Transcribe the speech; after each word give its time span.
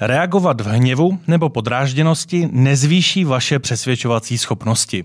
Reagovat 0.00 0.60
v 0.60 0.66
hněvu 0.66 1.18
nebo 1.26 1.48
podrážděnosti 1.48 2.48
nezvýší 2.52 3.24
vaše 3.24 3.58
přesvědčovací 3.58 4.38
schopnosti. 4.38 5.04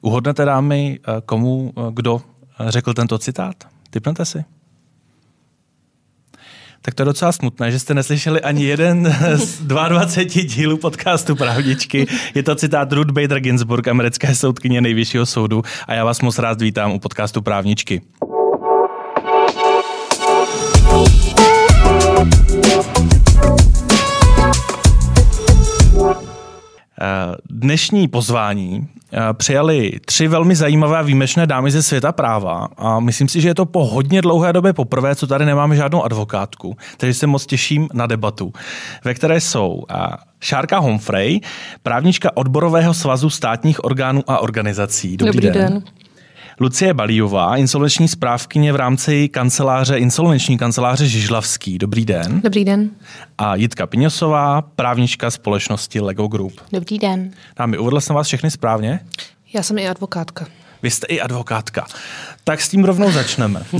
Uhodnete 0.00 0.44
dámy, 0.44 0.98
komu 1.26 1.72
kdo 1.90 2.22
řekl 2.68 2.94
tento 2.94 3.18
citát? 3.18 3.54
Typnete 3.90 4.24
si? 4.24 4.44
tak 6.84 6.94
to 6.94 7.02
je 7.02 7.04
docela 7.04 7.32
smutné, 7.32 7.70
že 7.70 7.78
jste 7.78 7.94
neslyšeli 7.94 8.40
ani 8.40 8.64
jeden 8.64 9.14
z 9.34 9.60
22 9.60 10.44
dílů 10.44 10.76
podcastu 10.76 11.36
Pravdičky. 11.36 12.06
Je 12.34 12.42
to 12.42 12.54
citát 12.54 12.92
Ruth 12.92 13.10
Bader 13.10 13.40
Ginsburg, 13.40 13.88
americké 13.88 14.34
soudkyně 14.34 14.80
nejvyššího 14.80 15.26
soudu 15.26 15.62
a 15.86 15.94
já 15.94 16.04
vás 16.04 16.20
moc 16.20 16.38
rád 16.38 16.60
vítám 16.60 16.92
u 16.92 16.98
podcastu 16.98 17.42
Právničky. 17.42 18.02
Dnešní 27.50 28.08
pozvání 28.08 28.88
eh, 29.12 29.18
přijali 29.32 29.92
tři 30.04 30.28
velmi 30.28 30.56
zajímavé 30.56 30.98
a 30.98 31.02
výjimečné 31.02 31.46
dámy 31.46 31.70
ze 31.70 31.82
světa 31.82 32.12
práva 32.12 32.68
a 32.76 33.00
myslím 33.00 33.28
si, 33.28 33.40
že 33.40 33.48
je 33.48 33.54
to 33.54 33.66
po 33.66 33.84
hodně 33.86 34.22
dlouhé 34.22 34.52
době 34.52 34.72
poprvé, 34.72 35.14
co 35.14 35.26
tady 35.26 35.46
nemáme 35.46 35.76
žádnou 35.76 36.02
advokátku, 36.04 36.76
takže 36.96 37.14
se 37.14 37.26
moc 37.26 37.46
těším 37.46 37.88
na 37.92 38.06
debatu, 38.06 38.52
ve 39.04 39.14
které 39.14 39.40
jsou 39.40 39.84
eh, 39.90 39.94
Šárka 40.40 40.78
Humphrey, 40.78 41.40
právnička 41.82 42.36
odborového 42.36 42.94
svazu 42.94 43.30
státních 43.30 43.84
orgánů 43.84 44.22
a 44.26 44.38
organizací. 44.38 45.16
Dobrý, 45.16 45.32
Dobrý 45.32 45.50
den. 45.50 45.72
den. 45.72 45.82
Lucie 46.60 46.94
Balíová, 46.94 47.56
insolvenční 47.56 48.08
správkyně 48.08 48.72
v 48.72 48.76
rámci 48.76 49.28
kanceláře, 49.28 49.96
insolvenční 49.96 50.58
kanceláře 50.58 51.06
Žižlavský. 51.06 51.78
Dobrý 51.78 52.04
den. 52.04 52.40
Dobrý 52.40 52.64
den. 52.64 52.90
A 53.38 53.54
Jitka 53.54 53.86
Piňosová, 53.86 54.62
právnička 54.62 55.30
společnosti 55.30 56.00
Lego 56.00 56.26
Group. 56.26 56.60
Dobrý 56.72 56.98
den. 56.98 57.30
Dámy, 57.56 57.78
uvedl 57.78 58.00
jsem 58.00 58.16
vás 58.16 58.26
všechny 58.26 58.50
správně? 58.50 59.00
Já 59.54 59.62
jsem 59.62 59.78
i 59.78 59.88
advokátka. 59.88 60.46
Vy 60.82 60.90
jste 60.90 61.06
i 61.06 61.20
advokátka. 61.20 61.86
Tak 62.44 62.60
s 62.60 62.68
tím 62.68 62.84
rovnou 62.84 63.12
začneme. 63.12 63.62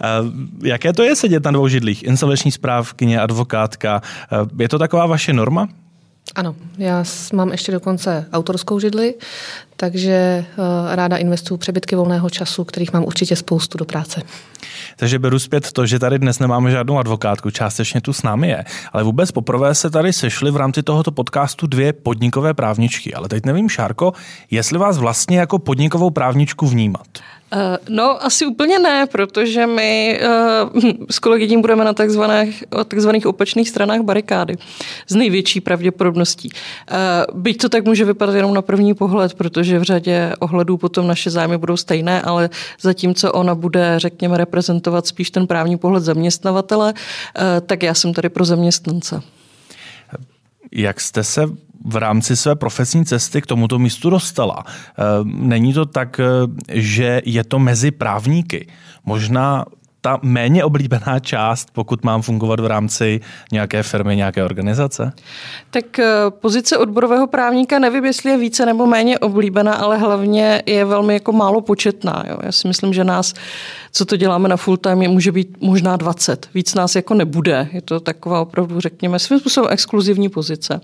Jaké 0.62 0.92
to 0.92 1.02
je 1.02 1.16
sedět 1.16 1.44
na 1.44 1.50
dvou 1.50 1.68
židlích? 1.68 2.02
Insolvenční 2.02 2.52
správkyně, 2.52 3.20
advokátka. 3.20 4.02
Je 4.58 4.68
to 4.68 4.78
taková 4.78 5.06
vaše 5.06 5.32
norma? 5.32 5.68
Ano, 6.34 6.54
já 6.78 7.04
mám 7.32 7.52
ještě 7.52 7.72
dokonce 7.72 8.26
autorskou 8.32 8.80
židli, 8.80 9.14
takže 9.76 10.44
uh, 10.58 10.94
ráda 10.94 11.16
investuju 11.16 11.58
přebytky 11.58 11.96
volného 11.96 12.30
času, 12.30 12.64
kterých 12.64 12.92
mám 12.92 13.04
určitě 13.04 13.36
spoustu 13.36 13.78
do 13.78 13.84
práce. 13.84 14.22
Takže 14.96 15.18
beru 15.18 15.38
zpět 15.38 15.72
to, 15.72 15.86
že 15.86 15.98
tady 15.98 16.18
dnes 16.18 16.38
nemáme 16.38 16.70
žádnou 16.70 16.98
advokátku, 16.98 17.50
částečně 17.50 18.00
tu 18.00 18.12
s 18.12 18.22
námi 18.22 18.48
je, 18.48 18.64
ale 18.92 19.02
vůbec 19.02 19.30
poprvé 19.30 19.74
se 19.74 19.90
tady 19.90 20.12
sešly 20.12 20.50
v 20.50 20.56
rámci 20.56 20.82
tohoto 20.82 21.12
podcastu 21.12 21.66
dvě 21.66 21.92
podnikové 21.92 22.54
právničky. 22.54 23.14
Ale 23.14 23.28
teď 23.28 23.46
nevím, 23.46 23.68
Šárko, 23.68 24.12
jestli 24.50 24.78
vás 24.78 24.98
vlastně 24.98 25.38
jako 25.38 25.58
podnikovou 25.58 26.10
právničku 26.10 26.66
vnímat. 26.66 27.06
Eh, 27.54 27.78
no, 27.88 28.24
asi 28.24 28.46
úplně 28.46 28.78
ne, 28.78 29.06
protože 29.06 29.66
my 29.66 30.20
uh, 30.74 30.80
s 31.10 31.18
kolegyním 31.18 31.60
budeme 31.60 31.84
na 31.84 31.92
takzvaných, 31.92 32.64
takzvaných 32.88 33.26
opačných 33.26 33.68
stranách 33.68 34.00
barikády. 34.00 34.56
Z 35.08 35.14
největší 35.14 35.60
pravděpodobností. 35.60 36.50
Uh, 36.52 37.40
byť 37.40 37.58
to 37.58 37.68
tak 37.68 37.84
může 37.84 38.04
vypadat 38.04 38.34
jenom 38.34 38.54
na 38.54 38.62
první 38.62 38.94
pohled, 38.94 39.34
protože 39.34 39.78
v 39.78 39.82
řadě 39.82 40.32
ohledů 40.38 40.76
potom 40.76 41.06
naše 41.06 41.30
zájmy 41.30 41.58
budou 41.58 41.76
stejné, 41.76 42.22
ale 42.22 42.50
zatímco 42.80 43.32
ona 43.32 43.54
bude, 43.54 43.94
řekněme, 43.96 44.36
reprezentovat 44.36 45.06
spíš 45.06 45.30
ten 45.30 45.46
právní 45.46 45.78
pohled 45.78 46.02
zaměstnavatele, 46.02 46.92
uh, 46.92 47.42
tak 47.66 47.82
já 47.82 47.94
jsem 47.94 48.14
tady 48.14 48.28
pro 48.28 48.44
zaměstnance. 48.44 49.22
Jak 50.72 51.00
jste 51.00 51.24
se 51.24 51.42
v 51.84 51.96
rámci 51.96 52.36
své 52.36 52.54
profesní 52.54 53.04
cesty 53.04 53.42
k 53.42 53.46
tomuto 53.46 53.78
místu 53.78 54.10
dostala. 54.10 54.64
Eh, 54.66 55.02
není 55.24 55.72
to 55.72 55.86
tak, 55.86 56.20
eh, 56.20 56.24
že 56.68 57.22
je 57.24 57.44
to 57.44 57.58
mezi 57.58 57.90
právníky. 57.90 58.66
Možná 59.04 59.64
ta 60.02 60.18
méně 60.22 60.64
oblíbená 60.64 61.18
část, 61.20 61.68
pokud 61.72 62.04
mám 62.04 62.22
fungovat 62.22 62.60
v 62.60 62.66
rámci 62.66 63.20
nějaké 63.52 63.82
firmy, 63.82 64.16
nějaké 64.16 64.44
organizace? 64.44 65.12
Tak 65.70 65.98
eh, 65.98 66.06
pozice 66.30 66.78
odborového 66.78 67.26
právníka 67.26 67.78
nevím, 67.78 68.04
jestli 68.04 68.30
je 68.30 68.38
více 68.38 68.66
nebo 68.66 68.86
méně 68.86 69.18
oblíbená, 69.18 69.74
ale 69.74 69.98
hlavně 69.98 70.62
je 70.66 70.84
velmi 70.84 71.14
jako 71.14 71.32
málo 71.32 71.60
početná. 71.60 72.24
Jo. 72.28 72.38
Já 72.42 72.52
si 72.52 72.68
myslím, 72.68 72.92
že 72.92 73.04
nás, 73.04 73.34
co 73.92 74.04
to 74.04 74.16
děláme 74.16 74.48
na 74.48 74.56
full 74.56 74.76
time, 74.76 75.08
může 75.08 75.32
být 75.32 75.56
možná 75.60 75.96
20. 75.96 76.48
Víc 76.54 76.74
nás 76.74 76.94
jako 76.94 77.14
nebude. 77.14 77.68
Je 77.72 77.82
to 77.82 78.00
taková 78.00 78.40
opravdu, 78.40 78.80
řekněme, 78.80 79.18
svým 79.18 79.38
způsobem 79.38 79.70
exkluzivní 79.72 80.28
pozice. 80.28 80.80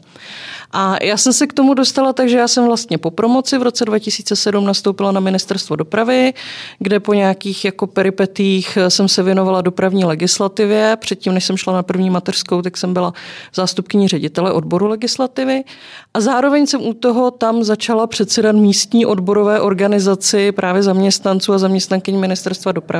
A 0.73 1.05
já 1.05 1.17
jsem 1.17 1.33
se 1.33 1.47
k 1.47 1.53
tomu 1.53 1.75
dostala, 1.75 2.13
takže 2.13 2.39
já 2.39 2.49
jsem 2.49 2.67
vlastně 2.67 2.99
po 2.99 3.11
promoci 3.11 3.59
v 3.59 3.63
roce 3.63 3.85
2007 3.85 4.65
nastoupila 4.65 5.13
na 5.13 5.21
ministerstvo 5.21 5.77
dopravy, 5.77 6.35
kde 6.79 7.01
po 7.01 7.15
nějakých 7.15 7.65
jako 7.65 7.87
peripetích 7.87 8.79
jsem 8.89 9.09
se 9.09 9.23
věnovala 9.23 9.61
dopravní 9.61 10.05
legislativě. 10.05 10.97
Předtím, 11.01 11.35
než 11.35 11.45
jsem 11.45 11.57
šla 11.57 11.73
na 11.73 11.83
první 11.83 12.11
mateřskou, 12.11 12.63
tak 12.63 12.77
jsem 12.77 12.95
byla 12.95 13.13
zástupkyní 13.55 14.09
ředitele 14.09 14.53
odboru 14.53 14.87
legislativy. 14.87 15.65
A 16.15 16.21
zároveň 16.21 16.67
jsem 16.67 16.87
u 16.87 16.95
toho 16.95 17.31
tam 17.31 17.65
začala 17.65 18.07
předsedat 18.07 18.57
místní 18.57 19.07
odborové 19.07 19.61
organizaci 19.61 20.53
právě 20.53 20.83
zaměstnanců 20.83 21.53
a 21.53 21.59
zaměstnankyní 21.59 22.19
ministerstva 22.19 22.73
dopravy. 22.73 22.98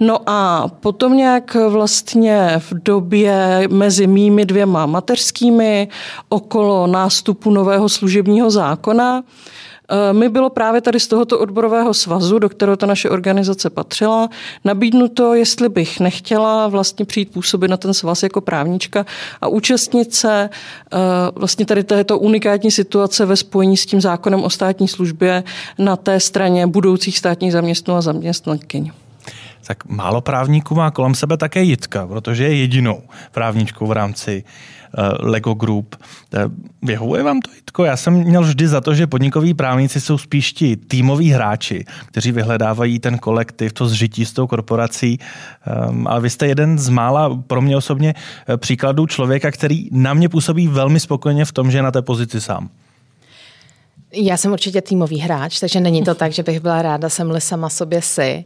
No 0.00 0.18
a 0.26 0.68
potom 0.80 1.16
nějak 1.16 1.56
vlastně 1.68 2.54
v 2.58 2.72
době 2.82 3.68
mezi 3.70 4.06
mými 4.06 4.44
dvěma 4.46 4.86
mateřskými 4.86 5.88
okolo 6.28 6.86
nástupu 6.86 7.50
nového 7.50 7.88
služebního 7.88 8.50
zákona 8.50 9.22
mi 10.12 10.28
bylo 10.28 10.50
právě 10.50 10.80
tady 10.80 11.00
z 11.00 11.08
tohoto 11.08 11.38
odborového 11.38 11.94
svazu, 11.94 12.38
do 12.38 12.48
kterého 12.48 12.76
ta 12.76 12.86
naše 12.86 13.10
organizace 13.10 13.70
patřila, 13.70 14.28
nabídnuto, 14.64 15.34
jestli 15.34 15.68
bych 15.68 16.00
nechtěla 16.00 16.68
vlastně 16.68 17.04
přijít 17.04 17.32
působit 17.32 17.68
na 17.68 17.76
ten 17.76 17.94
svaz 17.94 18.22
jako 18.22 18.40
právnička 18.40 19.06
a 19.40 19.48
účastnit 19.48 20.14
se 20.14 20.50
eh, 20.92 20.98
vlastně 21.34 21.66
tady 21.66 21.84
této 21.84 22.18
unikátní 22.18 22.70
situace 22.70 23.26
ve 23.26 23.36
spojení 23.36 23.76
s 23.76 23.86
tím 23.86 24.00
zákonem 24.00 24.44
o 24.44 24.50
státní 24.50 24.88
službě 24.88 25.44
na 25.78 25.96
té 25.96 26.20
straně 26.20 26.66
budoucích 26.66 27.18
státních 27.18 27.52
zaměstnů 27.52 27.94
a 27.94 28.00
zaměstnankyň 28.00 28.92
tak 29.66 29.84
málo 29.84 30.20
právníků 30.20 30.74
má 30.74 30.90
kolem 30.90 31.14
sebe 31.14 31.36
také 31.36 31.62
Jitka, 31.62 32.06
protože 32.06 32.44
je 32.44 32.56
jedinou 32.56 33.02
právničkou 33.32 33.86
v 33.86 33.92
rámci 33.92 34.44
uh, 34.44 35.04
Lego 35.30 35.54
Group. 35.54 35.96
Uh, 36.34 36.52
vyhovuje 36.82 37.22
vám 37.22 37.40
to, 37.40 37.50
Jitko? 37.54 37.84
Já 37.84 37.96
jsem 37.96 38.14
měl 38.14 38.42
vždy 38.42 38.68
za 38.68 38.80
to, 38.80 38.94
že 38.94 39.06
podnikoví 39.06 39.54
právníci 39.54 40.00
jsou 40.00 40.18
spíš 40.18 40.52
ti 40.52 40.76
týmoví 40.76 41.30
hráči, 41.30 41.84
kteří 42.06 42.32
vyhledávají 42.32 42.98
ten 42.98 43.18
kolektiv, 43.18 43.72
to 43.72 43.86
zžití 43.86 44.24
s 44.24 44.32
tou 44.32 44.46
korporací. 44.46 45.18
Um, 45.88 46.06
ale 46.06 46.20
vy 46.20 46.30
jste 46.30 46.46
jeden 46.46 46.78
z 46.78 46.88
mála 46.88 47.36
pro 47.46 47.60
mě 47.60 47.76
osobně 47.76 48.14
příkladů 48.56 49.06
člověka, 49.06 49.50
který 49.50 49.88
na 49.92 50.14
mě 50.14 50.28
působí 50.28 50.68
velmi 50.68 51.00
spokojeně 51.00 51.44
v 51.44 51.52
tom, 51.52 51.70
že 51.70 51.78
je 51.78 51.82
na 51.82 51.90
té 51.90 52.02
pozici 52.02 52.40
sám. 52.40 52.68
Já 54.16 54.36
jsem 54.36 54.52
určitě 54.52 54.82
týmový 54.82 55.18
hráč, 55.18 55.60
takže 55.60 55.80
není 55.80 56.02
to 56.02 56.14
tak, 56.14 56.32
že 56.32 56.42
bych 56.42 56.60
byla 56.60 56.82
ráda, 56.82 57.08
jsem-li 57.08 57.40
sama 57.40 57.68
sobě 57.68 58.02
si. 58.02 58.44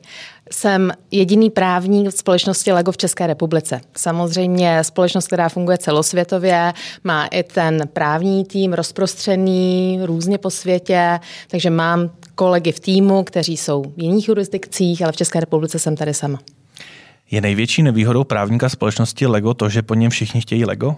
Jsem 0.51 0.93
jediný 1.11 1.51
právník 1.51 2.09
v 2.09 2.19
společnosti 2.19 2.73
LEGO 2.73 2.93
v 2.93 2.97
České 2.97 3.27
republice. 3.27 3.81
Samozřejmě 3.97 4.85
společnost, 4.85 5.27
která 5.27 5.49
funguje 5.49 5.79
celosvětově, 5.79 6.73
má 7.05 7.27
i 7.27 7.43
ten 7.43 7.89
právní 7.93 8.45
tým 8.45 8.73
rozprostřený 8.73 10.01
různě 10.03 10.39
po 10.39 10.51
světě, 10.51 11.21
takže 11.49 11.71
mám 11.71 12.11
kolegy 12.35 12.73
v 12.73 12.81
týmu, 12.81 13.25
kteří 13.25 13.57
jsou 13.57 13.83
v 13.97 14.03
jiných 14.03 14.29
jurisdikcích, 14.29 15.03
ale 15.03 15.13
v 15.13 15.17
České 15.17 15.41
republice 15.41 15.79
jsem 15.79 15.97
tady 15.97 16.15
sama. 16.15 16.39
Je 17.31 17.41
největší 17.41 17.83
nevýhodou 17.83 18.25
právníka 18.25 18.69
společnosti 18.69 19.27
LEGO 19.27 19.55
to, 19.55 19.69
že 19.69 19.83
po 19.83 19.95
něm 19.95 20.11
všichni 20.11 20.41
chtějí 20.41 20.65
LEGO? 20.65 20.97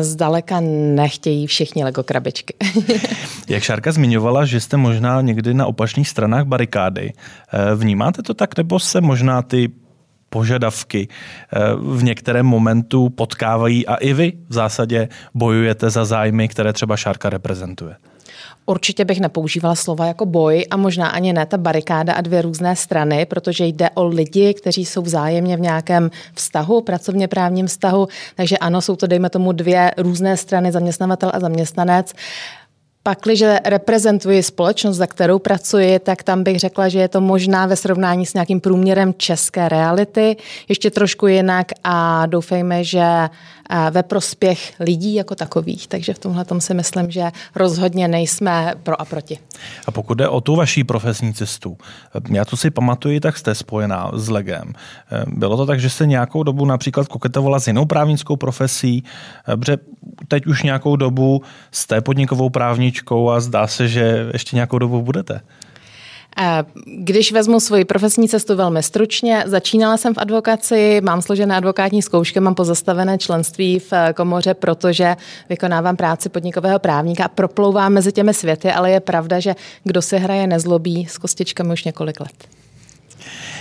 Zdaleka 0.00 0.60
nechtějí 0.94 1.46
všichni 1.46 1.84
Lego 1.84 2.02
krabičky. 2.02 2.54
Jak 3.48 3.62
Šárka 3.62 3.92
zmiňovala, 3.92 4.44
že 4.44 4.60
jste 4.60 4.76
možná 4.76 5.20
někdy 5.20 5.54
na 5.54 5.66
opačných 5.66 6.08
stranách 6.08 6.44
barikády. 6.44 7.12
Eh, 7.12 7.74
vnímáte 7.74 8.22
to 8.22 8.34
tak, 8.34 8.56
nebo 8.56 8.78
se 8.78 9.00
možná 9.00 9.42
ty 9.42 9.72
požadavky 10.30 11.08
eh, 11.08 11.58
v 11.74 12.02
některém 12.02 12.46
momentu 12.46 13.08
potkávají 13.08 13.86
a 13.86 13.94
i 13.94 14.12
vy 14.12 14.32
v 14.48 14.54
zásadě 14.54 15.08
bojujete 15.34 15.90
za 15.90 16.04
zájmy, 16.04 16.48
které 16.48 16.72
třeba 16.72 16.96
Šárka 16.96 17.30
reprezentuje? 17.30 17.96
Určitě 18.66 19.04
bych 19.04 19.20
nepoužívala 19.20 19.74
slova 19.74 20.06
jako 20.06 20.26
boj 20.26 20.66
a 20.70 20.76
možná 20.76 21.08
ani 21.08 21.32
ne 21.32 21.46
ta 21.46 21.58
barikáda 21.58 22.12
a 22.12 22.20
dvě 22.20 22.42
různé 22.42 22.76
strany, 22.76 23.26
protože 23.26 23.66
jde 23.66 23.90
o 23.94 24.06
lidi, 24.06 24.54
kteří 24.54 24.84
jsou 24.84 25.02
vzájemně 25.02 25.56
v 25.56 25.60
nějakém 25.60 26.10
vztahu, 26.34 26.80
pracovně 26.80 27.28
právním 27.28 27.66
vztahu. 27.66 28.08
Takže 28.36 28.58
ano, 28.58 28.80
jsou 28.80 28.96
to, 28.96 29.06
dejme 29.06 29.30
tomu, 29.30 29.52
dvě 29.52 29.90
různé 29.96 30.36
strany, 30.36 30.72
zaměstnavatel 30.72 31.30
a 31.34 31.40
zaměstnanec. 31.40 32.12
Pakliže 33.02 33.58
reprezentuji 33.64 34.42
společnost, 34.42 34.96
za 34.96 35.06
kterou 35.06 35.38
pracuji, 35.38 35.98
tak 35.98 36.22
tam 36.22 36.42
bych 36.42 36.58
řekla, 36.58 36.88
že 36.88 36.98
je 36.98 37.08
to 37.08 37.20
možná 37.20 37.66
ve 37.66 37.76
srovnání 37.76 38.26
s 38.26 38.34
nějakým 38.34 38.60
průměrem 38.60 39.14
české 39.16 39.68
reality 39.68 40.36
ještě 40.68 40.90
trošku 40.90 41.26
jinak 41.26 41.66
a 41.84 42.26
doufejme, 42.26 42.84
že 42.84 43.04
ve 43.90 44.02
prospěch 44.02 44.74
lidí 44.80 45.14
jako 45.14 45.34
takových. 45.34 45.88
Takže 45.88 46.14
v 46.14 46.18
tomhle 46.18 46.44
tom 46.44 46.60
si 46.60 46.74
myslím, 46.74 47.10
že 47.10 47.30
rozhodně 47.54 48.08
nejsme 48.08 48.74
pro 48.82 49.00
a 49.00 49.04
proti. 49.04 49.38
A 49.86 49.90
pokud 49.90 50.14
jde 50.14 50.28
o 50.28 50.40
tu 50.40 50.56
vaší 50.56 50.84
profesní 50.84 51.34
cestu, 51.34 51.78
já 52.30 52.44
to 52.44 52.56
si 52.56 52.70
pamatuju, 52.70 53.20
tak 53.20 53.38
jste 53.38 53.54
spojená 53.54 54.10
s 54.14 54.28
legem. 54.28 54.72
Bylo 55.26 55.56
to 55.56 55.66
tak, 55.66 55.80
že 55.80 55.90
jste 55.90 56.06
nějakou 56.06 56.42
dobu 56.42 56.64
například 56.64 57.08
koketovala 57.08 57.60
s 57.60 57.66
jinou 57.66 57.84
právnickou 57.84 58.36
profesí, 58.36 59.04
protože 59.56 59.76
teď 60.28 60.46
už 60.46 60.62
nějakou 60.62 60.96
dobu 60.96 61.42
jste 61.70 62.00
podnikovou 62.00 62.50
právničkou 62.50 63.30
a 63.30 63.40
zdá 63.40 63.66
se, 63.66 63.88
že 63.88 64.26
ještě 64.32 64.56
nějakou 64.56 64.78
dobu 64.78 65.02
budete. 65.02 65.40
Když 66.84 67.32
vezmu 67.32 67.60
svoji 67.60 67.84
profesní 67.84 68.28
cestu 68.28 68.56
velmi 68.56 68.82
stručně, 68.82 69.42
začínala 69.46 69.96
jsem 69.96 70.14
v 70.14 70.18
advokaci, 70.18 71.00
mám 71.00 71.22
složené 71.22 71.56
advokátní 71.56 72.02
zkoušky, 72.02 72.40
mám 72.40 72.54
pozastavené 72.54 73.18
členství 73.18 73.78
v 73.78 73.92
komoře, 74.14 74.54
protože 74.54 75.16
vykonávám 75.48 75.96
práci 75.96 76.28
podnikového 76.28 76.78
právníka 76.78 77.24
a 77.24 77.28
proplouvám 77.28 77.92
mezi 77.92 78.12
těmi 78.12 78.34
světy, 78.34 78.72
ale 78.72 78.90
je 78.90 79.00
pravda, 79.00 79.40
že 79.40 79.54
kdo 79.84 80.02
se 80.02 80.18
hraje 80.18 80.46
nezlobí 80.46 81.06
s 81.06 81.18
kostičkami 81.18 81.72
už 81.72 81.84
několik 81.84 82.20
let. 82.20 82.59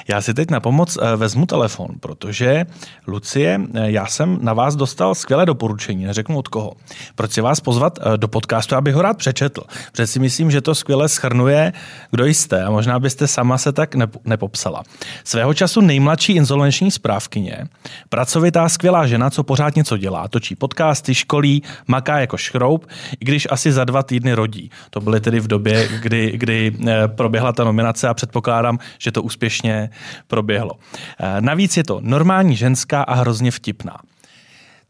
Já 0.08 0.22
si 0.22 0.34
teď 0.34 0.52
na 0.52 0.60
pomoc 0.60 0.98
eh, 1.02 1.16
vezmu 1.16 1.46
telefon, 1.46 1.88
protože 2.00 2.66
Lucie, 3.08 3.62
eh, 3.74 3.92
já 3.92 4.06
jsem 4.06 4.40
na 4.42 4.54
vás 4.54 4.76
dostal 4.76 5.16
skvělé 5.16 5.46
doporučení, 5.46 6.06
neřeknu 6.06 6.38
od 6.38 6.48
koho. 6.48 6.74
Proč 7.16 7.32
si 7.32 7.42
vás 7.42 7.60
pozvat 7.60 8.00
eh, 8.02 8.18
do 8.18 8.28
podcastu, 8.28 8.76
abych 8.76 8.96
ho 8.96 9.02
rád 9.02 9.18
přečetl? 9.18 9.62
Protože 9.92 10.08
si 10.08 10.20
myslím, 10.20 10.52
že 10.52 10.62
to 10.62 10.76
skvěle 10.76 11.10
schrnuje, 11.10 11.74
kdo 12.12 12.26
jste 12.26 12.64
a 12.64 12.72
možná 12.72 13.00
byste 13.00 13.28
sama 13.28 13.58
se 13.58 13.72
tak 13.72 13.96
nepopsala. 14.26 14.84
Svého 15.24 15.54
času 15.54 15.82
nejmladší 15.82 16.34
insolvenční 16.34 16.92
správkyně, 16.92 17.68
pracovitá 18.10 18.70
skvělá 18.70 19.08
žena, 19.08 19.30
co 19.30 19.44
pořád 19.44 19.76
něco 19.76 19.98
dělá, 19.98 20.28
točí 20.28 20.56
podcasty, 20.56 21.16
školí, 21.16 21.64
maká 21.88 22.20
jako 22.20 22.38
škroub, 22.38 22.88
i 23.20 23.26
když 23.26 23.48
asi 23.52 23.72
za 23.72 23.86
dva 23.86 24.04
týdny 24.04 24.34
rodí. 24.34 24.72
To 24.90 25.00
byly 25.00 25.20
tedy 25.20 25.40
v 25.40 25.48
době, 25.48 25.88
kdy, 26.02 26.32
kdy 26.36 26.78
proběhla 27.08 27.54
ta 27.54 27.64
nominace 27.64 28.08
a 28.08 28.14
předpokládám, 28.14 28.80
že 28.98 29.12
to 29.12 29.24
úspěšně 29.24 29.90
proběhlo. 30.28 30.72
Eh, 31.20 31.42
navíc 31.42 31.78
je 31.78 31.84
to 31.84 32.00
normální 32.04 32.56
ženská 32.56 33.02
a 33.02 33.14
hrozně 33.14 33.52
vtipná. 33.52 33.98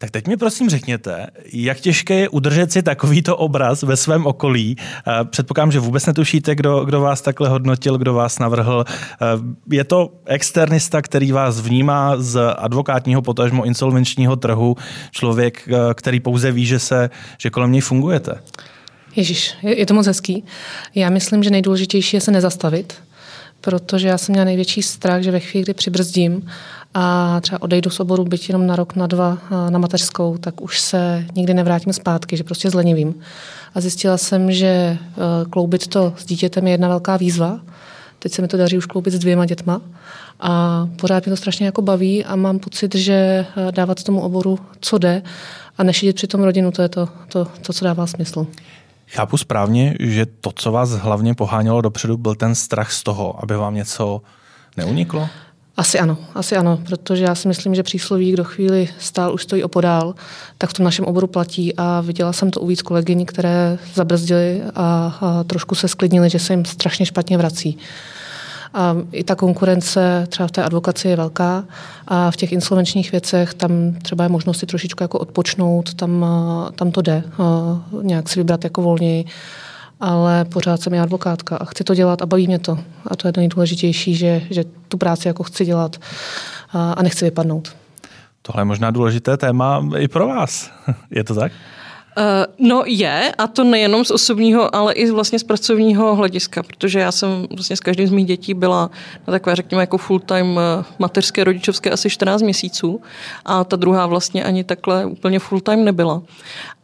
Tak 0.02 0.12
teď 0.12 0.28
mi 0.28 0.38
prosím 0.38 0.70
řekněte, 0.70 1.28
jak 1.54 1.80
těžké 1.80 2.16
je 2.16 2.30
udržet 2.30 2.72
si 2.72 2.84
takovýto 2.84 3.38
obraz 3.38 3.84
ve 3.84 3.98
svém 3.98 4.26
okolí. 4.26 4.76
Eh, 4.80 5.26
předpokládám, 5.26 5.72
že 5.72 5.80
vůbec 5.80 6.06
netušíte, 6.06 6.56
kdo, 6.56 6.86
kdo 6.86 7.02
vás 7.02 7.22
takhle 7.22 7.50
hodnotil, 7.50 7.98
kdo 7.98 8.14
vás 8.14 8.40
navrhl. 8.40 8.86
Eh, 8.88 9.26
je 9.72 9.84
to 9.84 10.14
externista, 10.26 11.02
který 11.02 11.32
vás 11.32 11.60
vnímá 11.60 12.18
z 12.18 12.54
advokátního 12.58 13.22
potažmo 13.22 13.66
insolvenčního 13.66 14.36
trhu, 14.36 14.76
člověk, 15.12 15.70
který 15.94 16.20
pouze 16.20 16.52
ví, 16.52 16.66
že, 16.66 16.80
se, 16.80 17.10
že 17.38 17.50
kolem 17.50 17.72
něj 17.72 17.82
fungujete. 17.82 18.40
Ježíš, 19.16 19.54
je, 19.62 19.80
je 19.80 19.86
to 19.86 19.94
moc 19.94 20.08
hezký. 20.08 20.44
Já 20.96 21.10
myslím, 21.10 21.44
že 21.44 21.50
nejdůležitější 21.50 22.18
je 22.18 22.22
se 22.22 22.32
nezastavit, 22.32 22.94
protože 23.62 24.08
já 24.08 24.18
jsem 24.18 24.34
měla 24.34 24.46
největší 24.46 24.82
strach, 24.82 25.22
že 25.22 25.32
ve 25.32 25.40
chvíli, 25.40 25.64
kdy 25.64 25.74
přibrzdím 25.74 26.48
a 26.94 27.38
třeba 27.42 27.62
odejdu 27.62 27.90
z 27.90 28.00
oboru 28.00 28.26
byť 28.26 28.50
jenom 28.50 28.68
na 28.68 28.76
rok, 28.76 28.96
na 28.96 29.08
dva 29.08 29.38
na 29.70 29.80
mateřskou, 29.80 30.38
tak 30.38 30.62
už 30.62 30.80
se 30.80 31.26
nikdy 31.36 31.54
nevrátím 31.54 31.94
zpátky, 31.94 32.38
že 32.38 32.44
prostě 32.44 32.70
zlenivím. 32.70 33.16
A 33.76 33.82
zjistila 33.82 34.18
jsem, 34.18 34.52
že 34.52 34.68
e, 34.68 34.98
kloubit 35.50 35.88
to 35.88 36.14
s 36.18 36.26
dítětem 36.26 36.68
je 36.68 36.74
jedna 36.74 36.88
velká 36.88 37.18
výzva. 37.18 37.60
Teď 38.20 38.32
se 38.32 38.42
mi 38.42 38.48
to 38.48 38.58
daří 38.58 38.78
už 38.78 38.86
kloubit 38.86 39.14
s 39.14 39.20
dvěma 39.20 39.46
dětma 39.46 39.82
a 40.40 40.88
pořád 40.96 41.26
mě 41.26 41.30
to 41.30 41.38
strašně 41.38 41.66
jako 41.66 41.82
baví 41.82 42.26
a 42.26 42.36
mám 42.36 42.60
pocit, 42.60 42.96
že 42.96 43.14
e, 43.14 43.46
dávat 43.72 44.04
tomu 44.04 44.22
oboru, 44.22 44.60
co 44.82 44.98
jde 44.98 45.22
a 45.78 45.84
nešidit 45.84 46.16
při 46.16 46.28
tom 46.28 46.44
rodinu, 46.44 46.72
to 46.72 46.82
je 46.82 46.90
to, 46.90 47.10
to, 47.28 47.48
to 47.62 47.74
co 47.74 47.86
dává 47.86 48.08
smysl. 48.08 48.48
Chápu 49.12 49.38
správně, 49.38 49.96
že 50.00 50.26
to, 50.26 50.52
co 50.56 50.72
vás 50.72 50.90
hlavně 50.90 51.34
pohánělo 51.34 51.82
dopředu, 51.82 52.18
byl 52.18 52.36
ten 52.36 52.56
strach 52.56 52.92
z 52.92 53.04
toho, 53.04 53.44
aby 53.44 53.56
vám 53.56 53.76
něco 53.76 54.22
neuniklo? 54.78 55.30
Asi 55.78 56.00
ano, 56.00 56.18
asi 56.36 56.56
ano, 56.56 56.80
protože 56.86 57.24
já 57.24 57.36
si 57.36 57.48
myslím, 57.48 57.76
že 57.76 57.84
přísloví, 57.84 58.32
kdo 58.32 58.44
chvíli 58.44 58.90
stál, 59.00 59.34
už 59.34 59.44
stojí 59.44 59.64
opodál, 59.64 60.16
tak 60.58 60.70
v 60.70 60.74
tom 60.74 60.84
našem 60.84 61.06
oboru 61.06 61.28
platí 61.28 61.76
a 61.78 62.02
viděla 62.02 62.34
jsem 62.34 62.52
to 62.52 62.60
u 62.60 62.68
víc 62.68 62.82
kolegyň, 62.82 63.26
které 63.26 63.78
zabrzdily 63.94 64.62
a, 64.76 65.18
a 65.22 65.44
trošku 65.44 65.76
se 65.76 65.88
sklidnily, 65.88 66.30
že 66.30 66.40
se 66.40 66.54
jim 66.54 66.66
strašně 66.66 67.06
špatně 67.06 67.38
vrací. 67.38 67.78
A 68.74 68.96
i 69.12 69.24
ta 69.24 69.36
konkurence 69.36 70.26
třeba 70.30 70.48
v 70.48 70.52
té 70.52 70.64
advokaci 70.64 71.08
je 71.08 71.16
velká 71.16 71.64
a 72.08 72.32
v 72.32 72.36
těch 72.36 72.52
insolvenčních 72.52 73.12
věcech 73.12 73.54
tam 73.54 73.72
třeba 74.02 74.24
je 74.24 74.30
možnost 74.30 74.60
si 74.60 74.66
trošičku 74.66 75.04
jako 75.04 75.20
odpočnout, 75.20 75.94
tam, 75.94 76.26
tam 76.76 76.92
to 76.92 77.02
jde, 77.02 77.24
nějak 78.02 78.30
si 78.30 78.40
vybrat 78.40 78.64
jako 78.64 78.82
volněji 78.82 79.26
ale 80.00 80.46
pořád 80.46 80.82
jsem 80.82 80.94
já 80.94 81.04
advokátka 81.04 81.58
a 81.58 81.66
chci 81.66 81.84
to 81.84 81.96
dělat 81.96 82.22
a 82.22 82.26
baví 82.26 82.48
mě 82.48 82.60
to. 82.60 82.80
A 83.08 83.16
to 83.16 83.28
je 83.28 83.34
to 83.34 83.40
nejdůležitější, 83.40 84.16
že, 84.16 84.42
že 84.50 84.64
tu 84.88 84.98
práci 84.98 85.28
jako 85.28 85.44
chci 85.44 85.66
dělat 85.66 85.98
a 86.74 87.04
nechci 87.04 87.26
vypadnout. 87.26 87.76
Tohle 88.42 88.62
je 88.62 88.66
možná 88.66 88.92
důležité 88.92 89.38
téma 89.38 89.90
i 89.98 90.08
pro 90.08 90.28
vás. 90.28 90.72
Je 91.12 91.24
to 91.24 91.36
tak? 91.36 91.52
Eh, 92.20 92.46
no 92.60 92.84
je, 92.86 93.34
a 93.38 93.48
to 93.48 93.64
nejenom 93.64 94.06
z 94.06 94.12
osobního, 94.12 94.76
ale 94.76 94.94
i 94.94 95.12
vlastně 95.12 95.40
z 95.40 95.44
pracovního 95.44 96.16
hlediska, 96.16 96.64
protože 96.64 97.00
já 97.00 97.12
jsem 97.12 97.48
vlastně 97.52 97.76
s 97.76 97.80
každým 97.80 98.08
z 98.08 98.12
mých 98.12 98.26
dětí 98.26 98.54
byla 98.54 98.90
na 99.28 99.32
takové, 99.32 99.56
řekněme, 99.56 99.84
jako 99.84 99.98
full-time 99.98 100.60
eh, 100.60 100.84
mateřské, 101.00 101.44
rodičovské 101.44 101.90
asi 101.90 102.10
14 102.10 102.42
měsíců 102.42 103.02
a 103.46 103.64
ta 103.64 103.76
druhá 103.76 104.06
vlastně 104.06 104.44
ani 104.44 104.64
takhle 104.64 105.06
úplně 105.06 105.40
full-time 105.40 105.84
nebyla. 105.84 106.22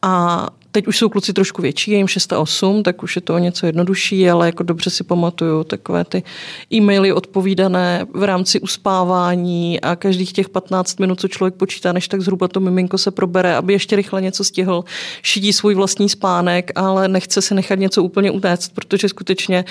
A 0.02 0.48
Teď 0.76 0.88
už 0.88 0.98
jsou 0.98 1.10
kluci 1.10 1.34
trošku 1.34 1.62
větší, 1.62 1.92
je 1.92 1.98
jim 1.98 2.08
6 2.08 2.34
a 2.34 2.40
8, 2.40 2.84
tak 2.84 3.04
už 3.04 3.16
je 3.16 3.22
to 3.22 3.38
něco 3.38 3.66
jednodušší, 3.66 4.30
ale 4.30 4.46
jako 4.46 4.64
dobře 4.64 4.90
si 4.90 5.04
pamatuju 5.04 5.64
takové 5.64 6.06
ty 6.06 6.24
e-maily 6.74 7.14
odpovídané 7.14 8.06
v 8.14 8.24
rámci 8.24 8.60
uspávání 8.60 9.82
a 9.82 9.96
každých 9.96 10.34
těch 10.34 10.50
15 10.50 11.00
minut, 11.00 11.20
co 11.20 11.28
člověk 11.28 11.56
počítá, 11.56 11.94
než 11.94 12.08
tak 12.08 12.22
zhruba 12.22 12.48
to 12.48 12.60
miminko 12.60 12.98
se 12.98 13.12
probere, 13.12 13.56
aby 13.56 13.74
ještě 13.74 13.96
rychle 13.96 14.22
něco 14.22 14.44
stihl, 14.44 14.84
šidí 15.22 15.54
svůj 15.54 15.76
vlastní 15.76 16.10
spánek, 16.10 16.72
ale 16.76 17.08
nechce 17.08 17.42
se 17.42 17.56
nechat 17.56 17.80
něco 17.80 18.04
úplně 18.04 18.32
utéct, 18.32 18.74
protože 18.74 19.10
skutečně 19.10 19.66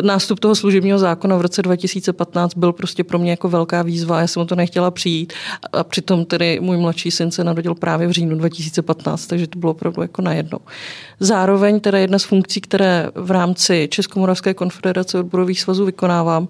nástup 0.00 0.40
toho 0.40 0.54
služebního 0.54 0.98
zákona 0.98 1.36
v 1.36 1.40
roce 1.40 1.62
2015 1.62 2.54
byl 2.54 2.72
prostě 2.72 3.04
pro 3.04 3.18
mě 3.18 3.30
jako 3.30 3.48
velká 3.48 3.82
výzva, 3.82 4.20
já 4.20 4.26
jsem 4.26 4.42
o 4.42 4.44
to 4.44 4.54
nechtěla 4.54 4.90
přijít 4.90 5.32
a 5.72 5.84
přitom 5.84 6.24
tedy 6.24 6.60
můj 6.60 6.76
mladší 6.76 7.10
syn 7.10 7.30
se 7.30 7.44
narodil 7.44 7.74
právě 7.74 8.06
v 8.06 8.10
říjnu 8.10 8.36
2015, 8.36 9.26
takže 9.26 9.46
to 9.46 9.58
bylo 9.58 9.72
opravdu 9.72 10.02
jako 10.02 10.22
najednou. 10.22 10.58
Zároveň 11.20 11.80
teda 11.80 11.98
jedna 11.98 12.18
z 12.18 12.24
funkcí, 12.24 12.60
které 12.60 13.10
v 13.14 13.30
rámci 13.30 13.88
Českomoravské 13.90 14.54
konfederace 14.54 15.18
odborových 15.18 15.60
svazů 15.60 15.84
vykonávám, 15.84 16.48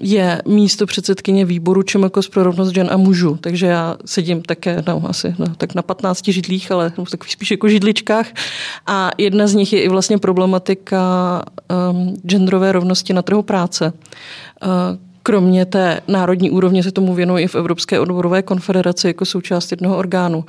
je 0.00 0.42
místo 0.46 0.86
předsedkyně 0.86 1.44
výboru 1.44 1.82
Čemekos 1.82 2.28
pro 2.28 2.42
rovnost 2.42 2.74
žen 2.74 2.88
a 2.92 2.96
mužů. 2.96 3.38
Takže 3.40 3.66
já 3.66 3.96
sedím 4.04 4.42
také 4.42 4.82
no, 4.86 5.02
asi 5.08 5.34
no, 5.38 5.46
tak 5.56 5.74
na 5.74 5.82
15 5.82 6.24
židlích, 6.28 6.72
ale 6.72 6.92
no, 6.98 7.04
tak 7.04 7.24
spíš 7.24 7.50
jako 7.50 7.68
židličkách. 7.68 8.26
A 8.86 9.10
jedna 9.18 9.46
z 9.46 9.54
nich 9.54 9.72
je 9.72 9.82
i 9.82 9.88
vlastně 9.88 10.18
problematika 10.18 11.42
um, 11.92 12.16
genderové 12.26 12.72
rovnosti 12.72 13.12
na 13.12 13.22
trhu 13.22 13.42
práce. 13.42 13.92
Uh, 14.62 14.70
kromě 15.22 15.66
té 15.66 16.00
národní 16.08 16.50
úrovně 16.50 16.82
se 16.82 16.92
tomu 16.92 17.14
věnují 17.14 17.44
i 17.44 17.48
v 17.48 17.54
Evropské 17.54 18.00
odborové 18.00 18.42
konfederaci 18.42 19.06
jako 19.06 19.24
součást 19.24 19.70
jednoho 19.70 19.96
orgánu. 19.96 20.44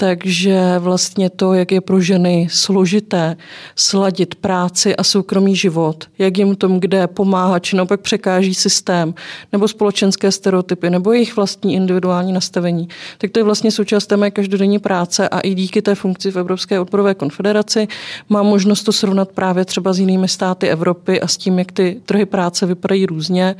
Takže 0.00 0.78
vlastně 0.78 1.30
to, 1.30 1.54
jak 1.54 1.72
je 1.72 1.80
pro 1.80 2.00
ženy 2.00 2.48
složité 2.50 3.36
sladit 3.76 4.34
práci 4.34 4.96
a 4.96 5.04
soukromý 5.04 5.56
život, 5.56 6.04
jak 6.18 6.38
jim 6.38 6.56
tom, 6.56 6.80
kde 6.80 7.06
pomáhá, 7.06 7.58
či 7.58 7.76
naopak 7.76 8.00
překáží 8.00 8.54
systém, 8.54 9.14
nebo 9.52 9.68
společenské 9.68 10.32
stereotypy, 10.32 10.90
nebo 10.90 11.12
jejich 11.12 11.36
vlastní 11.36 11.74
individuální 11.74 12.32
nastavení, 12.32 12.88
tak 13.18 13.30
to 13.30 13.38
je 13.38 13.44
vlastně 13.44 13.70
součást 13.70 14.06
té 14.06 14.16
mé 14.16 14.30
každodenní 14.30 14.78
práce 14.78 15.28
a 15.28 15.40
i 15.40 15.54
díky 15.54 15.82
té 15.82 15.94
funkci 15.94 16.30
v 16.30 16.36
Evropské 16.36 16.80
odborové 16.80 17.14
konfederaci 17.14 17.88
mám 18.28 18.46
možnost 18.46 18.82
to 18.82 18.92
srovnat 18.92 19.32
právě 19.32 19.64
třeba 19.64 19.92
s 19.92 19.98
jinými 19.98 20.28
státy 20.28 20.68
Evropy 20.68 21.20
a 21.20 21.28
s 21.28 21.36
tím, 21.36 21.58
jak 21.58 21.72
ty 21.72 22.00
trhy 22.06 22.26
práce 22.26 22.66
vypadají 22.66 23.06
různě 23.06 23.56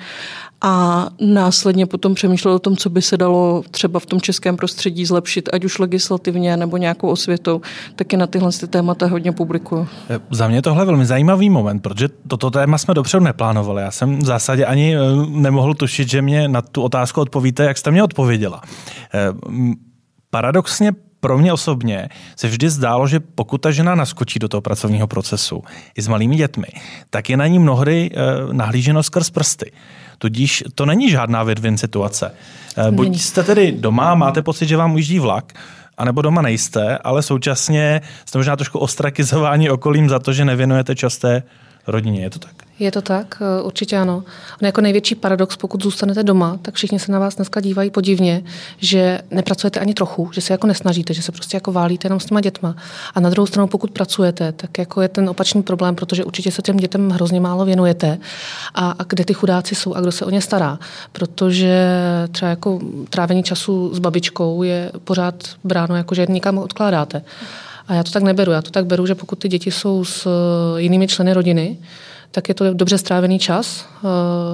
a 0.62 1.06
následně 1.20 1.86
potom 1.86 2.14
přemýšlel 2.14 2.54
o 2.54 2.58
tom, 2.58 2.76
co 2.76 2.90
by 2.90 3.02
se 3.02 3.16
dalo 3.16 3.62
třeba 3.70 4.00
v 4.00 4.06
tom 4.06 4.20
českém 4.20 4.56
prostředí 4.56 5.06
zlepšit, 5.06 5.48
ať 5.52 5.64
už 5.64 5.78
legislativně 5.78 6.56
nebo 6.56 6.76
nějakou 6.76 7.08
osvětou, 7.08 7.60
taky 7.96 8.16
na 8.16 8.26
tyhle 8.26 8.52
ty 8.52 8.66
témata 8.66 9.06
hodně 9.06 9.32
publikuju. 9.32 9.88
Eh, 10.10 10.20
za 10.30 10.48
mě 10.48 10.62
tohle 10.62 10.82
je 10.82 10.86
velmi 10.86 11.06
zajímavý 11.06 11.50
moment, 11.50 11.80
protože 11.80 12.08
toto 12.28 12.50
téma 12.50 12.78
jsme 12.78 12.94
dopředu 12.94 13.24
neplánovali. 13.24 13.82
Já 13.82 13.90
jsem 13.90 14.18
v 14.18 14.24
zásadě 14.24 14.64
ani 14.64 14.96
eh, 14.96 15.00
nemohl 15.28 15.74
tušit, 15.74 16.08
že 16.08 16.22
mě 16.22 16.48
na 16.48 16.62
tu 16.62 16.82
otázku 16.82 17.20
odpovíte, 17.20 17.64
jak 17.64 17.78
jste 17.78 17.90
mě 17.90 18.02
odpověděla. 18.02 18.62
Eh, 19.14 19.18
paradoxně 20.30 20.92
pro 21.20 21.38
mě 21.38 21.52
osobně 21.52 22.08
se 22.36 22.48
vždy 22.48 22.70
zdálo, 22.70 23.06
že 23.06 23.20
pokud 23.20 23.58
ta 23.58 23.70
žena 23.70 23.94
naskočí 23.94 24.38
do 24.38 24.48
toho 24.48 24.60
pracovního 24.60 25.06
procesu 25.06 25.62
i 25.98 26.02
s 26.02 26.08
malými 26.08 26.36
dětmi, 26.36 26.66
tak 27.10 27.30
je 27.30 27.36
na 27.36 27.46
ní 27.46 27.58
mnohdy 27.58 28.10
nahlíženo 28.52 29.02
skrz 29.02 29.30
prsty. 29.30 29.72
Tudíž 30.22 30.64
to 30.74 30.86
není 30.86 31.10
žádná 31.10 31.42
win 31.42 31.78
situace. 31.78 32.32
Uh, 32.78 32.90
buď 32.90 33.20
jste 33.20 33.42
tedy 33.42 33.72
doma, 33.72 34.14
máte 34.14 34.42
pocit, 34.42 34.66
že 34.66 34.76
vám 34.76 34.94
ujíždí 34.94 35.18
vlak, 35.18 35.52
anebo 35.98 36.22
doma 36.22 36.42
nejste, 36.42 36.98
ale 36.98 37.22
současně 37.22 38.00
jste 38.24 38.38
možná 38.38 38.56
trošku 38.56 38.78
ostrakizování 38.78 39.70
okolím 39.70 40.08
za 40.08 40.18
to, 40.18 40.32
že 40.32 40.44
nevěnujete 40.44 40.96
časté 40.96 41.42
rodině. 41.86 42.22
Je 42.22 42.30
to 42.30 42.38
tak? 42.38 42.52
Je 42.80 42.90
to 42.90 43.02
tak, 43.02 43.42
eh, 43.42 43.62
určitě 43.62 43.98
ano. 43.98 44.16
On 44.62 44.66
jako 44.66 44.80
největší 44.80 45.14
paradox, 45.14 45.56
pokud 45.56 45.82
zůstanete 45.82 46.22
doma, 46.22 46.58
tak 46.62 46.74
všichni 46.74 46.98
se 46.98 47.12
na 47.12 47.18
vás 47.18 47.36
dneska 47.36 47.60
dívají 47.60 47.90
podivně, 47.90 48.42
že 48.78 49.20
nepracujete 49.30 49.80
ani 49.80 49.94
trochu, 49.94 50.30
že 50.32 50.40
se 50.40 50.52
jako 50.52 50.66
nesnažíte, 50.66 51.14
že 51.14 51.22
se 51.22 51.32
prostě 51.32 51.56
jako 51.56 51.72
válíte 51.72 52.06
jenom 52.06 52.20
s 52.20 52.24
těma 52.26 52.40
dětma. 52.40 52.76
A 53.14 53.20
na 53.20 53.30
druhou 53.30 53.46
stranu, 53.46 53.66
pokud 53.66 53.90
pracujete, 53.90 54.52
tak 54.52 54.78
jako 54.78 55.02
je 55.02 55.08
ten 55.08 55.28
opačný 55.28 55.62
problém, 55.62 55.94
protože 55.94 56.24
určitě 56.24 56.50
se 56.50 56.62
těm 56.62 56.76
dětem 56.76 57.10
hrozně 57.10 57.40
málo 57.40 57.64
věnujete. 57.64 58.18
A, 58.74 58.90
a 58.90 59.04
kde 59.04 59.24
ty 59.24 59.34
chudáci 59.34 59.74
jsou 59.74 59.94
a 59.94 60.00
kdo 60.00 60.12
se 60.12 60.24
o 60.24 60.30
ně 60.30 60.40
stará. 60.40 60.78
Protože 61.12 61.88
třeba 62.32 62.48
jako 62.48 62.80
trávení 63.10 63.42
času 63.42 63.94
s 63.94 63.98
babičkou 63.98 64.62
je 64.62 64.92
pořád 65.04 65.34
bráno 65.64 65.96
jako, 65.96 66.14
že 66.14 66.26
nikam 66.28 66.58
odkládáte. 66.58 67.22
A 67.90 67.94
já 67.94 68.02
to 68.02 68.10
tak 68.10 68.22
neberu. 68.22 68.52
Já 68.52 68.62
to 68.62 68.70
tak 68.70 68.86
beru, 68.86 69.06
že 69.06 69.14
pokud 69.14 69.36
ty 69.38 69.48
děti 69.48 69.70
jsou 69.70 70.04
s 70.04 70.26
eh, 70.26 70.80
jinými 70.80 71.08
členy 71.08 71.32
rodiny, 71.32 71.78
tak 72.30 72.48
je 72.48 72.54
to 72.54 72.74
dobře 72.74 72.98
strávený 72.98 73.38
čas. 73.38 73.86
Eh, 73.96 74.08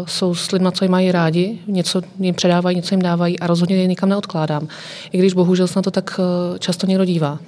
jsou 0.06 0.35
s 0.35 0.52
lidmi, 0.52 0.68
co 0.73 0.85
jim 0.85 0.92
mají 0.92 1.12
rádi, 1.12 1.59
něco 1.66 2.02
jim 2.18 2.35
předávají, 2.35 2.76
něco 2.76 2.95
jim 2.95 3.02
dávají 3.02 3.40
a 3.40 3.47
rozhodně 3.47 3.76
je 3.76 3.87
nikam 3.87 4.09
neodkládám. 4.09 4.68
I 5.12 5.18
když 5.18 5.33
bohužel 5.33 5.66
se 5.66 5.78
na 5.78 5.83
to 5.83 5.90
tak 5.90 6.21
eh, 6.21 6.59
často 6.59 6.87
někdo 6.87 7.04
dívá. 7.04 7.38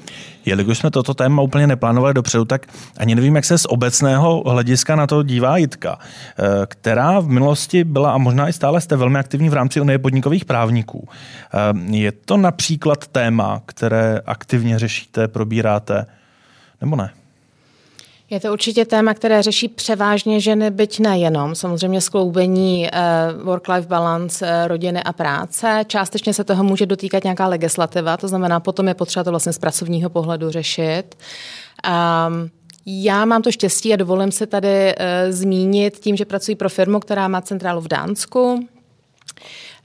Jelikož 0.46 0.78
jsme 0.78 0.90
toto 0.90 1.14
téma 1.14 1.42
úplně 1.42 1.66
neplánovali 1.66 2.14
dopředu, 2.14 2.44
tak 2.44 2.66
ani 2.96 3.14
nevím, 3.14 3.36
jak 3.36 3.44
se 3.44 3.58
z 3.58 3.66
obecného 3.68 4.42
hlediska 4.46 4.96
na 4.96 5.06
to 5.06 5.22
dívá 5.22 5.56
Jitka, 5.56 5.98
eh, 5.98 6.44
která 6.66 7.20
v 7.20 7.28
minulosti 7.28 7.84
byla 7.84 8.12
a 8.12 8.18
možná 8.18 8.48
i 8.48 8.52
stále 8.52 8.80
jste 8.80 8.96
velmi 8.96 9.18
aktivní 9.18 9.48
v 9.48 9.54
rámci 9.54 9.80
Unie 9.80 9.98
podnikových 9.98 10.44
právníků. 10.44 11.08
Je 11.90 12.12
to 12.12 12.36
například 12.36 13.06
téma, 13.06 13.62
které 13.66 14.20
aktivně 14.26 14.78
řešíte, 14.78 15.28
probíráte, 15.28 16.06
nebo 16.80 16.96
ne? 16.96 17.10
Je 18.30 18.40
to 18.40 18.52
určitě 18.52 18.84
téma, 18.84 19.14
které 19.14 19.42
řeší 19.42 19.68
převážně 19.68 20.40
ženy, 20.40 20.70
byť 20.70 21.00
nejenom. 21.00 21.54
Samozřejmě 21.54 22.00
skloubení 22.00 22.88
eh, 22.88 22.90
work-life 23.42 23.86
balance 23.86 24.46
eh, 24.46 24.68
rodiny 24.68 25.02
a 25.02 25.12
práce. 25.12 25.84
Částečně 25.86 26.34
se 26.34 26.44
toho 26.44 26.64
může 26.64 26.86
dotýkat 26.86 27.24
nějaká 27.24 27.46
legislativa, 27.46 28.16
to 28.16 28.28
znamená, 28.28 28.60
potom 28.60 28.88
je 28.88 28.94
potřeba 28.94 29.24
to 29.24 29.30
vlastně 29.30 29.52
z 29.52 29.58
pracovního 29.58 30.10
pohledu 30.10 30.50
řešit. 30.50 31.04
Um, 31.88 32.50
já 32.86 33.24
mám 33.24 33.42
to 33.42 33.52
štěstí 33.52 33.92
a 33.92 33.96
dovolím 33.96 34.32
se 34.32 34.46
tady 34.46 34.94
uh, 34.94 35.04
zmínit 35.32 35.98
tím, 35.98 36.16
že 36.16 36.24
pracuji 36.24 36.54
pro 36.54 36.68
firmu, 36.68 37.00
která 37.00 37.28
má 37.28 37.40
centrálu 37.40 37.80
v 37.80 37.88
Dánsku, 37.88 38.68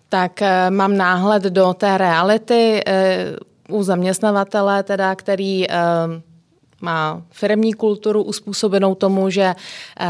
tak 0.10 0.40
uh, 0.42 0.48
mám 0.76 0.98
náhled 0.98 1.44
do 1.44 1.74
té 1.74 1.98
reality 1.98 2.82
uh, 3.70 3.78
u 3.80 3.84
zaměstnavatele, 3.84 4.84
teda, 4.84 5.16
který 5.16 5.68
uh, 5.68 5.76
má 6.84 7.22
firmní 7.32 7.74
kulturu 7.74 8.24
uspůsobenou 8.24 8.96
tomu, 8.96 9.30
že 9.30 9.56
eh, 10.00 10.08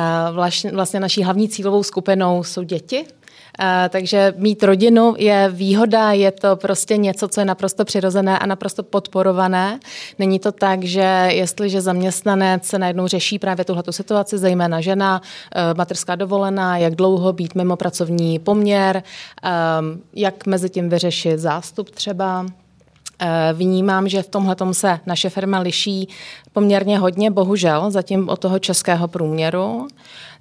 vlastně 0.72 1.00
naší 1.00 1.24
hlavní 1.24 1.50
cílovou 1.50 1.84
skupinou 1.84 2.44
jsou 2.44 2.64
děti, 2.64 3.06
eh, 3.60 3.90
takže 3.90 4.34
mít 4.38 4.64
rodinu 4.64 5.16
je 5.18 5.50
výhoda, 5.52 6.12
je 6.12 6.32
to 6.32 6.56
prostě 6.56 6.98
něco, 6.98 7.28
co 7.28 7.42
je 7.42 7.46
naprosto 7.46 7.86
přirozené 7.86 8.40
a 8.40 8.46
naprosto 8.46 8.84
podporované. 8.84 9.80
Není 10.20 10.40
to 10.40 10.52
tak, 10.52 10.84
že 10.84 11.28
jestliže 11.30 11.82
zaměstnanec 11.82 12.66
se 12.66 12.80
najednou 12.80 13.08
řeší 13.08 13.40
právě 13.40 13.66
tuhleto 13.66 13.92
situaci, 13.92 14.38
zejména 14.38 14.82
žena, 14.82 15.22
eh, 15.56 15.74
materská 15.78 16.16
dovolená, 16.16 16.78
jak 16.78 16.96
dlouho 16.96 17.34
být 17.34 17.56
mimo 17.56 17.76
pracovní 17.76 18.40
poměr, 18.40 19.04
jak 20.14 20.46
mezi 20.46 20.70
tím 20.70 20.90
vyřešit 20.90 21.40
zástup 21.40 21.90
třeba, 21.90 22.46
vnímám, 23.54 24.10
že 24.10 24.24
v 24.24 24.30
tomhle 24.30 24.56
se 24.72 25.00
naše 25.06 25.30
firma 25.30 25.60
liší 25.60 26.10
poměrně 26.54 26.98
hodně, 26.98 27.32
bohužel, 27.32 27.92
zatím 27.92 28.30
od 28.30 28.40
toho 28.40 28.60
českého 28.60 29.08
průměru. 29.08 29.88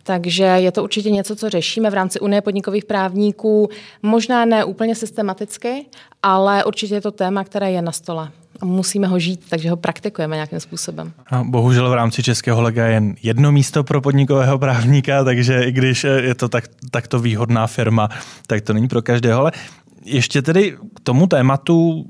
Takže 0.02 0.44
je 0.44 0.72
to 0.72 0.82
určitě 0.82 1.10
něco, 1.10 1.36
co 1.36 1.50
řešíme 1.50 1.90
v 1.90 1.94
rámci 1.94 2.20
Unie 2.20 2.40
podnikových 2.40 2.84
právníků. 2.84 3.68
Možná 4.02 4.44
ne 4.44 4.64
úplně 4.64 4.94
systematicky, 4.94 5.86
ale 6.22 6.64
určitě 6.64 6.94
je 6.94 7.00
to 7.00 7.10
téma, 7.10 7.44
které 7.44 7.70
je 7.70 7.82
na 7.82 7.92
stole. 7.92 8.30
A 8.60 8.64
musíme 8.64 9.06
ho 9.06 9.18
žít, 9.18 9.40
takže 9.48 9.70
ho 9.70 9.76
praktikujeme 9.76 10.36
nějakým 10.36 10.60
způsobem. 10.60 11.12
A 11.30 11.44
bohužel 11.44 11.90
v 11.90 11.94
rámci 11.94 12.22
Českého 12.22 12.62
lega 12.62 12.86
je 12.86 12.92
jen 12.92 13.14
jedno 13.22 13.52
místo 13.52 13.84
pro 13.84 14.00
podnikového 14.00 14.58
právníka, 14.58 15.24
takže 15.24 15.64
i 15.64 15.72
když 15.72 16.04
je 16.04 16.34
to 16.34 16.48
tak, 16.48 16.64
takto 16.90 17.18
výhodná 17.18 17.66
firma, 17.66 18.08
tak 18.46 18.60
to 18.60 18.72
není 18.72 18.88
pro 18.88 19.02
každého. 19.02 19.40
Ale 19.40 19.52
ještě 20.04 20.42
tedy 20.42 20.76
k 20.94 21.00
tomu 21.00 21.26
tématu 21.26 22.04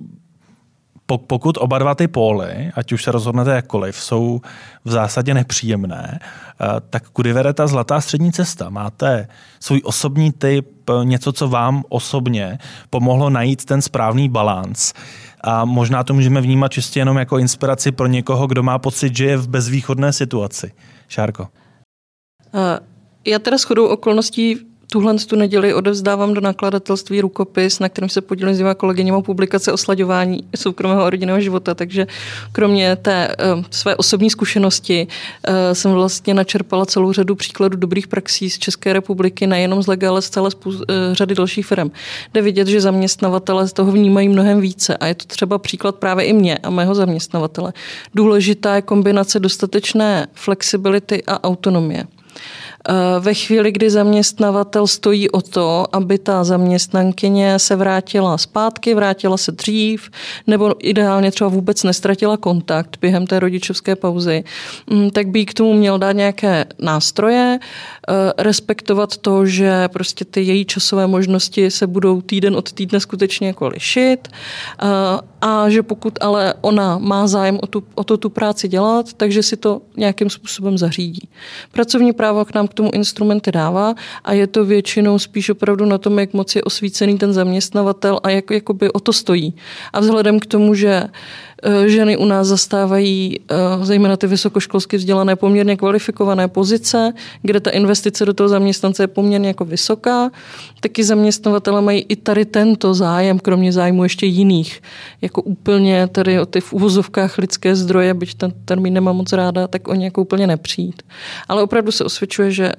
pokud 1.19 1.59
oba 1.61 1.79
dva 1.79 1.95
ty 1.95 2.09
póly, 2.09 2.71
ať 2.75 2.93
už 2.93 3.05
se 3.05 3.13
rozhodnete 3.13 3.51
jakkoliv, 3.51 3.97
jsou 3.97 4.41
v 4.85 4.91
zásadě 4.91 5.35
nepříjemné, 5.35 6.19
eh, 6.21 6.67
tak 6.91 7.09
kudy 7.09 7.33
vede 7.33 7.53
ta 7.53 7.67
zlatá 7.67 8.01
střední 8.01 8.33
cesta? 8.33 8.71
Máte 8.71 9.29
svůj 9.61 9.81
osobní 9.85 10.33
typ, 10.33 10.91
něco, 11.05 11.33
co 11.33 11.49
vám 11.49 11.85
osobně 11.89 12.59
pomohlo 12.91 13.31
najít 13.31 13.65
ten 13.65 13.83
správný 13.83 14.29
balans? 14.29 14.93
A 15.41 15.65
možná 15.65 16.05
to 16.05 16.15
můžeme 16.15 16.41
vnímat 16.41 16.73
čistě 16.73 17.01
jenom 17.01 17.17
jako 17.17 17.39
inspiraci 17.39 17.93
pro 17.93 18.07
někoho, 18.07 18.47
kdo 18.47 18.63
má 18.63 18.79
pocit, 18.79 19.17
že 19.17 19.25
je 19.25 19.37
v 19.37 19.49
bezvýchodné 19.49 20.13
situaci. 20.13 20.73
Šárko. 21.09 21.49
Eh, 22.55 22.81
já 23.25 23.39
teda 23.39 23.59
shodou 23.59 23.87
okolností 23.87 24.72
Tuhle 24.93 25.15
tu 25.15 25.37
neděli 25.37 25.75
odevzdávám 25.75 26.35
do 26.35 26.41
nakladatelství 26.41 27.21
rukopis, 27.21 27.79
na 27.79 27.89
kterém 27.89 28.09
se 28.09 28.21
podílím 28.21 28.55
s 28.55 28.57
dvěma 28.57 28.75
kolegyněma 28.75 29.23
publikace 29.23 29.73
o 29.73 29.77
slaďování 29.77 30.45
soukromého 30.57 31.03
a 31.03 31.11
rodinného 31.11 31.41
života, 31.41 31.75
takže 31.75 32.07
kromě 32.53 32.97
té 32.97 33.37
uh, 33.57 33.65
své 33.71 33.97
osobní 33.97 34.31
zkušenosti 34.31 35.07
uh, 35.07 35.55
jsem 35.73 35.93
vlastně 35.93 36.35
načerpala 36.35 36.87
celou 36.87 37.13
řadu 37.13 37.35
příkladů 37.35 37.77
dobrých 37.77 38.07
praxí 38.07 38.51
z 38.51 38.59
České 38.59 38.93
republiky, 38.93 39.47
nejenom 39.47 39.83
z 39.83 39.87
Lega, 39.87 40.09
ale 40.09 40.23
z 40.23 40.31
celé 40.31 40.49
spou- 40.49 40.75
uh, 40.75 40.85
řady 41.13 41.35
dalších 41.35 41.67
firm. 41.67 41.91
Jde 42.35 42.43
vidět, 42.43 42.69
že 42.69 42.81
zaměstnavatele 42.81 43.69
z 43.69 43.73
toho 43.73 43.93
vnímají 43.93 44.29
mnohem 44.29 44.61
více 44.61 44.97
a 44.97 45.07
je 45.07 45.15
to 45.15 45.25
třeba 45.25 45.59
příklad 45.59 45.97
právě 45.97 46.25
i 46.25 46.33
mě 46.33 46.59
a 46.59 46.71
mého 46.71 46.95
zaměstnavatele. 46.95 47.73
Důležitá 48.15 48.75
je 48.75 48.83
kombinace 48.83 49.41
dostatečné 49.41 50.27
flexibility 50.35 51.23
a 51.27 51.45
autonomie. 51.45 52.05
Eh, 52.89 53.21
ve 53.21 53.35
chvíli, 53.35 53.73
kdy 53.73 53.91
zaměstnavatel 53.91 54.87
stojí 54.87 55.31
o 55.31 55.41
to, 55.41 55.85
aby 55.93 56.19
ta 56.19 56.45
zaměstnankyně 56.45 57.59
se 57.59 57.77
vrátila 57.77 58.39
zpátky, 58.39 58.95
vrátila 58.95 59.37
se 59.37 59.53
dřív, 59.53 60.11
nebo 60.47 60.75
ideálně 60.79 61.31
třeba 61.31 61.51
vůbec 61.51 61.83
nestratila 61.83 62.37
kontakt 62.37 62.97
během 63.01 63.27
té 63.27 63.41
rodičovské 63.41 63.97
pauzy, 63.97 64.45
mm, 64.91 65.11
tak 65.11 65.29
by 65.29 65.47
k 65.47 65.55
tomu 65.55 65.75
měl 65.75 65.99
dát 65.99 66.13
nějaké 66.13 66.65
nástroje, 66.79 67.59
eh, 67.59 68.13
respektovat 68.39 69.17
to, 69.17 69.47
že 69.47 69.89
prostě 69.89 70.25
ty 70.25 70.43
její 70.43 70.65
časové 70.65 71.07
možnosti 71.07 71.71
se 71.71 71.87
budou 71.87 72.21
týden 72.21 72.57
od 72.57 72.73
týdne 72.73 73.01
skutečně 73.01 73.47
jako 73.47 73.69
lišit 73.69 74.29
eh, 74.83 75.32
a 75.43 75.69
že 75.69 75.83
pokud 75.83 76.19
ale 76.21 76.55
ona 76.61 76.99
má 76.99 77.27
zájem 77.27 77.59
o, 77.63 77.67
tu, 77.67 77.85
o 77.95 78.05
to 78.05 78.17
tu 78.17 78.31
práci 78.31 78.69
dělat, 78.69 79.13
takže 79.13 79.43
si 79.43 79.57
to 79.57 79.83
nějakým 79.97 80.31
způsobem 80.31 80.79
zařídí. 80.79 81.29
Pracovní 81.73 82.13
právo 82.13 82.45
k 82.45 82.55
nám 82.55 82.69
k 82.69 82.75
tomu 82.75 82.91
instrumenty 82.95 83.53
dává 83.53 83.95
a 84.25 84.33
je 84.33 84.47
to 84.47 84.65
většinou 84.65 85.19
spíš 85.19 85.51
opravdu 85.51 85.85
na 85.85 85.99
tom, 85.99 86.19
jak 86.19 86.33
moc 86.33 86.57
je 86.57 86.63
osvícený 86.63 87.19
ten 87.19 87.33
zaměstnavatel 87.33 88.21
a 88.23 88.31
jak 88.31 88.51
jakoby 88.51 88.93
o 88.93 89.01
to 89.01 89.13
stojí. 89.13 89.55
A 89.93 90.01
vzhledem 90.01 90.41
k 90.41 90.47
tomu, 90.47 90.75
že 90.75 91.03
Eh, 91.03 91.52
ženy 91.87 92.17
u 92.17 92.25
nás 92.25 92.47
zastávají 92.47 93.41
eh, 93.41 93.55
zejména 93.83 94.17
ty 94.17 94.27
vysokoškolsky 94.27 94.97
vzdělané 94.97 95.37
poměrně 95.37 95.77
kvalifikované 95.77 96.49
pozice, 96.49 97.13
kde 97.43 97.61
ta 97.61 97.71
investice 97.71 98.25
do 98.25 98.35
toho 98.35 98.49
zaměstnance 98.49 99.03
je 99.03 99.07
poměrně 99.07 99.49
jako 99.49 99.65
vysoká. 99.65 100.31
Taky 100.81 101.05
zaměstnavatele 101.05 101.81
mají 101.81 102.07
i 102.09 102.17
tady 102.17 102.45
tento 102.45 102.95
zájem, 102.95 103.39
kromě 103.39 103.73
zájmu 103.73 104.03
ještě 104.03 104.27
jiných, 104.27 104.83
jako 105.21 105.43
úplně 105.43 106.07
tady 106.07 106.41
o 106.41 106.47
ty 106.47 106.61
v 106.61 106.73
uvozovkách 106.73 107.39
lidské 107.39 107.77
zdroje, 107.77 108.15
byť 108.15 108.35
ten 108.35 108.53
termín 108.65 108.95
nemám 108.95 109.17
moc 109.17 109.33
ráda, 109.33 109.67
tak 109.69 109.89
oni 109.89 110.05
jako 110.05 110.23
úplně 110.23 110.47
nepřijít. 110.47 111.03
Ale 111.49 111.63
opravdu 111.63 111.93
se 111.93 112.05
osvědčuje, 112.05 112.51
že 112.51 112.73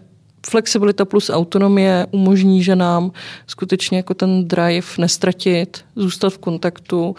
flexibilita 0.49 1.05
plus 1.05 1.29
autonomie 1.29 2.07
umožní 2.11 2.63
ženám 2.63 3.11
skutečně 3.47 3.97
jako 3.97 4.13
ten 4.13 4.47
drive 4.47 4.87
nestratit, 4.97 5.85
zůstat 5.95 6.29
v 6.29 6.37
kontaktu 6.37 7.15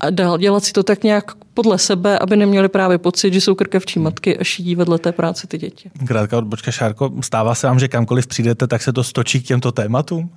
a 0.00 0.10
dál 0.10 0.38
dělat 0.38 0.64
si 0.64 0.72
to 0.72 0.82
tak 0.82 1.04
nějak 1.04 1.24
podle 1.54 1.78
sebe, 1.78 2.18
aby 2.18 2.36
neměli 2.36 2.68
právě 2.68 2.98
pocit, 2.98 3.34
že 3.34 3.40
jsou 3.40 3.54
krkavčí 3.54 3.98
matky 3.98 4.38
a 4.38 4.44
šidí 4.44 4.74
vedle 4.74 4.98
té 4.98 5.12
práce 5.12 5.46
ty 5.46 5.58
děti. 5.58 5.90
Krátká 6.06 6.38
odbočka, 6.38 6.70
Šárko. 6.70 7.12
Stává 7.20 7.54
se 7.54 7.66
vám, 7.66 7.78
že 7.78 7.88
kamkoliv 7.88 8.26
přijdete, 8.26 8.66
tak 8.66 8.82
se 8.82 8.92
to 8.92 9.04
stočí 9.04 9.42
k 9.42 9.46
těmto 9.46 9.72
tématům? 9.72 10.30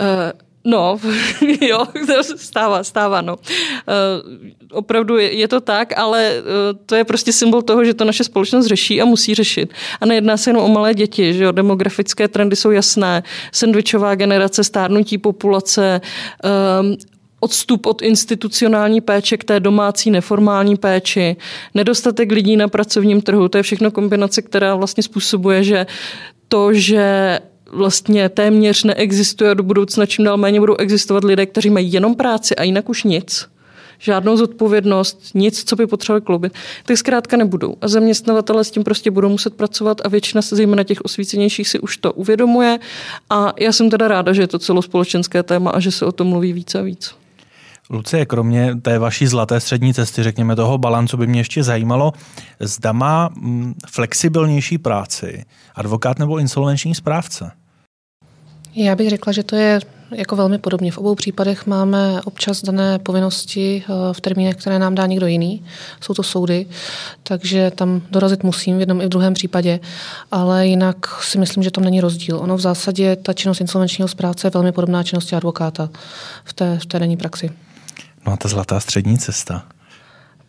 Uh, 0.00 0.40
No, 0.64 0.98
jo, 1.60 1.84
stává, 2.36 2.84
stává, 2.84 3.20
no. 3.20 3.36
Uh, 3.36 3.42
opravdu 4.72 5.16
je, 5.16 5.32
je 5.32 5.48
to 5.48 5.60
tak, 5.60 5.98
ale 5.98 6.32
uh, 6.40 6.78
to 6.86 6.94
je 6.94 7.04
prostě 7.04 7.32
symbol 7.32 7.62
toho, 7.62 7.84
že 7.84 7.94
to 7.94 8.04
naše 8.04 8.24
společnost 8.24 8.66
řeší 8.66 9.02
a 9.02 9.04
musí 9.04 9.34
řešit. 9.34 9.72
A 10.00 10.06
nejedná 10.06 10.36
se 10.36 10.50
jenom 10.50 10.64
o 10.64 10.68
malé 10.68 10.94
děti, 10.94 11.34
že 11.34 11.44
jo, 11.44 11.52
demografické 11.52 12.28
trendy 12.28 12.56
jsou 12.56 12.70
jasné, 12.70 13.22
sandvičová 13.52 14.14
generace, 14.14 14.64
stárnutí 14.64 15.18
populace, 15.18 16.00
um, 16.80 16.96
odstup 17.40 17.86
od 17.86 18.02
institucionální 18.02 19.00
péče 19.00 19.36
k 19.36 19.44
té 19.44 19.60
domácí 19.60 20.10
neformální 20.10 20.76
péči, 20.76 21.36
nedostatek 21.74 22.32
lidí 22.32 22.56
na 22.56 22.68
pracovním 22.68 23.22
trhu, 23.22 23.48
to 23.48 23.56
je 23.56 23.62
všechno 23.62 23.90
kombinace, 23.90 24.42
která 24.42 24.74
vlastně 24.74 25.02
způsobuje, 25.02 25.64
že 25.64 25.86
to, 26.48 26.72
že 26.72 27.38
vlastně 27.72 28.28
téměř 28.28 28.84
neexistuje 28.84 29.50
a 29.50 29.54
do 29.54 29.62
budoucna 29.62 30.06
čím 30.06 30.24
dál 30.24 30.36
méně 30.36 30.60
budou 30.60 30.76
existovat 30.76 31.24
lidé, 31.24 31.46
kteří 31.46 31.70
mají 31.70 31.92
jenom 31.92 32.14
práci 32.14 32.56
a 32.56 32.62
jinak 32.62 32.88
už 32.88 33.04
nic, 33.04 33.46
žádnou 33.98 34.36
zodpovědnost, 34.36 35.30
nic, 35.34 35.64
co 35.64 35.76
by 35.76 35.86
potřebovali 35.86 36.22
kloubit, 36.22 36.52
tak 36.84 36.96
zkrátka 36.96 37.36
nebudou. 37.36 37.74
A 37.80 37.88
zaměstnavatele 37.88 38.64
s 38.64 38.70
tím 38.70 38.84
prostě 38.84 39.10
budou 39.10 39.28
muset 39.28 39.54
pracovat 39.54 40.00
a 40.04 40.08
většina 40.08 40.42
se 40.42 40.56
zejména 40.56 40.84
těch 40.84 41.00
osvícenějších 41.00 41.68
si 41.68 41.80
už 41.80 41.96
to 41.96 42.12
uvědomuje. 42.12 42.78
A 43.30 43.52
já 43.58 43.72
jsem 43.72 43.90
teda 43.90 44.08
ráda, 44.08 44.32
že 44.32 44.42
je 44.42 44.46
to 44.46 44.58
celospolečenské 44.58 45.42
téma 45.42 45.70
a 45.70 45.80
že 45.80 45.90
se 45.90 46.06
o 46.06 46.12
tom 46.12 46.26
mluví 46.26 46.52
víc 46.52 46.74
a 46.74 46.82
víc. 46.82 47.14
Lucie, 47.90 48.26
kromě 48.26 48.76
té 48.82 48.98
vaší 48.98 49.26
zlaté 49.26 49.60
střední 49.60 49.94
cesty, 49.94 50.22
řekněme 50.22 50.56
toho 50.56 50.78
balancu, 50.78 51.16
by 51.16 51.26
mě 51.26 51.40
ještě 51.40 51.62
zajímalo, 51.62 52.12
zda 52.60 52.92
má 52.92 53.30
mm, 53.34 53.74
flexibilnější 53.90 54.78
práci 54.78 55.44
advokát 55.74 56.18
nebo 56.18 56.38
insolvenční 56.38 56.94
správce? 56.94 57.52
Já 58.74 58.96
bych 58.96 59.10
řekla, 59.10 59.32
že 59.32 59.42
to 59.42 59.56
je 59.56 59.80
jako 60.10 60.36
velmi 60.36 60.58
podobně. 60.58 60.92
V 60.92 60.98
obou 60.98 61.14
případech 61.14 61.66
máme 61.66 62.20
občas 62.24 62.62
dané 62.62 62.98
povinnosti 62.98 63.84
eh, 63.84 63.92
v 64.12 64.20
termínech, 64.20 64.56
které 64.56 64.78
nám 64.78 64.94
dá 64.94 65.06
někdo 65.06 65.26
jiný. 65.26 65.64
Jsou 66.00 66.14
to 66.14 66.22
soudy, 66.22 66.66
takže 67.22 67.70
tam 67.70 68.02
dorazit 68.10 68.42
musím 68.42 68.76
v 68.76 68.80
jednom 68.80 69.00
i 69.00 69.06
v 69.06 69.08
druhém 69.08 69.34
případě, 69.34 69.80
ale 70.30 70.66
jinak 70.66 71.22
si 71.22 71.38
myslím, 71.38 71.62
že 71.62 71.70
tam 71.70 71.84
není 71.84 72.00
rozdíl. 72.00 72.38
Ono 72.38 72.56
v 72.56 72.60
zásadě 72.60 73.16
ta 73.16 73.32
činnost 73.32 73.60
insolvenčního 73.60 74.08
správce 74.08 74.46
je 74.46 74.50
velmi 74.50 74.72
podobná 74.72 75.02
činnosti 75.02 75.36
advokáta 75.36 75.90
v 76.44 76.52
té, 76.52 76.78
v 76.78 76.86
té 76.86 76.98
denní 76.98 77.16
praxi. 77.16 77.50
No 78.26 78.32
a 78.32 78.36
ta 78.36 78.48
zlatá 78.48 78.80
střední 78.80 79.18
cesta? 79.18 79.64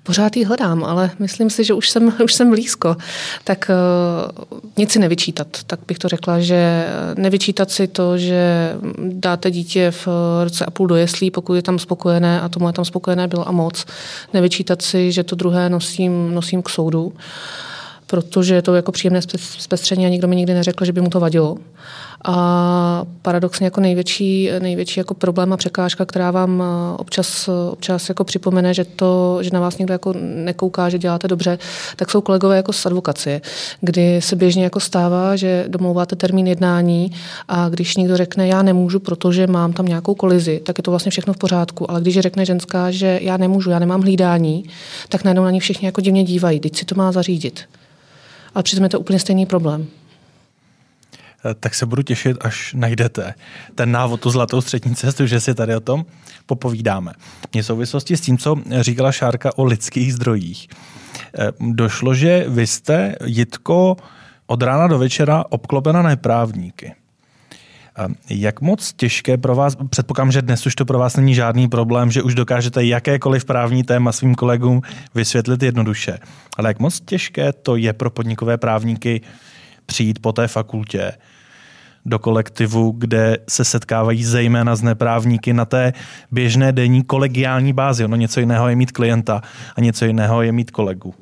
Pořád 0.04 0.38
ji 0.38 0.44
hledám, 0.44 0.84
ale 0.84 1.12
myslím 1.20 1.50
si, 1.50 1.64
že 1.64 1.74
už 1.74 1.90
jsem, 1.90 2.14
už 2.24 2.34
jsem 2.34 2.50
blízko. 2.50 2.98
Tak 3.44 3.72
uh, 3.72 4.62
nic 4.78 4.92
si 4.92 5.00
nevyčítat. 5.00 5.48
Tak 5.68 5.80
bych 5.88 6.00
to 6.00 6.08
řekla, 6.08 6.40
že 6.40 6.88
nevyčítat 7.18 7.72
si 7.72 7.88
to, 7.88 8.18
že 8.18 8.74
dáte 8.98 9.52
dítě 9.52 9.92
v 9.92 10.08
roce 10.44 10.66
a 10.66 10.72
půl 10.72 10.88
do 10.88 10.96
jeslí, 10.96 11.32
pokud 11.32 11.54
je 11.54 11.62
tam 11.62 11.80
spokojené 11.80 12.42
a 12.42 12.50
tomu 12.50 12.68
je 12.68 12.74
tam 12.74 12.86
spokojené 12.86 13.28
bylo 13.28 13.48
a 13.48 13.52
moc. 13.52 13.86
Nevyčítat 14.34 14.82
si, 14.82 15.12
že 15.12 15.24
to 15.24 15.36
druhé 15.36 15.70
nosím, 15.70 16.34
nosím 16.34 16.64
k 16.64 16.70
soudu, 16.70 17.14
protože 18.12 18.56
je 18.56 18.62
to 18.62 18.76
jako 18.76 18.92
příjemné 18.92 19.22
zpestření 19.38 20.06
a 20.06 20.10
nikdo 20.10 20.28
mi 20.28 20.36
nikdy 20.36 20.54
neřekl, 20.54 20.86
že 20.86 20.94
by 20.94 21.02
mu 21.02 21.10
to 21.10 21.20
vadilo. 21.20 21.58
A 22.26 23.06
paradoxně 23.22 23.66
jako 23.66 23.82
největší, 23.82 24.50
největší 24.60 25.00
jako 25.00 25.14
problém 25.14 25.54
a 25.54 25.58
překážka, 25.58 26.06
která 26.06 26.32
vám 26.32 26.64
eh, 26.64 26.98
občas, 26.98 27.50
občas 27.72 28.10
jako 28.10 28.24
připomene, 28.24 28.74
že, 28.74 28.86
to, 28.86 29.38
že 29.42 29.50
na 29.54 29.60
vás 29.60 29.78
někdo 29.78 29.94
jako 29.94 30.14
nekouká, 30.20 30.90
že 30.90 30.98
děláte 30.98 31.28
dobře, 31.28 31.60
tak 31.96 32.12
jsou 32.12 32.22
kolegové 32.22 32.56
jako 32.56 32.74
z 32.74 32.86
advokacie, 32.86 33.42
kdy 33.82 34.22
se 34.22 34.36
běžně 34.36 34.64
jako 34.64 34.80
stává, 34.80 35.36
že 35.36 35.66
domlouváte 35.68 36.16
termín 36.16 36.48
jednání 36.48 37.12
a 37.48 37.70
když 37.70 37.98
někdo 37.98 38.18
řekne, 38.18 38.48
já 38.48 38.62
nemůžu, 38.62 39.00
protože 39.00 39.48
mám 39.48 39.74
tam 39.74 39.86
nějakou 39.86 40.16
kolizi, 40.16 40.62
tak 40.64 40.78
je 40.78 40.84
to 40.84 40.92
vlastně 40.92 41.12
všechno 41.12 41.34
v 41.34 41.38
pořádku. 41.38 41.92
Ale 41.92 42.02
když 42.02 42.20
řekne 42.20 42.46
ženská, 42.46 42.92
že 42.92 43.20
já 43.22 43.38
nemůžu, 43.38 43.70
já 43.70 43.80
nemám 43.80 44.02
hlídání, 44.02 44.66
tak 45.10 45.24
najednou 45.24 45.44
na 45.44 45.52
ní 45.52 45.60
všichni 45.60 45.86
jako 45.86 46.02
divně 46.02 46.24
dívají, 46.24 46.60
teď 46.60 46.76
si 46.76 46.86
to 46.86 46.96
má 46.96 47.12
zařídit. 47.12 47.62
Ale 48.56 48.64
přitom 48.64 48.84
je 48.84 48.90
to 48.90 49.00
úplně 49.00 49.20
stejný 49.20 49.46
problém. 49.46 49.88
Eh, 51.46 51.54
tak 51.54 51.76
se 51.76 51.86
budu 51.86 52.02
těšit, 52.02 52.38
až 52.42 52.74
najdete 52.74 53.34
ten 53.76 53.92
návod, 53.92 54.22
tu 54.22 54.30
zlatou 54.30 54.62
střední 54.62 54.96
cestu, 54.96 55.26
že 55.26 55.40
si 55.40 55.56
tady 55.56 55.76
o 55.76 55.80
tom 55.80 56.06
popovídáme. 56.46 57.14
Mě 57.54 57.64
v 57.64 57.66
souvislosti 57.66 58.18
s 58.18 58.22
tím, 58.22 58.38
co 58.38 58.56
říkala 58.80 59.12
Šárka 59.12 59.58
o 59.58 59.64
lidských 59.64 60.14
zdrojích, 60.14 60.68
eh, 61.40 61.52
došlo, 61.60 62.14
že 62.14 62.46
vy 62.48 62.68
jste, 62.68 63.16
Jitko, 63.26 63.98
od 64.48 64.64
rána 64.64 64.88
do 64.88 65.00
večera 65.00 65.46
obklopena 65.50 66.02
neprávníky. 66.02 66.94
Eh, 67.98 68.08
jak 68.30 68.62
moc 68.62 68.94
těžké 68.94 69.38
pro 69.38 69.56
vás, 69.56 69.78
předpokládám, 69.90 70.32
že 70.32 70.42
dnes 70.42 70.66
už 70.66 70.76
to 70.76 70.86
pro 70.86 71.00
vás 71.00 71.16
není 71.16 71.36
žádný 71.36 71.68
problém, 71.68 72.12
že 72.12 72.24
už 72.24 72.36
dokážete 72.36 72.86
jakékoliv 72.86 73.46
právní 73.46 73.84
téma 73.84 74.12
svým 74.12 74.36
kolegům 74.36 74.82
vysvětlit 75.16 75.64
jednoduše. 75.64 76.20
Ale 76.58 76.70
jak 76.70 76.80
moc 76.80 77.00
těžké 77.00 77.54
to 77.54 77.76
je 77.76 77.94
pro 77.94 78.10
podnikové 78.10 78.58
právníky 78.58 79.22
přijít 79.86 80.20
po 80.20 80.32
té 80.32 80.48
fakultě 80.48 81.12
do 82.06 82.20
kolektivu, 82.20 82.92
kde 82.98 83.38
se 83.50 83.66
setkávají 83.66 84.24
zejména 84.24 84.76
z 84.76 84.82
neprávníky 84.82 85.54
na 85.54 85.66
té 85.66 85.94
běžné 86.32 86.72
denní 86.72 87.04
kolegiální 87.04 87.74
bázi. 87.74 88.06
Ono 88.06 88.16
něco 88.16 88.40
jiného 88.40 88.70
je 88.70 88.76
mít 88.76 88.92
klienta 88.92 89.42
a 89.76 89.82
něco 89.82 90.06
jiného 90.06 90.42
je 90.42 90.52
mít 90.52 90.72
kolegu. 90.72 91.14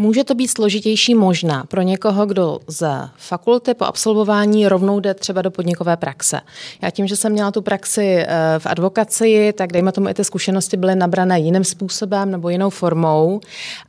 Může 0.00 0.24
to 0.24 0.34
být 0.34 0.48
složitější 0.48 1.14
možná 1.14 1.64
pro 1.64 1.82
někoho, 1.82 2.26
kdo 2.26 2.58
z 2.66 2.88
fakulty 3.16 3.74
po 3.74 3.84
absolvování 3.84 4.68
rovnou 4.68 5.00
jde 5.00 5.14
třeba 5.14 5.42
do 5.42 5.50
podnikové 5.50 5.96
praxe. 5.96 6.40
Já 6.82 6.90
tím, 6.90 7.06
že 7.06 7.16
jsem 7.16 7.32
měla 7.32 7.50
tu 7.50 7.62
praxi 7.62 8.16
eh, 8.18 8.28
v 8.58 8.66
advokaci, 8.66 9.52
tak 9.56 9.72
dejme 9.72 9.92
tomu 9.92 10.08
i 10.08 10.14
ty 10.14 10.24
zkušenosti 10.24 10.76
byly 10.76 10.96
nabrané 10.96 11.40
jiným 11.40 11.64
způsobem 11.64 12.30
nebo 12.30 12.48
jinou 12.48 12.70
formou. 12.70 13.40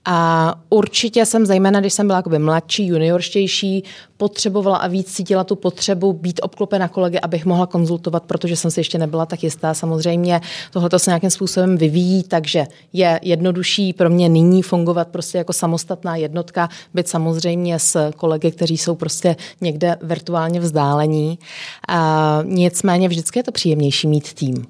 A 0.06 0.56
určitě 0.70 1.26
jsem, 1.26 1.46
zejména 1.46 1.80
když 1.80 1.94
jsem 1.94 2.08
byla 2.08 2.24
mladší, 2.38 2.88
juniorštější, 2.88 3.84
potřebovala 4.18 4.78
a 4.78 4.88
víc 4.88 5.14
cítila 5.14 5.44
tu 5.44 5.56
potřebu 5.56 6.14
být 6.14 6.40
obklopena 6.44 6.88
kolegy, 6.88 7.20
abych 7.20 7.46
mohla 7.46 7.66
konzultovat, 7.66 8.24
protože 8.24 8.56
jsem 8.56 8.72
si 8.72 8.80
ještě 8.80 8.98
nebyla 8.98 9.26
tak 9.26 9.44
jistá. 9.44 9.74
Samozřejmě 9.74 10.42
tohle 10.72 10.90
se 10.98 11.10
nějakým 11.12 11.30
způsobem 11.30 11.78
vyvíjí, 11.78 12.24
takže 12.24 12.68
je 12.94 13.20
jednodušší 13.24 13.94
pro 13.94 14.10
mě 14.10 14.30
nyní 14.30 14.62
fungovat 14.62 15.08
prostě 15.08 15.38
jako 15.38 15.54
samostatná 15.54 15.99
jednotka, 16.06 16.70
být 16.94 17.08
samozřejmě 17.08 17.80
s 17.80 18.12
kolegy, 18.12 18.52
kteří 18.52 18.78
jsou 18.78 18.96
prostě 18.96 19.36
někde 19.62 19.98
virtuálně 20.02 20.60
vzdálení. 20.60 21.40
A 21.88 22.40
nicméně 22.46 23.08
vždycky 23.08 23.40
je 23.40 23.44
to 23.44 23.52
příjemnější 23.52 24.08
mít 24.08 24.34
tým. 24.34 24.66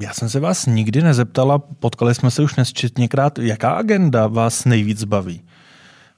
Já 0.00 0.12
jsem 0.12 0.28
se 0.28 0.40
vás 0.40 0.66
nikdy 0.66 1.02
nezeptala, 1.02 1.58
potkali 1.58 2.14
jsme 2.14 2.30
se 2.30 2.42
už 2.42 2.56
nesčetněkrát, 2.56 3.38
jaká 3.38 3.70
agenda 3.70 4.26
vás 4.26 4.64
nejvíc 4.64 5.04
baví 5.04 5.42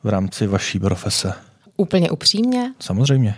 v 0.02 0.08
rámci 0.08 0.46
vaší 0.46 0.78
profese? 0.78 1.32
Úplně 1.76 2.10
upřímně? 2.10 2.72
Samozřejmě. 2.80 3.34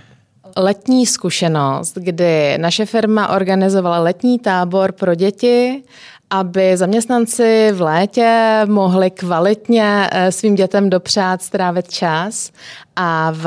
Letní 0.56 1.06
zkušenost, 1.06 1.94
kdy 1.94 2.58
naše 2.58 2.86
firma 2.86 3.28
organizovala 3.28 3.98
letní 3.98 4.38
tábor 4.38 4.92
pro 4.92 5.14
děti, 5.14 5.82
aby 6.30 6.76
zaměstnanci 6.76 7.72
v 7.72 7.80
létě 7.80 8.60
mohli 8.66 9.10
kvalitně 9.10 10.08
eh, 10.12 10.32
svým 10.32 10.54
dětem 10.54 10.90
dopřát 10.90 11.42
strávit 11.42 11.90
čas. 11.90 12.50
A 12.96 13.30
v 13.30 13.46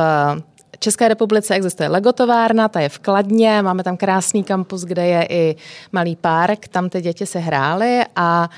České 0.80 1.08
republice 1.08 1.56
existuje 1.56 1.90
legotovárna, 1.90 2.68
ta 2.68 2.80
je 2.80 2.90
v 2.90 3.00
Kladně, 3.00 3.62
máme 3.62 3.84
tam 3.84 3.98
krásný 3.98 4.44
kampus, 4.44 4.82
kde 4.82 5.06
je 5.06 5.28
i 5.30 5.56
malý 5.92 6.16
park, 6.16 6.68
tam 6.68 6.90
ty 6.90 7.02
děti 7.02 7.26
se 7.26 7.40
hrály. 7.40 8.02
A 8.16 8.50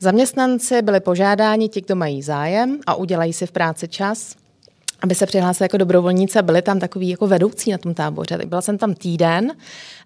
zaměstnanci 0.00 0.82
byli 0.82 1.00
požádáni, 1.00 1.68
ti, 1.68 1.80
kdo 1.80 1.96
mají 1.96 2.22
zájem 2.22 2.78
a 2.86 2.94
udělají 2.94 3.32
si 3.32 3.46
v 3.46 3.52
práci 3.52 3.88
čas, 3.88 4.34
aby 5.02 5.14
se 5.14 5.26
přihlásili 5.26 5.64
jako 5.64 5.76
dobrovolníci 5.76 6.38
a 6.38 6.42
byli 6.42 6.62
tam 6.62 6.78
takový 6.78 7.08
jako 7.08 7.26
vedoucí 7.26 7.70
na 7.70 7.78
tom 7.78 7.94
táboře. 7.94 8.38
Tak 8.38 8.46
byla 8.46 8.60
jsem 8.60 8.78
tam 8.78 8.94
týden, 8.94 9.52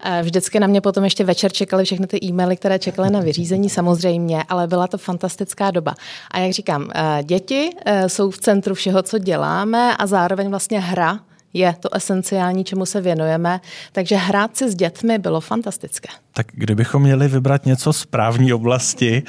eh, 0.04 0.22
vždycky 0.22 0.60
na 0.60 0.66
mě 0.66 0.80
potom 0.80 1.04
ještě 1.04 1.24
večer 1.24 1.52
čekali 1.52 1.84
všechny 1.84 2.06
ty 2.06 2.24
e-maily, 2.24 2.56
které 2.56 2.78
čekaly 2.78 3.10
na 3.10 3.20
vyřízení 3.20 3.70
samozřejmě, 3.70 4.44
ale 4.48 4.66
byla 4.66 4.86
to 4.86 4.98
fantastická 4.98 5.70
doba. 5.70 5.94
A 6.30 6.38
jak 6.38 6.52
říkám, 6.52 6.90
eh, 6.94 7.22
děti 7.22 7.70
eh, 7.86 8.08
jsou 8.08 8.30
v 8.30 8.38
centru 8.38 8.74
všeho, 8.74 9.02
co 9.02 9.18
děláme 9.18 9.96
a 9.96 10.06
zároveň 10.06 10.48
vlastně 10.48 10.80
hra 10.80 11.20
je 11.52 11.74
to 11.80 11.94
esenciální, 11.94 12.64
čemu 12.64 12.86
se 12.86 13.00
věnujeme. 13.00 13.60
Takže 13.92 14.16
hrát 14.16 14.56
si 14.56 14.70
s 14.70 14.74
dětmi 14.74 15.18
bylo 15.18 15.40
fantastické. 15.40 16.08
Tak 16.32 16.46
kdybychom 16.52 17.02
měli 17.02 17.28
vybrat 17.28 17.66
něco 17.66 17.92
z 17.92 18.06
právní 18.06 18.52
oblasti, 18.52 19.22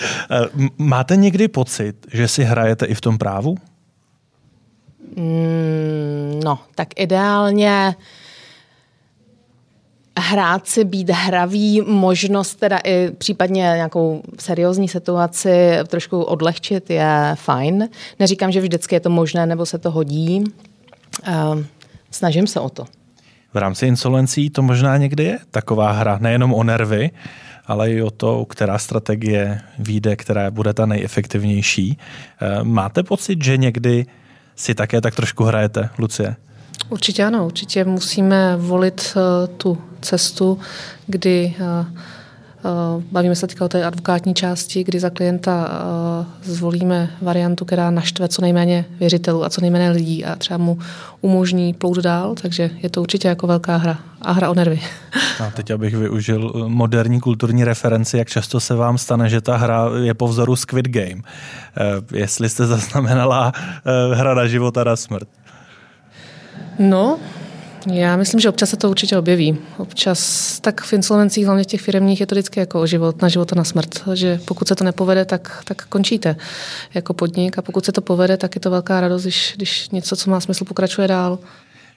máte 0.77 1.15
někdy 1.15 1.47
pocit, 1.47 2.07
že 2.13 2.27
si 2.27 2.43
hrajete 2.43 2.85
i 2.85 2.93
v 2.93 3.01
tom 3.01 3.17
právu? 3.17 3.55
Mm, 5.17 6.39
no, 6.43 6.59
tak 6.75 6.87
ideálně 6.95 7.95
hrát 10.19 10.67
si, 10.67 10.83
být 10.83 11.09
hravý, 11.09 11.81
možnost 11.81 12.55
teda 12.55 12.79
i 12.83 13.11
případně 13.17 13.61
nějakou 13.61 14.21
seriózní 14.39 14.87
situaci 14.87 15.77
trošku 15.87 16.21
odlehčit 16.21 16.89
je 16.89 17.31
fajn. 17.35 17.89
Neříkám, 18.19 18.51
že 18.51 18.61
vždycky 18.61 18.95
je 18.95 18.99
to 18.99 19.09
možné 19.09 19.45
nebo 19.45 19.65
se 19.65 19.77
to 19.77 19.91
hodí. 19.91 20.43
Uh, 21.27 21.63
snažím 22.11 22.47
se 22.47 22.59
o 22.59 22.69
to. 22.69 22.85
V 23.53 23.57
rámci 23.57 23.87
insolvencí 23.87 24.49
to 24.49 24.61
možná 24.61 24.97
někdy 24.97 25.23
je 25.23 25.39
taková 25.51 25.91
hra, 25.91 26.17
nejenom 26.21 26.53
o 26.53 26.63
nervy, 26.63 27.11
ale 27.67 27.91
i 27.91 28.01
o 28.01 28.11
to, 28.11 28.45
která 28.45 28.77
strategie 28.77 29.61
výjde, 29.79 30.15
která 30.15 30.51
bude 30.51 30.73
ta 30.73 30.85
nejefektivnější. 30.85 31.97
Eh, 32.41 32.63
máte 32.63 33.03
pocit, 33.03 33.43
že 33.43 33.57
někdy 33.57 34.05
si 34.57 34.75
také 34.75 35.01
tak 35.01 35.15
trošku 35.15 35.43
hrajete, 35.43 35.89
Lucie? 35.97 36.35
Určitě 36.89 37.23
ano, 37.23 37.45
určitě 37.45 37.83
musíme 37.83 38.55
volit 38.57 39.13
uh, 39.15 39.55
tu 39.57 39.77
cestu, 40.01 40.59
kdy 41.07 41.55
uh, 41.59 41.85
bavíme 43.11 43.35
se 43.35 43.47
teďka 43.47 43.65
o 43.65 43.69
té 43.69 43.85
advokátní 43.85 44.33
části, 44.33 44.83
kdy 44.83 44.99
za 44.99 45.09
klienta 45.09 45.69
zvolíme 46.43 47.09
variantu, 47.21 47.65
která 47.65 47.91
naštve 47.91 48.27
co 48.27 48.41
nejméně 48.41 48.85
věřitelů 48.99 49.45
a 49.45 49.49
co 49.49 49.61
nejméně 49.61 49.89
lidí 49.89 50.25
a 50.25 50.35
třeba 50.35 50.57
mu 50.57 50.79
umožní 51.21 51.73
plout 51.73 51.97
dál, 51.97 52.35
takže 52.41 52.69
je 52.81 52.89
to 52.89 53.01
určitě 53.01 53.27
jako 53.27 53.47
velká 53.47 53.77
hra 53.77 53.99
a 54.21 54.31
hra 54.31 54.49
o 54.49 54.53
nervy. 54.53 54.79
A 55.39 55.51
teď 55.51 55.71
abych 55.71 55.95
využil 55.95 56.53
moderní 56.67 57.19
kulturní 57.19 57.63
referenci, 57.63 58.17
jak 58.17 58.29
často 58.29 58.59
se 58.59 58.75
vám 58.75 58.97
stane, 58.97 59.29
že 59.29 59.41
ta 59.41 59.57
hra 59.57 59.89
je 60.03 60.13
po 60.13 60.27
vzoru 60.27 60.55
Squid 60.55 60.87
Game. 60.87 61.21
Jestli 62.13 62.49
jste 62.49 62.65
zaznamenala 62.65 63.51
hra 64.13 64.33
na 64.33 64.47
život 64.47 64.77
a 64.77 64.83
na 64.83 64.95
smrt. 64.95 65.27
No, 66.79 67.17
já 67.93 68.17
myslím, 68.17 68.39
že 68.39 68.49
občas 68.49 68.69
se 68.69 68.77
to 68.77 68.89
určitě 68.89 69.17
objeví. 69.17 69.57
Občas, 69.77 70.59
tak 70.59 70.81
v 70.81 70.93
insolvencích, 70.93 71.45
hlavně 71.45 71.63
v 71.63 71.67
těch 71.67 71.81
firmních, 71.81 72.19
je 72.19 72.25
to 72.25 72.35
vždycky 72.35 72.59
jako 72.59 72.81
o 72.81 72.87
život, 72.87 73.21
na 73.21 73.29
život 73.29 73.53
a 73.53 73.55
na 73.55 73.63
smrt. 73.63 74.03
Že 74.13 74.39
pokud 74.45 74.67
se 74.67 74.75
to 74.75 74.83
nepovede, 74.83 75.25
tak, 75.25 75.61
tak 75.63 75.85
končíte 75.85 76.35
jako 76.93 77.13
podnik 77.13 77.57
a 77.57 77.61
pokud 77.61 77.85
se 77.85 77.91
to 77.91 78.01
povede, 78.01 78.37
tak 78.37 78.55
je 78.55 78.61
to 78.61 78.71
velká 78.71 79.01
radost, 79.01 79.23
když, 79.23 79.53
když 79.55 79.89
něco, 79.89 80.15
co 80.15 80.29
má 80.29 80.39
smysl, 80.39 80.65
pokračuje 80.65 81.07
dál. 81.07 81.39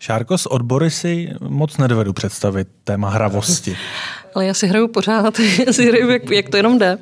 Šárko, 0.00 0.38
z 0.38 0.46
odbory 0.46 0.90
si 0.90 1.28
moc 1.40 1.76
nedovedu 1.76 2.12
představit 2.12 2.68
téma 2.84 3.08
hravosti. 3.08 3.76
Ale 4.34 4.46
já 4.46 4.54
si 4.54 4.66
hraju 4.66 4.88
pořád, 4.88 5.38
já 5.66 5.72
si 5.72 5.86
hraju, 5.86 6.10
jak, 6.10 6.30
jak 6.30 6.48
to 6.48 6.56
jenom 6.56 6.78
jde. 6.78 6.98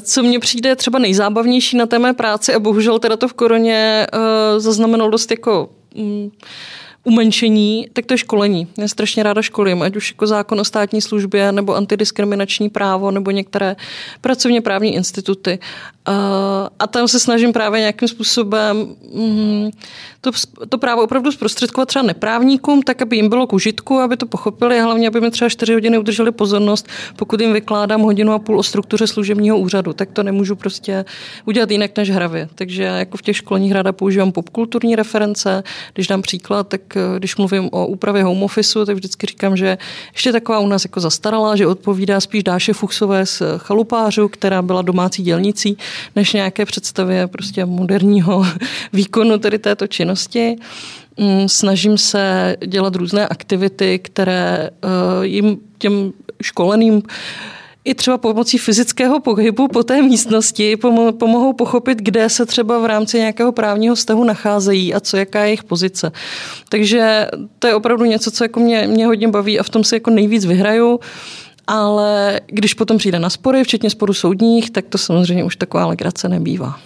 Co 0.00 0.22
mně 0.22 0.38
přijde 0.38 0.76
třeba 0.76 0.98
nejzábavnější 0.98 1.76
na 1.76 1.86
té 1.86 1.98
mé 1.98 2.14
práci 2.14 2.54
a 2.54 2.58
bohužel 2.58 2.98
teda 2.98 3.16
to 3.16 3.28
v 3.28 3.32
koroně 3.32 4.06
uh, 4.14 4.60
zaznamenalo 4.60 5.10
dost 5.10 5.30
jako 5.30 5.68
mm, 5.94 6.30
umenšení, 7.06 7.88
tak 7.92 8.06
to 8.06 8.14
je 8.14 8.18
školení. 8.18 8.68
Já 8.78 8.88
strašně 8.88 9.22
ráda 9.22 9.42
školím, 9.42 9.82
ať 9.82 9.96
už 9.96 10.10
jako 10.10 10.26
zákon 10.26 10.60
o 10.60 10.64
státní 10.64 11.00
službě, 11.00 11.52
nebo 11.52 11.74
antidiskriminační 11.74 12.68
právo, 12.68 13.10
nebo 13.10 13.30
některé 13.30 13.76
pracovně 14.20 14.60
právní 14.60 14.94
instituty. 14.94 15.58
A 16.78 16.86
tam 16.86 17.08
se 17.08 17.20
snažím 17.20 17.52
právě 17.52 17.80
nějakým 17.80 18.08
způsobem 18.08 18.96
mm, 19.14 19.70
to, 20.20 20.30
to 20.68 20.78
právo 20.78 21.02
opravdu 21.02 21.32
zprostředkovat 21.32 21.88
třeba 21.88 22.02
neprávníkům, 22.02 22.82
tak 22.82 23.02
aby 23.02 23.16
jim 23.16 23.28
bylo 23.28 23.46
k 23.46 23.52
užitku, 23.52 23.98
aby 23.98 24.16
to 24.16 24.26
pochopili, 24.26 24.80
a 24.80 24.84
hlavně 24.84 25.08
aby 25.08 25.20
mi 25.20 25.30
třeba 25.30 25.48
4 25.48 25.72
hodiny 25.72 25.98
udrželi 25.98 26.32
pozornost, 26.32 26.88
pokud 27.16 27.40
jim 27.40 27.52
vykládám 27.52 28.00
hodinu 28.00 28.32
a 28.32 28.38
půl 28.38 28.58
o 28.58 28.62
struktuře 28.62 29.06
služebního 29.06 29.58
úřadu, 29.58 29.92
tak 29.92 30.10
to 30.12 30.22
nemůžu 30.22 30.56
prostě 30.56 31.04
udělat 31.44 31.70
jinak 31.70 31.96
než 31.96 32.10
hravě. 32.10 32.48
Takže 32.54 32.82
jako 32.82 33.16
v 33.16 33.22
těch 33.22 33.36
školních 33.36 33.72
ráda 33.72 33.92
používám 33.92 34.32
popkulturní 34.32 34.96
reference. 34.96 35.62
Když 35.94 36.06
dám 36.06 36.22
příklad, 36.22 36.68
tak 36.68 36.96
eh, 36.96 37.00
když 37.18 37.36
mluvím 37.36 37.68
o 37.72 37.86
úpravě 37.86 38.24
home 38.24 38.42
office, 38.42 38.86
tak 38.86 38.96
vždycky 38.96 39.26
říkám, 39.26 39.56
že 39.56 39.78
ještě 40.12 40.32
taková 40.32 40.58
u 40.58 40.66
nás 40.66 40.84
jako 40.84 41.00
zastarala, 41.00 41.56
že 41.56 41.66
odpovídá 41.66 42.20
spíš 42.20 42.44
Dáše 42.44 42.72
Fuchsové 42.72 43.26
z 43.26 43.42
chalupářů, 43.56 44.28
která 44.28 44.62
byla 44.62 44.82
domácí 44.82 45.22
dělnicí, 45.22 45.76
než 46.16 46.32
nějaké 46.32 46.64
představě 46.64 47.26
prostě 47.26 47.64
moderního 47.64 48.46
výkonu 48.92 49.38
tady 49.38 49.58
této 49.58 49.86
činnosti. 49.86 50.56
Mm, 51.16 51.48
snažím 51.48 51.98
se 51.98 52.56
dělat 52.66 52.96
různé 52.96 53.28
aktivity, 53.28 53.98
které 53.98 54.70
eh, 54.70 55.26
jim 55.26 55.58
těm 55.78 56.12
školeným 56.42 57.02
i 57.86 57.94
třeba 57.94 58.18
pomocí 58.18 58.58
fyzického 58.58 59.20
pohybu 59.20 59.68
po 59.68 59.82
té 59.82 60.02
místnosti 60.02 60.76
pomohou 61.18 61.52
pochopit, 61.52 61.98
kde 61.98 62.28
se 62.28 62.46
třeba 62.46 62.78
v 62.78 62.84
rámci 62.84 63.18
nějakého 63.18 63.52
právního 63.52 63.94
vztahu 63.94 64.24
nacházejí 64.24 64.94
a 64.94 65.00
co 65.00 65.16
jaká 65.16 65.40
je 65.40 65.46
jejich 65.46 65.64
pozice. 65.64 66.12
Takže 66.68 67.26
to 67.58 67.66
je 67.66 67.74
opravdu 67.74 68.04
něco, 68.04 68.30
co 68.30 68.44
jako 68.44 68.60
mě, 68.60 68.86
mě 68.86 69.06
hodně 69.06 69.28
baví 69.28 69.58
a 69.58 69.62
v 69.62 69.70
tom 69.70 69.84
se 69.84 69.96
jako 69.96 70.10
nejvíc 70.10 70.44
vyhraju 70.44 71.00
ale 71.66 72.40
když 72.46 72.74
potom 72.74 72.98
přijde 72.98 73.18
na 73.18 73.30
spory, 73.30 73.64
včetně 73.64 73.90
sporů 73.90 74.14
soudních, 74.14 74.70
tak 74.70 74.84
to 74.88 74.98
samozřejmě 74.98 75.44
už 75.44 75.56
taková 75.56 75.86
legrace 75.86 76.28
nebývá. 76.28 76.78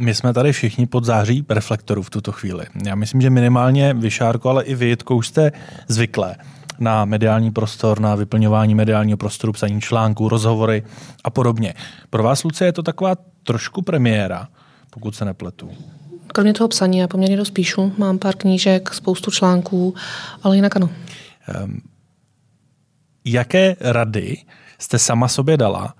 My 0.00 0.14
jsme 0.14 0.32
tady 0.32 0.52
všichni 0.52 0.86
pod 0.86 1.04
září 1.04 1.44
reflektorů 1.48 2.02
v 2.02 2.10
tuto 2.10 2.32
chvíli. 2.32 2.66
Já 2.86 2.94
myslím, 2.94 3.20
že 3.20 3.30
minimálně 3.30 3.94
Vyšárko, 3.94 4.48
ale 4.48 4.64
i 4.64 4.74
vy, 4.74 4.86
Jitko, 4.86 5.16
už 5.16 5.28
jste 5.28 5.52
zvyklé 5.88 6.36
na 6.78 7.04
mediální 7.04 7.50
prostor, 7.50 8.00
na 8.00 8.14
vyplňování 8.14 8.74
mediálního 8.74 9.16
prostoru, 9.16 9.52
psaní 9.52 9.80
článků, 9.80 10.28
rozhovory 10.28 10.82
a 11.24 11.30
podobně. 11.30 11.74
Pro 12.10 12.22
vás, 12.22 12.44
Lucie, 12.44 12.68
je 12.68 12.72
to 12.72 12.82
taková 12.82 13.14
trošku 13.42 13.82
premiéra, 13.82 14.48
pokud 14.90 15.16
se 15.16 15.24
nepletu. 15.24 15.70
Kromě 16.26 16.52
toho 16.52 16.68
psaní 16.68 16.98
já 16.98 17.08
poměrně 17.08 17.36
dost 17.36 17.50
píšu, 17.50 17.92
mám 17.98 18.18
pár 18.18 18.36
knížek, 18.36 18.94
spoustu 18.94 19.30
článků, 19.30 19.94
ale 20.42 20.56
jinak 20.56 20.76
ano. 20.76 20.90
Um, 21.64 21.80
jaké 23.32 23.76
rady 23.80 24.36
jste 24.78 24.98
sama 24.98 25.28
sobě 25.28 25.56
dala 25.56 25.94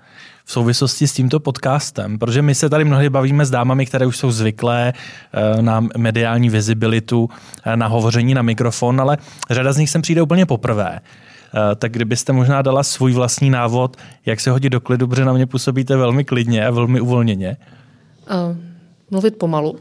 v 0.45 0.51
souvislosti 0.51 1.07
s 1.07 1.13
tímto 1.13 1.39
podcastem, 1.39 2.19
protože 2.19 2.41
my 2.41 2.55
se 2.55 2.69
tady 2.69 2.85
mnohdy 2.85 3.09
bavíme 3.09 3.45
s 3.45 3.49
dámami, 3.49 3.85
které 3.85 4.05
už 4.05 4.17
jsou 4.17 4.31
zvyklé 4.31 4.93
eh, 4.93 5.61
na 5.61 5.87
mediální 5.97 6.49
vizibilitu, 6.49 7.29
eh, 7.65 7.77
na 7.77 7.87
hovoření 7.87 8.33
na 8.33 8.41
mikrofon, 8.41 9.01
ale 9.01 9.17
řada 9.49 9.73
z 9.73 9.77
nich 9.77 9.89
sem 9.89 10.01
přijde 10.01 10.21
úplně 10.21 10.45
poprvé. 10.45 10.99
Eh, 10.99 11.75
tak 11.75 11.91
kdybyste 11.91 12.33
možná 12.33 12.61
dala 12.61 12.83
svůj 12.83 13.13
vlastní 13.13 13.49
návod, 13.49 13.97
jak 14.25 14.39
se 14.39 14.51
hodit 14.51 14.69
do 14.69 14.81
klidu, 14.81 15.07
protože 15.07 15.25
na 15.25 15.33
mě 15.33 15.45
působíte 15.45 15.95
velmi 15.95 16.23
klidně 16.23 16.65
a 16.65 16.71
velmi 16.71 17.01
uvolněně. 17.01 17.57
Uh, 18.31 18.68
mluvit 19.11 19.37
pomalu, 19.37 19.79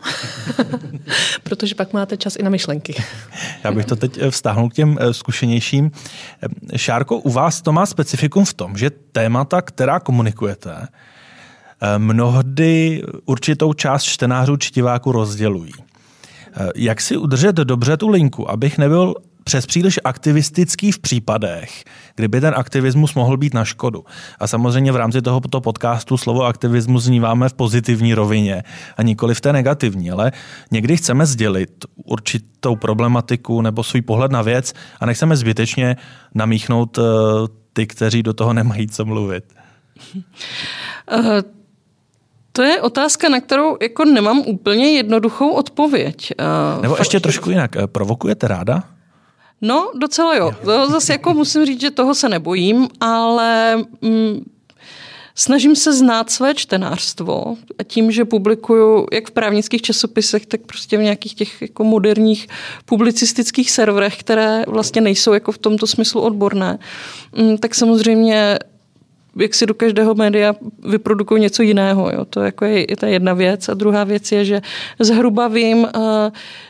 protože 1.42 1.74
pak 1.74 1.92
máte 1.92 2.16
čas 2.16 2.36
i 2.36 2.42
na 2.42 2.50
myšlenky. 2.50 2.94
Já 3.64 3.72
bych 3.72 3.86
to 3.86 3.96
teď 3.96 4.18
eh, 4.20 4.30
vztáhnul 4.30 4.70
k 4.70 4.74
těm 4.74 4.98
eh, 5.00 5.14
zkušenějším. 5.14 5.90
Eh, 6.72 6.78
Šárko, 6.78 7.18
u 7.18 7.30
vás 7.30 7.62
to 7.62 7.72
má 7.72 7.86
specifikum 7.86 8.44
v 8.44 8.54
tom, 8.54 8.76
že 8.76 8.90
témata, 8.90 9.62
která 9.62 10.00
komunikujete, 10.00 10.88
mnohdy 11.98 13.02
určitou 13.24 13.72
část 13.72 14.04
čtenářů 14.04 14.56
čtiváku 14.56 15.12
rozdělují. 15.12 15.72
Jak 16.76 17.00
si 17.00 17.16
udržet 17.16 17.54
dobře 17.56 17.96
tu 17.96 18.08
linku, 18.08 18.50
abych 18.50 18.78
nebyl 18.78 19.14
přes 19.48 19.66
příliš 19.66 20.00
aktivistický 20.04 20.92
v 20.92 20.98
případech, 20.98 21.84
kdyby 22.14 22.40
ten 22.40 22.54
aktivismus 22.56 23.14
mohl 23.14 23.36
být 23.36 23.54
na 23.54 23.64
škodu. 23.64 24.04
A 24.38 24.46
samozřejmě 24.46 24.92
v 24.92 24.96
rámci 24.96 25.22
tohoto 25.22 25.60
podcastu 25.60 26.16
slovo 26.16 26.44
aktivismus 26.44 27.04
zníváme 27.04 27.48
v 27.48 27.54
pozitivní 27.54 28.14
rovině 28.14 28.62
a 28.96 29.02
nikoli 29.02 29.34
v 29.34 29.40
té 29.40 29.52
negativní, 29.52 30.10
ale 30.10 30.32
někdy 30.70 30.96
chceme 30.96 31.26
sdělit 31.26 31.84
určitou 32.04 32.76
problematiku 32.76 33.62
nebo 33.62 33.82
svůj 33.82 34.02
pohled 34.02 34.32
na 34.32 34.42
věc 34.42 34.72
a 35.00 35.06
nechceme 35.06 35.36
zbytečně 35.36 35.96
namíchnout 36.34 36.98
eh, 36.98 37.02
ty, 37.72 37.86
kteří 37.86 38.22
do 38.22 38.34
toho 38.34 38.52
nemají 38.52 38.88
co 38.88 39.04
mluvit. 39.04 39.44
Uh... 40.14 41.40
To 42.52 42.62
je 42.62 42.80
otázka, 42.80 43.28
na 43.28 43.40
kterou 43.40 43.76
jako 43.82 44.04
nemám 44.04 44.38
úplně 44.38 44.92
jednoduchou 44.92 45.50
odpověď. 45.50 46.32
Uh, 46.76 46.82
Nebo 46.82 46.96
ještě 46.98 47.20
trošku 47.20 47.50
jinak. 47.50 47.76
Provokujete 47.86 48.48
ráda? 48.48 48.97
No, 49.60 49.90
docela 49.94 50.36
jo. 50.36 50.52
To 50.64 50.90
zase 50.90 51.12
jako 51.12 51.34
musím 51.34 51.66
říct, 51.66 51.80
že 51.80 51.90
toho 51.90 52.14
se 52.14 52.28
nebojím, 52.28 52.88
ale 53.00 53.76
mm, 54.00 54.44
snažím 55.34 55.76
se 55.76 55.92
znát 55.92 56.30
své 56.30 56.54
čtenářstvo 56.54 57.56
a 57.78 57.82
tím, 57.82 58.10
že 58.10 58.24
publikuju 58.24 59.06
jak 59.12 59.28
v 59.28 59.30
právnických 59.30 59.82
časopisech, 59.82 60.46
tak 60.46 60.60
prostě 60.60 60.96
v 60.96 61.02
nějakých 61.02 61.34
těch 61.34 61.62
jako 61.62 61.84
moderních 61.84 62.48
publicistických 62.84 63.70
serverech, 63.70 64.16
které 64.16 64.64
vlastně 64.68 65.00
nejsou 65.00 65.32
jako 65.32 65.52
v 65.52 65.58
tomto 65.58 65.86
smyslu 65.86 66.20
odborné, 66.20 66.78
mm, 67.36 67.58
tak 67.58 67.74
samozřejmě 67.74 68.58
jak 69.38 69.54
si 69.54 69.66
do 69.66 69.74
každého 69.74 70.14
média 70.14 70.54
vyprodukují 70.84 71.40
něco 71.42 71.62
jiného. 71.62 72.10
Jo. 72.10 72.24
To 72.24 72.40
jako 72.40 72.64
je, 72.64 72.90
je 72.90 72.96
ta 72.96 73.06
jedna 73.06 73.34
věc. 73.34 73.68
A 73.68 73.74
druhá 73.74 74.04
věc 74.04 74.32
je, 74.32 74.44
že 74.44 74.62
zhruba 74.98 75.48
vím, 75.48 75.78
uh, 75.78 75.90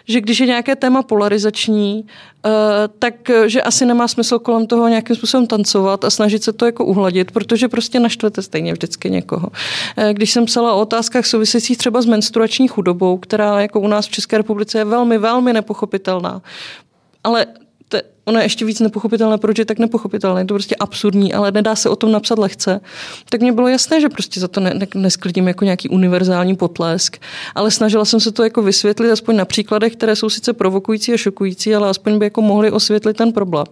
že 0.08 0.20
když 0.20 0.40
je 0.40 0.46
nějaké 0.46 0.76
téma 0.76 1.02
polarizační, 1.02 2.04
uh, 2.44 2.52
tak 2.98 3.14
že 3.46 3.62
asi 3.62 3.86
nemá 3.86 4.08
smysl 4.08 4.38
kolem 4.38 4.66
toho 4.66 4.88
nějakým 4.88 5.16
způsobem 5.16 5.46
tancovat 5.46 6.04
a 6.04 6.10
snažit 6.10 6.42
se 6.42 6.52
to 6.52 6.66
jako 6.66 6.84
uhladit, 6.84 7.30
protože 7.30 7.68
prostě 7.68 8.00
naštvete 8.00 8.42
stejně 8.42 8.72
vždycky 8.72 9.10
někoho. 9.10 9.48
Uh, 9.48 10.04
když 10.12 10.32
jsem 10.32 10.44
psala 10.44 10.74
o 10.74 10.80
otázkách 10.80 11.26
souvisejících 11.26 11.78
třeba 11.78 12.02
s 12.02 12.06
menstruační 12.06 12.68
chudobou, 12.68 13.18
která 13.18 13.60
jako 13.60 13.80
u 13.80 13.88
nás 13.88 14.06
v 14.06 14.10
České 14.10 14.38
republice 14.38 14.78
je 14.78 14.84
velmi, 14.84 15.18
velmi 15.18 15.52
nepochopitelná, 15.52 16.42
ale 17.24 17.46
te, 17.88 18.02
ono 18.24 18.38
je 18.38 18.44
ještě 18.44 18.64
víc 18.64 18.80
nepochopitelné, 18.80 19.38
proč 19.38 19.58
je 19.58 19.64
tak 19.64 19.78
nepochopitelné, 19.78 20.40
je 20.40 20.44
to 20.44 20.54
prostě 20.54 20.76
absurdní, 20.76 21.34
ale 21.34 21.50
nedá 21.50 21.76
se 21.76 21.88
o 21.88 21.96
tom 21.96 22.12
napsat 22.12 22.38
lehce, 22.38 22.80
tak 23.30 23.40
mě 23.40 23.52
bylo 23.52 23.68
jasné, 23.68 24.00
že 24.00 24.08
prostě 24.08 24.40
za 24.40 24.48
to 24.48 24.60
ne, 24.60 24.74
ne, 24.74 24.86
nesklidím 24.94 25.48
jako 25.48 25.64
nějaký 25.64 25.88
univerzální 25.88 26.56
potlesk, 26.56 27.16
ale 27.54 27.70
snažila 27.70 28.04
jsem 28.04 28.20
se 28.20 28.32
to 28.32 28.44
jako 28.44 28.62
vysvětlit 28.62 29.10
aspoň 29.10 29.36
na 29.36 29.44
příkladech, 29.44 29.92
které 29.92 30.16
jsou 30.16 30.30
sice 30.30 30.52
provokující 30.52 31.14
a 31.14 31.16
šokující, 31.16 31.74
ale 31.74 31.88
aspoň 31.88 32.18
by 32.18 32.26
jako 32.26 32.42
mohli 32.42 32.70
osvětlit 32.70 33.16
ten 33.16 33.32
problém. 33.32 33.66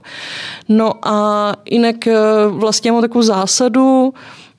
No 0.68 0.92
a 1.08 1.56
jinak 1.70 2.06
eh, 2.06 2.16
vlastně 2.48 2.92
mám 2.92 3.00
takovou 3.00 3.22
zásadu, 3.22 4.14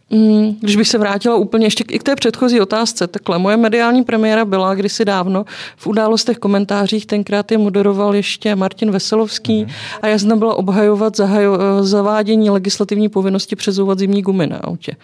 Mm, 0.10 0.58
když 0.62 0.76
bych 0.76 0.88
se 0.88 0.98
vrátila 0.98 1.36
úplně 1.36 1.66
ještě 1.66 1.84
i 1.92 2.00
k 2.00 2.04
té 2.04 2.16
předchozí 2.16 2.62
otázce, 2.62 3.08
takhle 3.08 3.40
moje 3.40 3.58
mediální 3.58 4.04
premiéra 4.04 4.46
byla 4.46 4.76
kdysi 4.76 5.06
dávno 5.06 5.46
v 5.78 5.88
událostech 5.88 6.38
komentářích, 6.38 7.06
tenkrát 7.06 7.52
je 7.52 7.58
moderoval 7.58 8.16
ještě 8.16 8.56
Martin 8.56 8.92
Veselovský 8.92 9.64
mm. 9.64 9.70
a 10.02 10.08
já 10.08 10.20
jsem 10.20 10.40
byla 10.40 10.56
obhajovat 10.56 11.16
zahajo, 11.18 11.58
zavádění 11.82 12.50
legislativní 12.50 13.10
povinnosti 13.10 13.56
přezouvat 13.56 14.00
zimní 14.00 14.22
gumy 14.22 14.48
na 14.48 14.58
autě. 14.58 14.96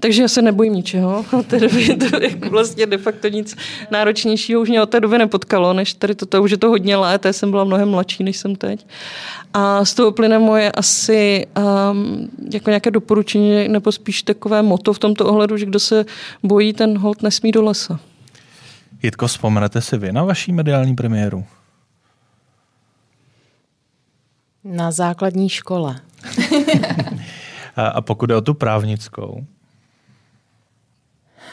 Takže 0.00 0.22
já 0.22 0.28
se 0.28 0.42
nebojím 0.42 0.74
ničeho. 0.74 1.24
Té 1.46 1.60
doby 1.60 1.96
to 1.96 2.22
jako 2.22 2.50
vlastně 2.50 2.86
de 2.86 2.98
facto 2.98 3.28
nic 3.28 3.56
náročnějšího 3.90 4.60
už 4.60 4.68
mě 4.68 4.82
od 4.82 4.90
té 4.90 5.00
doby 5.00 5.18
nepotkalo, 5.18 5.72
než 5.72 5.94
tady 5.94 6.14
toto 6.14 6.42
už 6.42 6.50
je 6.50 6.56
to 6.56 6.68
hodně 6.68 6.96
let, 6.96 7.24
já 7.24 7.32
jsem 7.32 7.50
byla 7.50 7.64
mnohem 7.64 7.88
mladší, 7.88 8.24
než 8.24 8.36
jsem 8.36 8.56
teď. 8.56 8.86
A 9.54 9.84
z 9.84 9.94
toho 9.94 10.12
plyne 10.12 10.38
moje 10.38 10.72
asi 10.72 11.46
um, 11.90 12.30
jako 12.52 12.70
nějaké 12.70 12.90
doporučení, 12.90 13.68
nebo 13.68 13.92
spíš 13.92 14.22
takové 14.24 14.62
moto 14.62 14.92
v 14.92 14.98
tomto 14.98 15.26
ohledu, 15.26 15.56
že 15.56 15.66
kdo 15.66 15.80
se 15.80 16.04
bojí, 16.42 16.72
ten 16.72 16.98
hold 16.98 17.22
nesmí 17.22 17.52
do 17.52 17.62
lesa. 17.62 18.00
Jitko, 19.02 19.26
vzpomenete 19.26 19.80
si 19.80 19.98
vy 19.98 20.12
na 20.12 20.24
vaší 20.24 20.52
mediální 20.52 20.94
premiéru? 20.94 21.44
Na 24.64 24.90
základní 24.90 25.48
škole. 25.48 26.00
a, 27.76 27.86
a 27.86 28.00
pokud 28.00 28.30
je 28.30 28.36
o 28.36 28.40
tu 28.40 28.54
právnickou? 28.54 29.44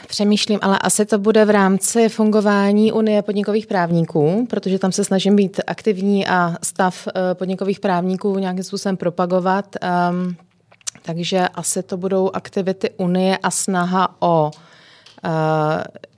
Přemýšlím, 0.08 0.58
ale 0.62 0.78
asi 0.78 1.06
to 1.06 1.18
bude 1.18 1.44
v 1.44 1.50
rámci 1.50 2.08
fungování 2.08 2.92
Unie 2.92 3.22
podnikových 3.22 3.66
právníků, 3.66 4.46
protože 4.50 4.78
tam 4.78 4.92
se 4.92 5.04
snažím 5.04 5.36
být 5.36 5.60
aktivní 5.66 6.26
a 6.26 6.56
stav 6.62 7.08
eh, 7.08 7.34
podnikových 7.34 7.80
právníků 7.80 8.38
nějakým 8.38 8.64
způsobem 8.64 8.96
propagovat. 8.96 9.76
Um, 10.10 10.36
takže 11.02 11.48
asi 11.48 11.82
to 11.82 11.96
budou 11.96 12.30
aktivity 12.30 12.90
Unie 12.96 13.38
a 13.38 13.50
snaha 13.50 14.16
o 14.20 14.50
uh, 15.24 15.30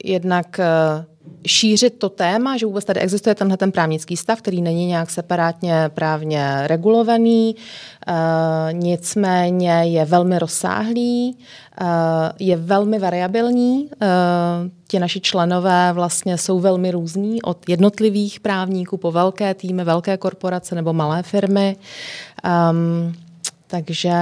jednak 0.05 0.61
uh, 0.61 1.05
šířit 1.47 1.99
to 1.99 2.09
téma, 2.09 2.57
že 2.57 2.67
vůbec 2.67 2.85
tady 2.85 3.01
existuje 3.01 3.35
tenhle 3.35 3.57
ten 3.57 3.73
právnický 3.73 4.17
stav, 4.17 4.39
který 4.39 4.63
není 4.63 4.87
nějak 4.87 5.11
separátně 5.11 5.91
právně 5.95 6.67
regulovaný, 6.67 7.55
uh, 8.09 8.15
nicméně 8.73 9.85
je 9.85 10.05
velmi 10.05 10.39
rozsáhlý, 10.39 11.37
uh, 11.81 11.87
je 12.39 12.57
velmi 12.57 12.99
variabilní. 12.99 13.83
Uh, 13.83 14.71
ti 14.89 14.99
naši 14.99 15.21
členové 15.21 15.93
vlastně 15.93 16.39
jsou 16.39 16.61
velmi 16.61 16.91
různí 16.91 17.43
od 17.43 17.69
jednotlivých 17.69 18.41
právníků 18.41 18.97
po 18.97 19.13
velké 19.13 19.55
týmy, 19.55 19.85
velké 19.85 20.17
korporace 20.17 20.75
nebo 20.75 20.93
malé 20.93 21.23
firmy. 21.23 21.77
Um, 22.71 23.15
takže 23.75 24.13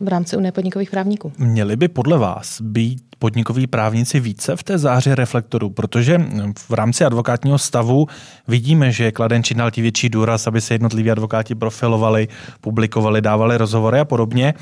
v 0.00 0.08
rámci 0.08 0.36
Unie 0.36 0.52
podnikových 0.52 0.90
právníků. 0.90 1.32
Měli 1.38 1.76
by 1.76 1.88
podle 1.88 2.18
vás 2.18 2.60
být 2.60 3.02
podnikoví 3.18 3.66
právníci 3.66 4.20
více 4.20 4.56
v 4.56 4.62
té 4.62 4.78
záři 4.78 5.14
reflektorů, 5.14 5.70
protože 5.70 6.20
v 6.68 6.72
rámci 6.72 7.04
advokátního 7.04 7.58
stavu 7.58 8.06
vidíme, 8.48 8.92
že 8.92 9.04
je 9.04 9.12
kladen 9.12 9.42
čím 9.42 9.56
dál 9.56 9.70
větší 9.76 10.08
důraz, 10.08 10.46
aby 10.46 10.60
se 10.60 10.74
jednotliví 10.74 11.10
advokáti 11.10 11.54
profilovali, 11.54 12.28
publikovali, 12.60 13.20
dávali 13.20 13.56
rozhovory 13.56 14.00
a 14.00 14.04
podobně. 14.04 14.48
E, 14.48 14.54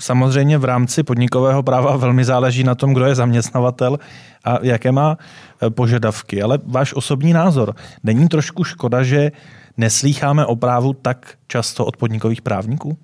samozřejmě 0.00 0.58
v 0.58 0.64
rámci 0.64 1.02
podnikového 1.02 1.62
práva 1.62 1.96
velmi 1.96 2.24
záleží 2.24 2.64
na 2.64 2.74
tom, 2.74 2.94
kdo 2.94 3.04
je 3.04 3.14
zaměstnavatel 3.14 3.98
a 4.44 4.58
jaké 4.62 4.92
má 4.92 5.16
e, 5.16 5.70
požadavky. 5.70 6.42
Ale 6.42 6.58
váš 6.64 6.94
osobní 6.94 7.32
názor, 7.32 7.74
není 8.04 8.28
trošku 8.28 8.64
škoda, 8.64 9.02
že 9.02 9.32
neslýcháme 9.76 10.46
o 10.46 10.56
právu 10.56 10.92
tak 10.92 11.34
často 11.46 11.86
od 11.86 11.96
podnikových 11.96 12.42
právníků? 12.42 12.98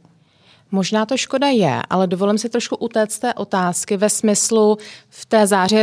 Možná 0.74 1.06
to 1.06 1.16
škoda 1.16 1.48
je, 1.48 1.82
ale 1.90 2.06
dovolím 2.06 2.38
si 2.38 2.48
trošku 2.48 2.76
utéct 2.76 3.18
té 3.18 3.34
otázky 3.34 3.96
ve 3.96 4.10
smyslu 4.10 4.78
v 5.08 5.26
té 5.26 5.46
záři 5.46 5.82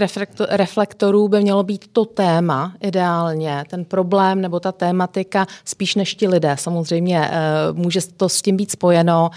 reflektorů 0.50 1.28
by 1.28 1.42
mělo 1.42 1.64
být 1.64 1.88
to 1.94 2.06
téma 2.06 2.74
ideálně, 2.82 3.64
ten 3.70 3.86
problém 3.86 4.42
nebo 4.42 4.60
ta 4.60 4.72
tématika 4.72 5.48
spíš 5.66 5.96
než 5.96 6.16
ti 6.16 6.28
lidé. 6.28 6.56
Samozřejmě 6.60 7.30
eh, 7.32 7.32
může 7.74 8.00
to 8.18 8.30
s 8.30 8.42
tím 8.42 8.58
být 8.58 8.72
spojeno. 8.72 9.30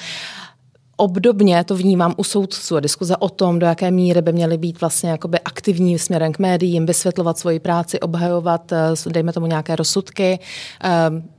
Obdobně 1.02 1.64
to 1.64 1.76
vnímám 1.76 2.14
u 2.16 2.24
soudců 2.24 2.76
a 2.76 2.80
diskuze 2.80 3.16
o 3.16 3.28
tom, 3.28 3.58
do 3.58 3.66
jaké 3.66 3.90
míry 3.90 4.22
by 4.22 4.32
měly 4.32 4.58
být 4.58 4.80
vlastně 4.80 5.10
jakoby 5.10 5.38
aktivní 5.40 5.98
směrem 5.98 6.32
k 6.32 6.38
médiím, 6.38 6.86
vysvětlovat 6.86 7.38
svoji 7.38 7.60
práci, 7.60 8.00
obhajovat, 8.00 8.72
eh, 8.72 9.10
dejme 9.10 9.32
tomu 9.32 9.46
nějaké 9.46 9.76
rozsudky. 9.76 10.38
Eh, 10.84 10.90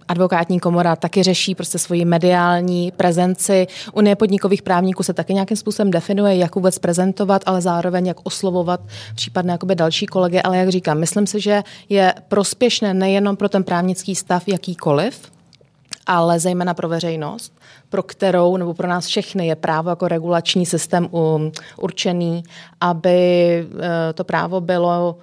advokátní 0.08 0.60
komora 0.60 0.96
taky 0.96 1.24
řeší 1.24 1.56
prostě 1.56 1.80
svoji 1.80 2.06
mediální 2.06 2.92
prezenci. 2.92 3.68
Unie 3.94 4.16
podnikových 4.16 4.62
právníků 4.62 5.04
se 5.04 5.14
taky 5.14 5.34
nějakým 5.34 5.58
způsobem 5.58 5.92
definuje, 5.92 6.36
jak 6.36 6.56
vůbec 6.56 6.80
prezentovat, 6.80 7.42
ale 7.46 7.62
zároveň 7.62 8.06
jak 8.06 8.18
oslovovat 8.24 8.80
případné 9.16 9.52
jakoby 9.52 9.76
další 9.76 10.06
kolegy. 10.06 10.42
Ale 10.42 10.58
jak 10.58 10.70
říkám, 10.70 11.00
myslím 11.00 11.28
si, 11.28 11.42
že 11.42 11.64
je 11.90 12.14
prospěšné 12.28 12.94
nejenom 12.94 13.36
pro 13.36 13.50
ten 13.50 13.64
právnický 13.64 14.16
stav 14.16 14.48
jakýkoliv, 14.48 15.32
ale 16.06 16.40
zejména 16.40 16.74
pro 16.74 16.90
veřejnost, 16.90 17.54
pro 17.94 18.04
kterou 18.04 18.58
nebo 18.58 18.74
pro 18.74 18.88
nás 18.88 19.06
všechny 19.06 19.48
je 19.48 19.56
právo 19.56 19.90
jako 19.90 20.08
regulační 20.08 20.66
systém 20.66 21.08
um, 21.12 21.52
určený, 21.78 22.44
aby 22.82 23.18
eh, 23.60 24.14
to 24.14 24.24
právo 24.24 24.62
bylo 24.62 25.18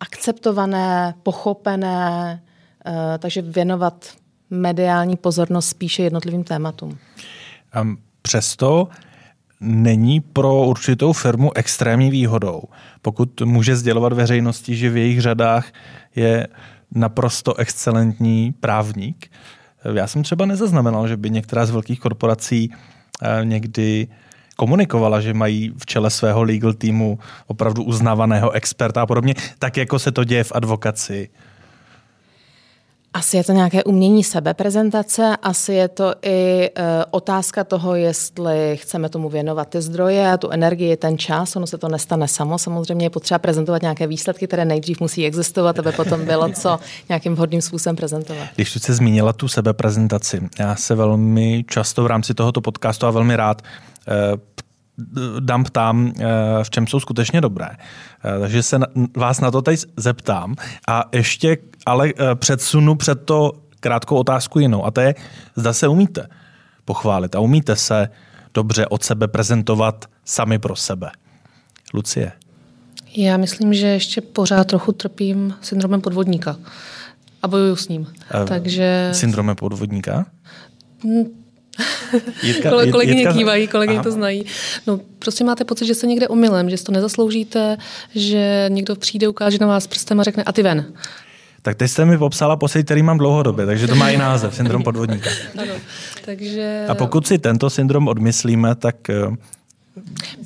akceptované, 0.00 1.14
pochopené, 1.22 2.42
eh, 2.86 3.18
takže 3.18 3.42
věnovat 3.42 4.06
mediální 4.50 5.16
pozornost 5.16 5.68
spíše 5.68 6.02
jednotlivým 6.02 6.44
tématům. 6.44 6.98
Přesto 8.22 8.88
není 9.60 10.20
pro 10.20 10.64
určitou 10.64 11.12
firmu 11.12 11.50
extrémní 11.56 12.10
výhodou, 12.10 12.62
pokud 13.02 13.40
může 13.40 13.76
sdělovat 13.76 14.12
veřejnosti, 14.12 14.76
že 14.76 14.90
v 14.90 14.96
jejich 14.96 15.20
řadách 15.20 15.66
je 16.16 16.46
naprosto 16.94 17.54
excelentní 17.54 18.54
právník. 18.60 19.30
Já 19.84 20.06
jsem 20.06 20.22
třeba 20.22 20.46
nezaznamenal, 20.46 21.08
že 21.08 21.16
by 21.16 21.30
některá 21.30 21.66
z 21.66 21.70
velkých 21.70 22.00
korporací 22.00 22.70
eh, 23.22 23.44
někdy 23.44 24.08
komunikovala, 24.56 25.20
že 25.20 25.34
mají 25.34 25.72
v 25.78 25.86
čele 25.86 26.10
svého 26.10 26.42
legal 26.42 26.72
týmu 26.72 27.18
opravdu 27.46 27.82
uznávaného 27.82 28.50
experta 28.50 29.02
a 29.02 29.06
podobně, 29.06 29.34
tak 29.58 29.76
jako 29.76 29.98
se 29.98 30.12
to 30.12 30.24
děje 30.24 30.44
v 30.44 30.52
advokaci. 30.54 31.28
Asi 33.14 33.36
je 33.36 33.44
to 33.44 33.52
nějaké 33.52 33.84
umění 33.84 34.24
sebeprezentace, 34.24 35.36
asi 35.42 35.72
je 35.72 35.88
to 35.88 36.14
i 36.22 36.70
e, 36.74 37.04
otázka 37.10 37.64
toho, 37.64 37.94
jestli 37.94 38.76
chceme 38.76 39.08
tomu 39.08 39.28
věnovat 39.28 39.68
ty 39.68 39.82
zdroje, 39.82 40.38
tu 40.38 40.50
energii, 40.50 40.96
ten 40.96 41.18
čas. 41.18 41.56
Ono 41.56 41.66
se 41.66 41.78
to 41.78 41.88
nestane 41.88 42.28
samo. 42.28 42.58
Samozřejmě 42.58 43.06
je 43.06 43.10
potřeba 43.10 43.38
prezentovat 43.38 43.82
nějaké 43.82 44.06
výsledky, 44.06 44.46
které 44.46 44.64
nejdřív 44.64 45.00
musí 45.00 45.26
existovat, 45.26 45.78
aby 45.78 45.92
potom 45.92 46.24
bylo 46.24 46.48
co 46.48 46.78
nějakým 47.08 47.34
vhodným 47.34 47.62
způsobem 47.62 47.96
prezentovat. 47.96 48.46
Když 48.54 48.72
tu 48.72 48.78
se 48.78 48.94
zmínila 48.94 49.32
tu 49.32 49.48
sebeprezentaci, 49.48 50.48
já 50.58 50.76
se 50.76 50.94
velmi 50.94 51.64
často 51.68 52.02
v 52.02 52.06
rámci 52.06 52.34
tohoto 52.34 52.60
podcastu 52.60 53.06
a 53.06 53.10
velmi 53.10 53.36
rád 53.36 53.62
e, 55.00 55.40
dám 55.40 55.64
ptám, 55.64 56.12
e, 56.18 56.64
v 56.64 56.70
čem 56.70 56.86
jsou 56.86 57.00
skutečně 57.00 57.40
dobré. 57.40 57.68
E, 57.68 58.40
takže 58.40 58.62
se 58.62 58.78
vás 59.16 59.40
na 59.40 59.50
to 59.50 59.62
teď 59.62 59.80
zeptám 59.96 60.54
a 60.88 61.04
ještě 61.12 61.56
ale 61.86 62.08
eh, 62.08 62.34
předsunu 62.34 62.94
před 62.94 63.24
to 63.24 63.52
krátkou 63.80 64.16
otázku 64.16 64.58
jinou. 64.58 64.84
A 64.84 64.90
to 64.90 65.00
je, 65.00 65.14
zda 65.56 65.72
se 65.72 65.88
umíte 65.88 66.28
pochválit 66.84 67.34
a 67.34 67.40
umíte 67.40 67.76
se 67.76 68.08
dobře 68.54 68.86
od 68.86 69.02
sebe 69.04 69.28
prezentovat 69.28 70.04
sami 70.24 70.58
pro 70.58 70.76
sebe. 70.76 71.10
Lucie. 71.94 72.32
Já 73.16 73.36
myslím, 73.36 73.74
že 73.74 73.86
ještě 73.86 74.20
pořád 74.20 74.66
trochu 74.66 74.92
trpím 74.92 75.54
syndromem 75.60 76.00
podvodníka 76.00 76.56
a 77.42 77.48
bojuju 77.48 77.76
s 77.76 77.88
ním. 77.88 78.00
Uh, 78.00 78.46
Takže... 78.48 79.10
Syndromem 79.12 79.56
podvodníka? 79.56 80.26
Jitka, 82.42 82.70
kolegyně 82.70 83.20
Jitka... 83.20 83.32
kývají, 83.32 83.68
kolegyně 83.68 83.98
Aha. 83.98 84.04
to 84.04 84.10
znají. 84.10 84.46
No, 84.86 85.00
prostě 85.18 85.44
máte 85.44 85.64
pocit, 85.64 85.86
že 85.86 85.94
se 85.94 86.06
někde 86.06 86.28
omylem, 86.28 86.70
že 86.70 86.76
si 86.76 86.84
to 86.84 86.92
nezasloužíte, 86.92 87.76
že 88.14 88.66
někdo 88.68 88.96
přijde, 88.96 89.28
ukáže 89.28 89.58
na 89.60 89.66
vás 89.66 89.86
prstem 89.86 90.20
a 90.20 90.22
řekne 90.22 90.42
a 90.42 90.52
ty 90.52 90.62
ven. 90.62 90.92
Tak 91.62 91.76
teď 91.76 91.90
jste 91.90 92.04
mi 92.04 92.18
popsala 92.18 92.56
pocit, 92.56 92.84
který 92.84 93.02
mám 93.02 93.18
dlouhodobě, 93.18 93.66
takže 93.66 93.86
to 93.86 93.94
má 93.94 94.10
i 94.10 94.16
název, 94.16 94.54
syndrom 94.54 94.82
podvodníka. 94.82 95.30
Ano, 95.58 95.74
takže... 96.24 96.86
A 96.88 96.94
pokud 96.94 97.26
si 97.26 97.38
tento 97.38 97.70
syndrom 97.70 98.08
odmyslíme, 98.08 98.74
tak 98.74 99.10
eh, 99.10 99.14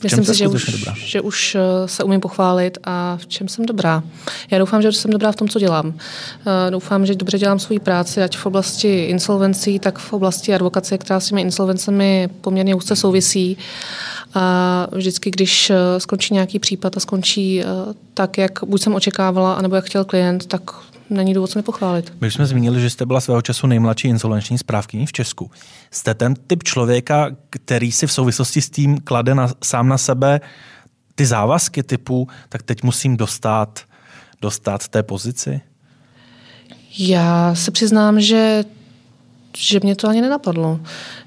Myslím 0.02 0.24
si, 0.24 0.35
že 0.35 0.48
už, 0.48 0.64
dobrá? 0.64 0.94
že 0.96 1.20
už 1.20 1.54
eh, 1.54 1.88
se 1.88 2.04
umím 2.04 2.20
pochválit 2.20 2.78
a 2.85 3.16
v 3.20 3.26
čem 3.26 3.48
jsem 3.48 3.66
dobrá. 3.66 4.02
Já 4.50 4.59
doufám, 4.59 4.82
že 4.82 4.92
jsem 4.92 5.11
dobrá 5.11 5.32
v 5.32 5.37
tom, 5.37 5.48
co 5.48 5.59
dělám. 5.59 5.94
Eh, 5.96 6.70
doufám, 6.70 7.06
že 7.06 7.14
dobře 7.14 7.38
dělám 7.38 7.59
svoji 7.59 7.78
práci, 7.78 8.22
ať 8.22 8.37
v 8.37 8.46
oblasti 8.46 9.04
insolvencí, 9.04 9.78
tak 9.78 9.98
v 9.98 10.12
oblasti 10.12 10.54
advokace, 10.54 10.98
která 10.98 11.20
s 11.20 11.28
těmi 11.28 11.40
insolvencemi 11.40 12.28
poměrně 12.40 12.74
úzce 12.74 12.96
souvisí. 12.96 13.56
A 14.35 14.87
vždycky, 14.92 15.30
když 15.30 15.70
eh, 15.70 16.00
skončí 16.00 16.35
nějaký 16.35 16.59
případ 16.59 16.96
a 16.96 17.00
skončí 17.00 17.62
tak, 18.14 18.38
jak 18.38 18.64
buď 18.64 18.82
jsem 18.82 18.94
očekávala, 18.94 19.54
anebo 19.54 19.76
jak 19.76 19.85
chtěl 19.85 20.04
klient, 20.04 20.46
tak 20.46 20.70
není 21.11 21.35
důvod 21.35 21.51
se 21.51 21.59
nepochválit. 21.59 22.12
My 22.21 22.31
jsme 22.31 22.47
zmínili, 22.47 22.81
že 22.81 22.90
jste 22.90 23.07
byla 23.07 23.21
svého 23.21 23.42
času 23.42 23.66
nejmladší 23.66 24.09
insolvenční 24.09 24.59
správkyní 24.59 25.07
v 25.07 25.12
Česku. 25.12 25.51
Jste 25.90 26.14
ten 26.14 26.35
typ 26.47 26.62
člověka, 26.62 27.31
který 27.51 27.92
si 27.92 28.07
v 28.07 28.12
souvislosti 28.12 28.62
s 28.62 28.71
tím 28.71 29.01
klade 29.01 29.35
na, 29.35 29.49
sám 29.64 29.88
na 29.88 29.99
sebe 29.99 30.40
ty 31.14 31.27
závazky 31.27 31.83
typu, 31.83 32.29
tak 32.49 32.62
teď 32.62 32.83
musím 32.83 33.16
dostat, 33.16 33.81
dostat 34.42 34.88
té 34.88 35.03
pozici? 35.03 35.61
Já 36.99 37.55
se 37.55 37.71
přiznám, 37.71 38.21
že 38.21 38.64
že 39.57 39.81
mě 39.83 39.97
to 39.97 40.09
ani 40.09 40.21
nenapadlo. 40.21 40.81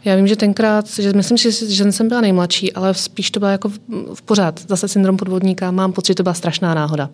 Já 0.06 0.16
vím, 0.16 0.28
že 0.28 0.36
tenkrát, 0.36 0.90
že 0.90 1.14
myslím 1.14 1.38
si, 1.38 1.76
že 1.76 1.92
jsem 1.92 2.08
byla 2.08 2.22
nejmladší, 2.22 2.74
ale 2.74 2.94
spíš 2.94 3.32
to 3.32 3.40
byla 3.40 3.52
jako 3.52 3.70
v, 3.70 3.80
v 4.14 4.22
pořád. 4.22 4.60
Zase 4.68 4.88
syndrom 4.88 5.18
podvodníka, 5.18 5.72
mám 5.72 5.94
pocit, 5.94 6.12
že 6.12 6.16
to 6.16 6.24
byla 6.24 6.34
strašná 6.34 6.74
náhoda. 6.74 7.10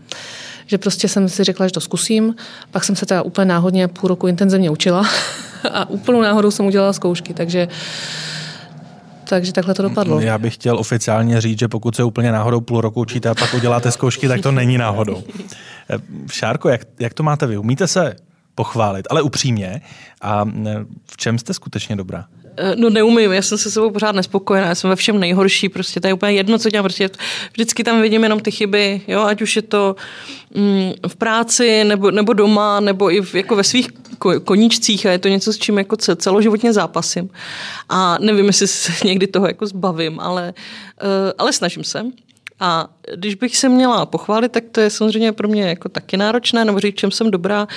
Že 0.65 0.77
prostě 0.77 1.07
jsem 1.07 1.29
si 1.29 1.43
řekla, 1.43 1.67
že 1.67 1.73
to 1.73 1.81
zkusím, 1.81 2.35
pak 2.71 2.83
jsem 2.83 2.95
se 2.95 3.05
teda 3.05 3.21
úplně 3.21 3.45
náhodně 3.45 3.87
půl 3.87 4.07
roku 4.07 4.27
intenzivně 4.27 4.69
učila 4.69 5.03
a 5.71 5.89
úplnou 5.89 6.21
náhodou 6.21 6.51
jsem 6.51 6.65
udělala 6.65 6.93
zkoušky, 6.93 7.33
takže 7.33 7.67
takže 9.29 9.53
takhle 9.53 9.73
to 9.73 9.81
dopadlo. 9.81 10.19
Já 10.19 10.37
bych 10.37 10.53
chtěl 10.53 10.77
oficiálně 10.79 11.41
říct, 11.41 11.59
že 11.59 11.67
pokud 11.67 11.95
se 11.95 12.03
úplně 12.03 12.31
náhodou 12.31 12.61
půl 12.61 12.81
roku 12.81 13.01
učíte 13.01 13.29
a 13.29 13.35
pak 13.35 13.53
uděláte 13.53 13.91
zkoušky, 13.91 14.27
tak 14.27 14.41
to 14.41 14.51
není 14.51 14.77
náhodou. 14.77 15.23
Šárko, 16.31 16.69
jak, 16.69 16.81
jak 16.99 17.13
to 17.13 17.23
máte 17.23 17.47
vy? 17.47 17.57
Umíte 17.57 17.87
se 17.87 18.15
pochválit, 18.55 19.07
ale 19.09 19.21
upřímně. 19.21 19.81
A 20.21 20.45
v 21.05 21.17
čem 21.17 21.39
jste 21.39 21.53
skutečně 21.53 21.95
dobrá? 21.95 22.25
Eh, 22.57 22.75
no 22.75 22.89
neumím, 22.89 23.31
já 23.31 23.41
jsem 23.41 23.57
se 23.57 23.71
sebou 23.71 23.91
pořád 23.91 24.15
nespokojená, 24.15 24.67
já 24.67 24.75
jsem 24.75 24.89
ve 24.89 24.95
všem 24.95 25.19
nejhorší, 25.19 25.69
prostě 25.69 25.99
to 25.99 26.07
je 26.07 26.13
úplně 26.13 26.31
jedno, 26.31 26.59
co 26.59 26.69
dělám, 26.69 26.83
prostě 26.83 27.09
vždycky 27.51 27.83
tam 27.83 28.01
vidím 28.01 28.23
jenom 28.23 28.39
ty 28.39 28.51
chyby, 28.51 29.01
jo, 29.07 29.21
ať 29.21 29.41
už 29.41 29.55
je 29.55 29.61
to 29.61 29.95
mm, 30.55 30.91
v 31.07 31.15
práci, 31.15 31.83
nebo, 31.83 32.11
nebo 32.11 32.33
doma, 32.33 32.79
nebo 32.79 33.11
i 33.11 33.21
v, 33.21 33.35
jako 33.35 33.55
ve 33.55 33.63
svých 33.63 33.89
koníčcích 34.43 35.05
a 35.05 35.11
je 35.11 35.19
to 35.19 35.27
něco, 35.27 35.53
s 35.53 35.57
čím 35.57 35.77
jako 35.77 35.95
celoživotně 35.97 36.73
zápasím. 36.73 37.29
A 37.89 38.17
nevím, 38.21 38.45
jestli 38.45 38.67
se 38.67 38.91
někdy 39.07 39.27
toho 39.27 39.47
jako 39.47 39.67
zbavím, 39.67 40.19
ale, 40.19 40.53
uh, 41.03 41.31
ale 41.37 41.53
snažím 41.53 41.83
se. 41.83 42.05
A 42.59 42.87
když 43.15 43.35
bych 43.35 43.57
se 43.57 43.69
měla 43.69 44.05
pochválit, 44.05 44.51
tak 44.51 44.63
to 44.71 44.81
je 44.81 44.89
samozřejmě 44.89 45.31
pro 45.31 45.47
mě 45.47 45.63
jako 45.63 45.89
taky 45.89 46.17
náročné, 46.17 46.65
nebo 46.65 46.79
říct, 46.79 46.95
čem 46.95 47.11
jsem 47.11 47.31
dobrá. 47.31 47.67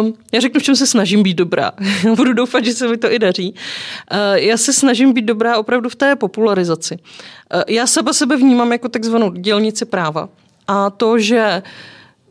Uh, 0.00 0.10
já 0.32 0.40
řeknu, 0.40 0.60
v 0.60 0.62
čem 0.62 0.76
se 0.76 0.86
snažím 0.86 1.22
být 1.22 1.34
dobrá. 1.34 1.72
Budu 2.16 2.32
doufat, 2.32 2.64
že 2.64 2.72
se 2.72 2.88
mi 2.88 2.96
to 2.96 3.12
i 3.12 3.18
daří. 3.18 3.54
Uh, 4.12 4.18
já 4.34 4.56
se 4.56 4.72
snažím 4.72 5.12
být 5.12 5.24
dobrá 5.24 5.58
opravdu 5.58 5.88
v 5.88 5.96
té 5.96 6.16
popularizaci. 6.16 6.98
Uh, 7.54 7.62
já 7.68 7.86
sebe 7.86 8.14
sebe 8.14 8.36
vnímám 8.36 8.72
jako 8.72 8.88
takzvanou 8.88 9.30
dělnici 9.30 9.84
práva. 9.84 10.28
A 10.68 10.90
to, 10.90 11.18
že 11.18 11.62
uh, 11.64 11.70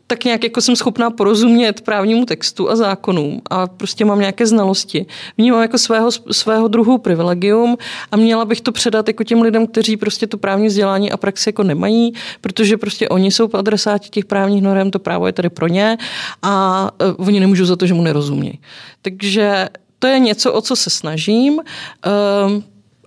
tak 0.06 0.24
nějak 0.24 0.44
jako 0.44 0.60
jsem 0.60 0.76
schopná 0.76 1.10
porozumět 1.10 1.80
právnímu 1.80 2.24
textu 2.24 2.70
a 2.70 2.76
zákonům 2.76 3.40
a 3.50 3.66
prostě 3.66 4.04
mám 4.04 4.20
nějaké 4.20 4.46
znalosti. 4.46 5.06
Vnímám 5.38 5.62
jako 5.62 5.78
svého, 5.78 6.10
svého 6.30 6.68
druhu 6.68 6.98
privilegium 6.98 7.76
a 8.10 8.16
měla 8.16 8.44
bych 8.44 8.60
to 8.60 8.72
předat 8.72 9.08
jako 9.08 9.24
těm 9.24 9.42
lidem, 9.42 9.66
kteří 9.66 9.96
prostě 9.96 10.26
to 10.26 10.38
právní 10.38 10.66
vzdělání 10.66 11.12
a 11.12 11.16
praxi 11.16 11.48
jako 11.48 11.62
nemají, 11.62 12.12
protože 12.40 12.76
prostě 12.76 13.08
oni 13.08 13.30
jsou 13.30 13.48
adresáti 13.52 14.08
těch 14.08 14.24
právních 14.24 14.62
norm, 14.62 14.90
to 14.90 14.98
právo 14.98 15.26
je 15.26 15.32
tady 15.32 15.50
pro 15.50 15.68
ně 15.68 15.98
a 16.42 16.82
uh, 17.18 17.26
oni 17.28 17.40
nemůžou 17.40 17.64
za 17.64 17.76
to, 17.76 17.86
že 17.86 17.94
mu 17.94 18.02
nerozumějí. 18.02 18.58
Takže 19.02 19.68
to 19.98 20.06
je 20.06 20.18
něco, 20.18 20.52
o 20.52 20.60
co 20.60 20.76
se 20.76 20.90
snažím. 20.90 21.52
Uh, 21.54 21.62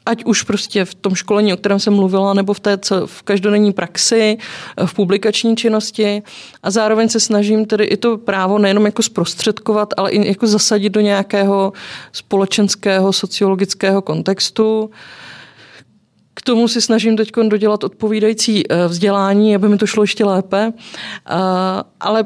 ať 0.08 0.24
už 0.24 0.44
prostě 0.44 0.86
v 0.86 0.96
tom 0.96 1.16
školení, 1.16 1.54
o 1.54 1.58
kterém 1.58 1.80
jsem 1.80 1.94
mluvila, 1.94 2.34
nebo 2.34 2.54
v 2.54 2.60
té 2.60 2.78
v 3.06 3.24
každodenní 3.24 3.74
praxi, 3.74 4.38
v 4.86 4.94
publikační 4.94 5.56
činnosti 5.56 6.24
a 6.64 6.72
zároveň 6.72 7.10
se 7.10 7.20
snažím 7.20 7.66
tedy 7.66 7.84
i 7.84 7.98
to 7.98 8.18
právo 8.18 8.58
nejenom 8.60 8.86
jako 8.86 9.04
zprostředkovat, 9.04 9.94
ale 9.98 10.12
i 10.12 10.28
jako 10.28 10.48
zasadit 10.48 10.90
do 10.90 11.02
nějakého 11.02 11.74
společenského, 12.12 13.14
sociologického 13.14 14.02
kontextu. 14.02 14.90
K 16.34 16.42
tomu 16.42 16.68
si 16.68 16.82
snažím 16.82 17.18
teď 17.18 17.32
dodělat 17.48 17.84
odpovídající 17.84 18.64
eh, 18.72 18.88
vzdělání, 18.88 19.56
aby 19.56 19.70
mi 19.70 19.78
to 19.78 19.86
šlo 19.86 20.04
ještě 20.04 20.26
lépe. 20.26 20.74
Eh, 20.74 21.34
ale 22.00 22.26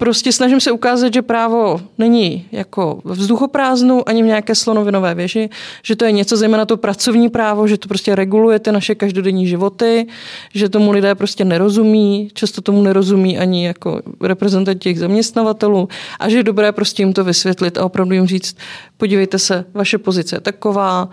Prostě 0.00 0.32
snažím 0.32 0.60
se 0.60 0.72
ukázat, 0.72 1.14
že 1.14 1.22
právo 1.22 1.80
není 1.98 2.46
jako 2.52 3.00
v 3.04 3.12
vzduchoprázdnu 3.12 4.08
ani 4.08 4.22
v 4.22 4.26
nějaké 4.26 4.54
slonovinové 4.54 5.14
věži, 5.14 5.50
že 5.82 5.96
to 5.96 6.04
je 6.04 6.12
něco 6.12 6.36
zejména 6.36 6.66
to 6.66 6.76
pracovní 6.76 7.28
právo, 7.28 7.66
že 7.66 7.78
to 7.78 7.88
prostě 7.88 8.14
reguluje 8.14 8.58
ty 8.58 8.72
naše 8.72 8.94
každodenní 8.94 9.46
životy, 9.46 10.06
že 10.54 10.68
tomu 10.68 10.90
lidé 10.90 11.14
prostě 11.14 11.44
nerozumí, 11.44 12.30
často 12.34 12.60
tomu 12.60 12.82
nerozumí 12.82 13.38
ani 13.38 13.66
jako 13.66 14.00
reprezentant 14.20 14.82
těch 14.82 14.98
zaměstnavatelů 14.98 15.88
a 16.20 16.28
že 16.28 16.36
je 16.36 16.42
dobré 16.42 16.72
prostě 16.72 17.02
jim 17.02 17.12
to 17.12 17.24
vysvětlit 17.24 17.78
a 17.78 17.84
opravdu 17.84 18.14
jim 18.14 18.26
říct, 18.26 18.56
podívejte 18.96 19.38
se, 19.38 19.64
vaše 19.74 19.98
pozice 19.98 20.36
je 20.36 20.40
taková, 20.40 21.08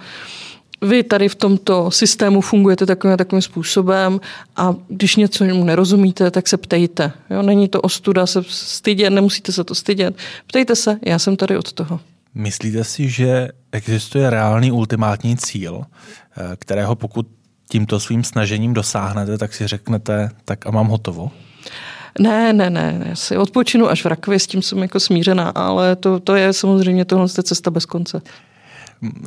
vy 0.82 1.04
tady 1.04 1.30
v 1.30 1.36
tomto 1.36 1.92
systému 1.92 2.42
fungujete 2.42 2.86
takovým 2.86 3.18
takovým 3.18 3.42
způsobem 3.42 4.20
a 4.56 4.76
když 4.88 5.16
něco 5.16 5.44
nerozumíte, 5.44 6.32
tak 6.32 6.48
se 6.48 6.58
ptejte. 6.58 7.12
Jo? 7.30 7.42
Není 7.42 7.68
to 7.68 7.82
ostuda 7.82 8.26
se 8.26 8.44
stydět, 8.48 9.14
nemusíte 9.14 9.52
se 9.52 9.64
to 9.64 9.76
stydět. 9.76 10.16
Ptejte 10.48 10.76
se, 10.76 11.00
já 11.06 11.20
jsem 11.20 11.36
tady 11.36 11.58
od 11.58 11.74
toho. 11.74 12.00
Myslíte 12.36 12.84
si, 12.84 13.10
že 13.10 13.48
existuje 13.72 14.30
reálný 14.30 14.72
ultimátní 14.72 15.38
cíl, 15.38 15.82
eh, 15.84 16.56
kterého 16.60 16.96
pokud 16.96 17.28
tímto 17.70 18.00
svým 18.00 18.24
snažením 18.24 18.74
dosáhnete, 18.74 19.38
tak 19.38 19.54
si 19.54 19.68
řeknete, 19.68 20.30
tak 20.46 20.68
a 20.68 20.72
mám 20.72 20.88
hotovo? 20.88 21.32
Ne, 22.20 22.54
ne, 22.54 22.70
ne, 22.70 23.02
já 23.06 23.16
si 23.16 23.38
odpočinu 23.38 23.90
až 23.90 24.04
v 24.04 24.08
rakvi, 24.08 24.40
s 24.40 24.48
tím 24.48 24.62
jsem 24.62 24.78
jako 24.78 25.00
smířená, 25.00 25.50
ale 25.50 25.96
to, 25.96 26.20
to 26.20 26.36
je 26.36 26.54
samozřejmě 26.54 27.06
tohle 27.06 27.30
cesta 27.30 27.72
bez 27.72 27.86
konce. 27.86 28.22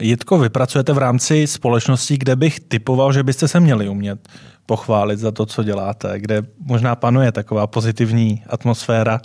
Jitko, 0.00 0.38
vypracujete 0.38 0.92
v 0.92 0.98
rámci 0.98 1.46
společnosti, 1.46 2.18
kde 2.18 2.36
bych 2.36 2.60
typoval, 2.60 3.12
že 3.12 3.22
byste 3.22 3.48
se 3.48 3.60
měli 3.60 3.88
umět 3.88 4.28
pochválit 4.66 5.18
za 5.18 5.30
to, 5.30 5.46
co 5.46 5.62
děláte, 5.62 6.20
kde 6.20 6.42
možná 6.64 6.96
panuje 6.96 7.32
taková 7.32 7.66
pozitivní 7.66 8.42
atmosféra. 8.46 9.20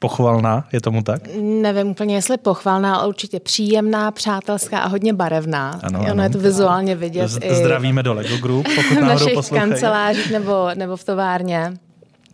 Pochvalná, 0.00 0.68
je 0.72 0.80
tomu 0.80 1.02
tak? 1.02 1.22
Nevím 1.40 1.86
úplně, 1.86 2.14
jestli 2.14 2.36
pochvalná, 2.36 2.96
ale 2.96 3.08
určitě 3.08 3.40
příjemná, 3.40 4.10
přátelská 4.10 4.78
a 4.78 4.88
hodně 4.88 5.12
barevná. 5.12 5.80
Ano, 5.82 6.00
ano. 6.00 6.12
Ono 6.12 6.22
je 6.22 6.30
to 6.30 6.38
vizuálně 6.38 6.96
vidět. 6.96 7.28
Z, 7.28 7.38
i 7.42 7.54
zdravíme 7.54 8.02
do 8.02 8.14
Lego 8.14 8.36
Group, 8.36 8.66
pokud 8.76 8.96
v 8.96 9.00
našich 9.00 9.50
kancelářích 9.50 10.30
nebo, 10.30 10.68
nebo 10.74 10.96
v 10.96 11.04
továrně. 11.04 11.72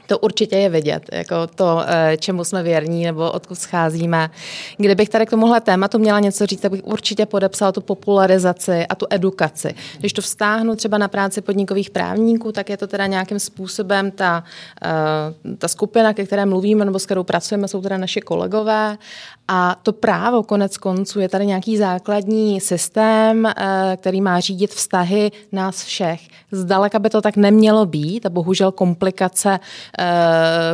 To 0.07 0.19
určitě 0.19 0.57
je 0.57 0.69
vidět, 0.69 1.03
jako 1.13 1.47
to, 1.47 1.83
eh, 1.87 2.17
čemu 2.17 2.45
jsme 2.45 2.63
věrní 2.63 3.05
nebo 3.05 3.33
odkud 3.33 3.55
scházíme. 3.55 4.31
Kdybych 4.77 5.09
tady 5.09 5.27
k 5.27 5.31
tomuhle 5.31 5.61
tématu 5.61 5.99
měla 5.99 6.21
něco 6.21 6.47
říct, 6.47 6.61
tak 6.61 6.71
bych 6.71 6.85
určitě 6.85 7.27
podepsala 7.27 7.73
tu 7.73 7.81
popularizaci 7.81 8.87
a 8.87 8.95
tu 8.95 9.07
edukaci. 9.11 9.75
Když 9.99 10.13
to 10.13 10.23
vztáhnu 10.23 10.77
třeba 10.77 10.99
na 10.99 11.09
práci 11.09 11.41
podnikových 11.41 11.91
právníků, 11.91 12.53
tak 12.53 12.71
je 12.71 12.77
to 12.77 12.87
teda 12.87 13.07
nějakým 13.07 13.39
způsobem 13.39 14.11
ta, 14.11 14.45
eh, 14.85 15.57
ta 15.59 15.69
skupina, 15.69 16.15
ke 16.15 16.27
které 16.27 16.47
mluvíme 16.47 16.85
nebo 16.85 16.99
s 16.99 17.07
kterou 17.07 17.23
pracujeme, 17.25 17.69
jsou 17.69 17.81
teda 17.81 17.99
naše 17.99 18.21
kolegové 18.21 18.99
a 19.49 19.77
to 19.83 19.93
právo 19.93 20.43
konec 20.43 20.77
konců 20.77 21.21
je 21.21 21.29
tady 21.29 21.47
nějaký 21.47 21.77
základní 21.77 22.61
systém, 22.61 23.47
eh, 23.47 23.97
který 24.01 24.21
má 24.21 24.41
řídit 24.41 24.71
vztahy 24.71 25.33
nás 25.53 25.85
všech. 25.85 26.21
Zdaleka 26.53 26.99
by 26.99 27.11
to 27.11 27.21
tak 27.21 27.37
nemělo 27.37 27.87
být 27.87 28.27
a 28.27 28.31
bohužel 28.31 28.73
komplikace, 28.73 29.61
eh, 29.99 30.05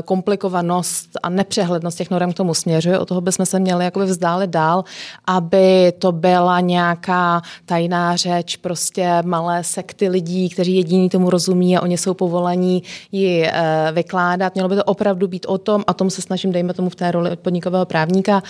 komplikovanost 0.04 1.10
a 1.22 1.28
nepřehlednost 1.28 1.98
těch 1.98 2.10
norm 2.10 2.32
k 2.32 2.36
tomu 2.36 2.54
směřuje. 2.54 2.98
O 2.98 3.04
toho 3.04 3.20
bychom 3.20 3.46
se 3.46 3.58
měli 3.58 3.84
jakoby 3.84 4.04
vzdálit 4.04 4.50
dál, 4.50 4.84
aby 5.26 5.92
to 5.98 6.12
byla 6.12 6.60
nějaká 6.60 7.42
tajná 7.66 8.16
řeč, 8.16 8.56
prostě 8.56 9.22
malé 9.24 9.64
sekty 9.64 10.08
lidí, 10.08 10.48
kteří 10.48 10.76
jediní 10.76 11.08
tomu 11.08 11.30
rozumí 11.30 11.76
a 11.76 11.82
oni 11.82 11.98
jsou 11.98 12.14
povolení 12.14 12.82
ji 13.12 13.46
eh, 13.46 13.88
vykládat. 13.92 14.54
Mělo 14.54 14.68
by 14.68 14.76
to 14.76 14.84
opravdu 14.84 15.28
být 15.28 15.46
o 15.46 15.58
tom, 15.58 15.84
a 15.86 15.94
tom 15.94 16.10
se 16.10 16.22
snažím, 16.22 16.52
dejme 16.52 16.74
tomu 16.74 16.90
v 16.90 16.94
té 16.94 17.10
roli 17.10 17.36
podnikového 17.36 17.86
právníka, 17.86 18.42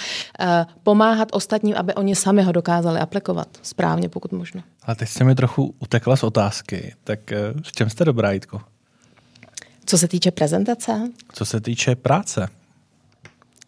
pomáhat 0.83 1.29
ostatním, 1.33 1.77
aby 1.77 1.95
oni 1.95 2.17
sami 2.17 2.43
ho 2.43 2.53
dokázali 2.53 3.01
aplikovat 3.01 3.49
správně, 3.63 4.09
pokud 4.09 4.33
možno. 4.33 4.63
A 4.83 4.95
teď 4.95 5.09
jste 5.09 5.25
mi 5.25 5.35
trochu 5.35 5.75
utekla 5.79 6.17
z 6.17 6.23
otázky. 6.23 6.95
Tak 7.05 7.33
eh, 7.33 7.39
v 7.63 7.73
čem 7.73 7.91
jste 7.91 8.05
dobrá, 8.05 8.31
Jitko? 8.33 8.61
Co 9.87 9.99
se 9.99 10.09
týče 10.09 10.31
prezentace? 10.31 11.11
Co 11.33 11.45
se 11.45 11.61
týče 11.61 11.95
práce? 11.97 12.49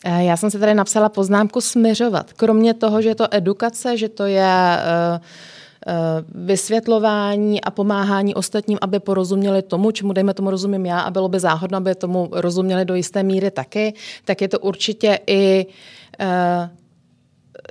Eh, 0.04 0.24
já 0.24 0.36
jsem 0.36 0.50
si 0.50 0.58
tady 0.58 0.74
napsala 0.74 1.08
poznámku 1.08 1.60
směřovat. 1.60 2.32
Kromě 2.32 2.74
toho, 2.74 3.02
že 3.02 3.08
je 3.08 3.14
to 3.14 3.34
edukace, 3.34 3.96
že 3.96 4.08
to 4.08 4.26
je 4.26 4.78
vysvětlování 6.34 7.60
a 7.60 7.70
pomáhání 7.70 8.34
ostatním, 8.34 8.78
aby 8.80 9.00
porozuměli 9.00 9.62
tomu, 9.62 9.90
čemu 9.90 10.12
dejme 10.12 10.34
tomu 10.34 10.50
rozumím 10.50 10.86
já 10.86 11.00
a 11.00 11.10
bylo 11.10 11.28
by 11.28 11.40
záhodno, 11.40 11.76
aby 11.76 11.94
tomu 11.94 12.28
rozuměli 12.32 12.84
do 12.84 12.94
jisté 12.94 13.22
míry 13.22 13.50
taky, 13.50 13.94
tak 14.24 14.40
je 14.40 14.48
to 14.48 14.58
určitě 14.58 15.18
i 15.26 15.66
eh, 16.20 16.70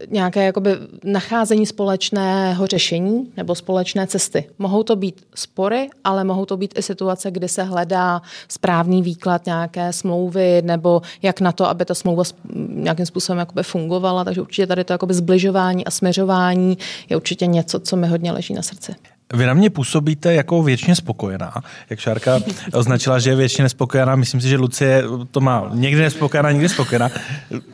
nějaké 0.09 0.45
jakoby 0.45 0.71
nacházení 1.03 1.65
společného 1.65 2.67
řešení 2.67 3.31
nebo 3.37 3.55
společné 3.55 4.07
cesty. 4.07 4.49
Mohou 4.59 4.83
to 4.83 4.95
být 4.95 5.25
spory, 5.35 5.89
ale 6.03 6.23
mohou 6.23 6.45
to 6.45 6.57
být 6.57 6.73
i 6.77 6.81
situace, 6.81 7.31
kdy 7.31 7.47
se 7.47 7.63
hledá 7.63 8.21
správný 8.47 9.01
výklad 9.01 9.45
nějaké 9.45 9.93
smlouvy 9.93 10.61
nebo 10.61 11.01
jak 11.21 11.41
na 11.41 11.51
to, 11.51 11.65
aby 11.65 11.85
ta 11.85 11.93
smlouva 11.93 12.23
nějakým 12.69 13.05
způsobem 13.05 13.39
jakoby 13.39 13.63
fungovala. 13.63 14.23
Takže 14.23 14.41
určitě 14.41 14.67
tady 14.67 14.83
to 14.83 14.93
jakoby 14.93 15.13
zbližování 15.13 15.85
a 15.85 15.91
směřování 15.91 16.77
je 17.09 17.17
určitě 17.17 17.45
něco, 17.45 17.79
co 17.79 17.95
mi 17.95 18.07
hodně 18.07 18.31
leží 18.31 18.53
na 18.53 18.61
srdci. 18.61 18.95
Vy 19.33 19.45
na 19.45 19.53
mě 19.53 19.69
působíte 19.69 20.33
jako 20.33 20.63
věčně 20.63 20.95
spokojená. 20.95 21.53
Jak 21.89 21.99
Šárka 21.99 22.39
označila, 22.73 23.19
že 23.19 23.29
je 23.29 23.35
věčně 23.35 23.63
nespokojená, 23.63 24.15
myslím 24.15 24.41
si, 24.41 24.47
že 24.47 24.57
Lucie 24.57 25.03
to 25.31 25.39
má 25.39 25.69
někdy 25.73 26.01
nespokojená, 26.01 26.51
někdy 26.51 26.69
spokojená. 26.69 27.09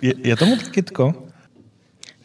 Je, 0.01 0.13
je 0.23 0.35
tomu 0.35 0.55
taky 0.55 0.81
tko? 0.81 1.13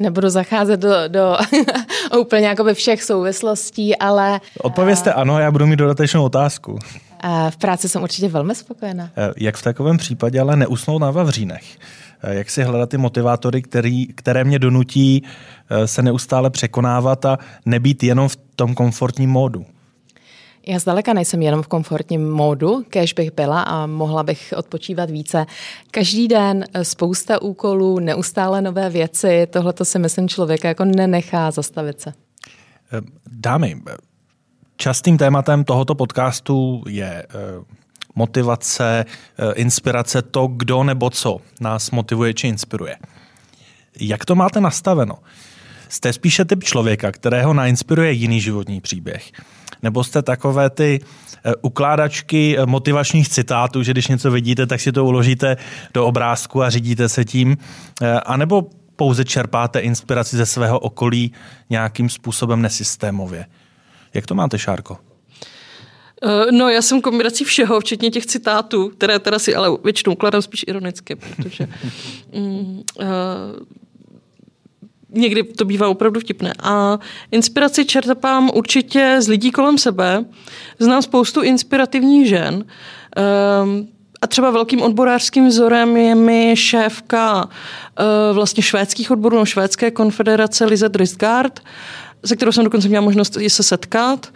Nebudu 0.03 0.31
zacházet 0.31 0.81
do, 0.81 1.09
do 1.09 1.37
úplně 2.21 2.47
jakoby 2.47 2.75
všech 2.75 3.03
souvislostí, 3.03 3.97
ale... 3.97 4.41
Odpovězte 4.63 5.13
ano, 5.13 5.39
já 5.39 5.51
budu 5.51 5.67
mít 5.67 5.77
dodatečnou 5.77 6.25
otázku. 6.25 6.79
V 7.51 7.57
práci 7.57 7.89
jsem 7.89 8.03
určitě 8.03 8.29
velmi 8.29 8.55
spokojená. 8.55 9.11
Eh, 9.17 9.33
jak 9.37 9.57
v 9.57 9.63
takovém 9.63 9.97
případě 9.97 10.41
ale 10.41 10.57
neusnout 10.57 11.01
na 11.01 11.11
Vavřínech? 11.11 11.65
Eh, 12.23 12.35
jak 12.35 12.51
si 12.51 12.63
hledat 12.63 12.89
ty 12.89 12.99
motivátory, 12.99 13.63
který, 13.63 14.07
které 14.07 14.45
mě 14.45 14.59
donutí 14.59 15.23
eh, 15.71 15.87
se 15.87 16.03
neustále 16.03 16.51
překonávat 16.51 17.25
a 17.25 17.39
nebýt 17.67 18.03
jenom 18.03 18.29
v 18.29 18.37
tom 18.57 18.75
komfortním 18.75 19.31
módu? 19.31 19.67
Já 20.67 20.79
zdaleka 20.79 21.13
nejsem 21.13 21.43
jenom 21.43 21.63
v 21.63 21.69
komfortním 21.69 22.33
módu, 22.33 22.85
kež 22.91 23.13
bych 23.13 23.33
byla 23.33 23.63
a 23.63 23.87
mohla 23.87 24.23
bych 24.23 24.55
odpočívat 24.57 25.11
více. 25.11 25.47
Každý 25.91 26.29
den 26.29 26.65
eh, 26.75 26.85
spousta 26.85 27.43
úkolů, 27.43 27.99
neustále 27.99 28.63
nové 28.63 28.91
věci, 28.91 29.47
tohle 29.51 29.73
to 29.73 29.85
si 29.85 29.99
myslím 29.99 30.29
člověka 30.29 30.69
jako 30.69 30.85
nenechá 30.85 31.51
zastavit 31.51 32.01
se. 32.01 32.13
Dámy, 33.27 33.83
častým 34.77 35.19
tématem 35.19 35.65
tohoto 35.65 35.95
podcastu 35.95 36.85
je 36.89 37.27
motivace, 38.15 39.05
eh, 39.05 39.53
inspirace, 39.53 40.23
to, 40.23 40.47
kdo 40.47 40.85
nebo 40.85 41.11
co 41.11 41.39
nás 41.61 41.91
motivuje 41.91 42.35
či 42.35 42.49
inspiruje. 42.49 42.97
Jak 44.01 44.25
to 44.25 44.35
máte 44.35 44.61
nastaveno? 44.61 45.15
Jste 45.89 46.13
spíše 46.13 46.45
typ 46.45 46.65
člověka, 46.65 47.13
kterého 47.13 47.55
nainspiruje 47.55 48.13
jiný 48.13 48.41
životní 48.41 48.81
příběh? 48.81 49.33
Nebo 49.83 50.05
jste 50.05 50.23
takové 50.23 50.71
ty 50.71 51.01
eh, 51.45 51.53
ukládačky 51.63 52.59
eh, 52.59 52.67
motivačních 52.67 53.29
citátů, 53.29 53.83
že 53.83 53.93
když 53.93 54.09
něco 54.09 54.31
vidíte, 54.31 54.67
tak 54.67 54.81
si 54.81 54.93
to 54.93 55.05
uložíte 55.05 55.57
do 55.95 56.07
obrázku 56.07 56.63
a 56.63 56.71
řídíte 56.71 57.09
se 57.09 57.25
tím? 57.25 57.57
A 58.27 58.37
nebo 58.37 58.67
pouze 58.97 59.25
čerpáte 59.25 59.81
inspiraci 59.81 60.37
ze 60.37 60.47
svého 60.47 60.79
okolí 60.79 61.33
nějakým 61.71 62.09
způsobem 62.09 62.63
nesystémově? 62.63 63.47
Jak 64.15 64.27
to 64.27 64.35
máte, 64.35 64.59
Šárko? 64.59 64.99
Eh, 66.25 66.53
no, 66.53 66.69
já 66.69 66.83
jsem 66.83 67.01
kombinací 67.01 67.45
všeho, 67.45 67.81
včetně 67.81 68.11
těch 68.11 68.27
citátů, 68.27 68.89
které 68.89 69.19
teda 69.19 69.39
si 69.39 69.55
ale 69.55 69.69
většinou 69.85 70.13
ukladám 70.13 70.43
spíš 70.43 70.65
ironicky, 70.67 71.17
protože 71.17 71.69
mm, 72.35 72.83
uh, 73.01 73.07
někdy 75.13 75.43
to 75.43 75.65
bývá 75.65 75.89
opravdu 75.89 76.21
vtipné. 76.21 76.53
A 76.63 76.99
inspiraci 77.31 77.85
čerpám 77.85 78.51
určitě 78.55 79.17
z 79.21 79.29
lidí 79.29 79.51
kolem 79.51 79.79
sebe. 79.79 80.25
Znám 80.79 81.03
spoustu 81.03 81.43
inspirativních 81.43 82.29
žen. 82.29 82.65
Um, 83.65 83.89
a 84.23 84.27
třeba 84.27 84.51
velkým 84.51 84.83
odborářským 84.83 85.49
vzorem 85.49 85.97
je 85.97 86.15
mi 86.15 86.53
šéfka 86.57 87.45
uh, 87.45 88.35
vlastně 88.35 88.63
švédských 88.63 89.11
odborů, 89.11 89.37
no, 89.37 89.47
švédské 89.47 89.91
konfederace 89.91 90.65
Lizet 90.65 90.97
Ristgard, 90.97 91.61
se 92.25 92.37
kterou 92.37 92.53
jsem 92.53 92.65
dokonce 92.65 92.89
měla 92.89 93.05
možnost 93.05 93.37
i 93.41 93.51
se 93.51 93.63
setkat. 93.63 94.29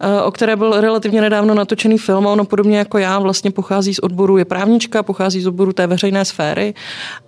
Eh, 0.00 0.22
o 0.22 0.30
které 0.30 0.56
byl 0.56 0.80
relativně 0.80 1.20
nedávno 1.20 1.54
natočený 1.54 1.98
film 1.98 2.26
a 2.26 2.32
ono 2.32 2.44
podobně 2.44 2.78
jako 2.78 2.98
já 2.98 3.18
vlastně 3.18 3.50
pochází 3.50 3.94
z 3.94 3.98
odboru, 3.98 4.38
je 4.38 4.44
právnička, 4.44 5.02
pochází 5.02 5.40
z 5.40 5.46
odboru 5.46 5.72
té 5.72 5.86
veřejné 5.86 6.24
sféry 6.24 6.74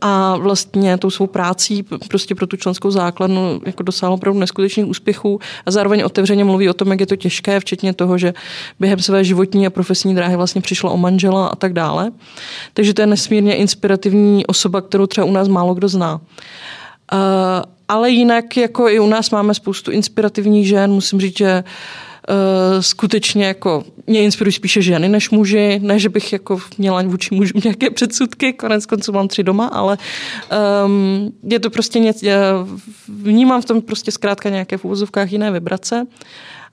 a 0.01 0.37
vlastně 0.37 0.99
tou 0.99 1.11
svou 1.11 1.27
prácí 1.27 1.83
prostě 2.09 2.35
pro 2.35 2.47
tu 2.47 2.57
členskou 2.57 2.91
základnu 2.91 3.61
jako 3.67 3.83
dosáhlo 3.83 4.15
opravdu 4.15 4.41
neskutečných 4.41 4.87
úspěchů 4.87 5.41
a 5.67 5.71
zároveň 5.71 6.03
otevřeně 6.03 6.45
mluví 6.45 6.69
o 6.69 6.75
tom, 6.75 6.91
jak 6.91 7.01
je 7.01 7.07
to 7.07 7.17
těžké, 7.17 7.61
včetně 7.61 7.93
toho, 7.93 8.19
že 8.19 8.35
během 8.81 8.99
své 8.99 9.25
životní 9.25 9.67
a 9.67 9.71
profesní 9.71 10.15
dráhy 10.15 10.37
vlastně 10.37 10.61
přišla 10.61 10.91
o 10.91 10.97
manžela 10.97 11.47
a 11.47 11.57
tak 11.57 11.73
dále. 11.73 12.11
Takže 12.75 12.95
to 12.95 13.03
je 13.03 13.07
nesmírně 13.07 13.57
inspirativní 13.57 14.47
osoba, 14.47 14.81
kterou 14.81 15.07
třeba 15.07 15.25
u 15.25 15.33
nás 15.33 15.49
málo 15.49 15.75
kdo 15.75 15.89
zná. 15.89 16.21
Uh, 17.13 17.19
ale 17.91 18.11
jinak 18.11 18.57
jako 18.57 18.89
i 18.89 19.01
u 19.01 19.07
nás 19.07 19.31
máme 19.31 19.55
spoustu 19.55 19.91
inspirativních 19.91 20.69
žen. 20.69 20.91
Musím 20.91 21.21
říct, 21.21 21.39
že 21.39 21.65
uh, 21.65 21.71
uh, 22.31 22.81
skutečně 22.81 23.47
jako 23.47 23.85
mě 24.07 24.23
inspirují 24.23 24.53
spíše 24.53 24.83
ženy 24.83 25.09
než 25.09 25.31
muži, 25.31 25.79
ne, 25.83 25.99
že 25.99 26.09
bych 26.09 26.33
jako 26.33 26.59
měla 26.79 27.03
vůči 27.03 27.35
mužům 27.35 27.61
nějaké 27.65 27.91
předsudky, 27.91 28.53
konec 28.53 28.87
konců 28.87 29.13
mám 29.13 29.29
tři 29.29 29.43
doma, 29.43 29.67
ale 29.67 29.99
um, 30.85 31.33
je 31.43 31.61
to 31.61 31.71
prostě 31.71 31.99
něco, 31.99 32.27
vnímám 33.09 33.63
v 33.63 33.65
tom 33.65 33.83
prostě 33.83 34.11
zkrátka 34.11 34.49
nějaké 34.49 34.77
v 34.77 34.85
úvozovkách 34.85 35.33
jiné 35.33 35.51
vibrace, 35.51 36.07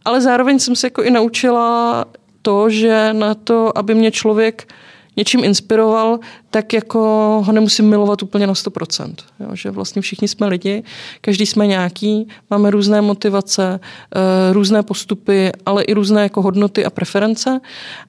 ale 0.05 0.21
zároveň 0.21 0.59
jsem 0.59 0.75
se 0.75 0.87
jako 0.87 1.03
i 1.03 1.11
naučila 1.11 2.05
to, 2.41 2.69
že 2.69 3.13
na 3.13 3.35
to, 3.35 3.77
aby 3.77 3.95
mě 3.95 4.11
člověk 4.11 4.73
něčím 5.17 5.43
inspiroval, 5.43 6.19
tak 6.49 6.73
jako 6.73 6.99
ho 7.45 7.51
nemusím 7.51 7.89
milovat 7.89 8.23
úplně 8.23 8.47
na 8.47 8.53
100%. 8.53 9.13
Jo, 9.39 9.49
že 9.53 9.71
vlastně 9.71 10.01
všichni 10.01 10.27
jsme 10.27 10.47
lidi, 10.47 10.83
každý 11.21 11.45
jsme 11.45 11.67
nějaký, 11.67 12.27
máme 12.49 12.71
různé 12.71 13.01
motivace, 13.01 13.79
eh, 13.79 14.53
různé 14.53 14.83
postupy, 14.83 15.51
ale 15.65 15.83
i 15.83 15.93
různé 15.93 16.23
jako 16.23 16.41
hodnoty 16.41 16.85
a 16.85 16.89
preference 16.89 17.59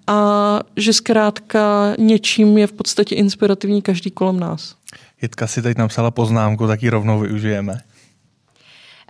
a 0.06 0.60
že 0.76 0.92
zkrátka 0.92 1.94
něčím 1.98 2.58
je 2.58 2.66
v 2.66 2.72
podstatě 2.72 3.14
inspirativní 3.14 3.82
každý 3.82 4.10
kolem 4.10 4.40
nás. 4.40 4.74
Jitka 5.22 5.46
si 5.46 5.62
teď 5.62 5.78
napsala 5.78 6.10
poznámku, 6.10 6.66
tak 6.66 6.82
ji 6.82 6.90
rovnou 6.90 7.20
využijeme. 7.20 7.80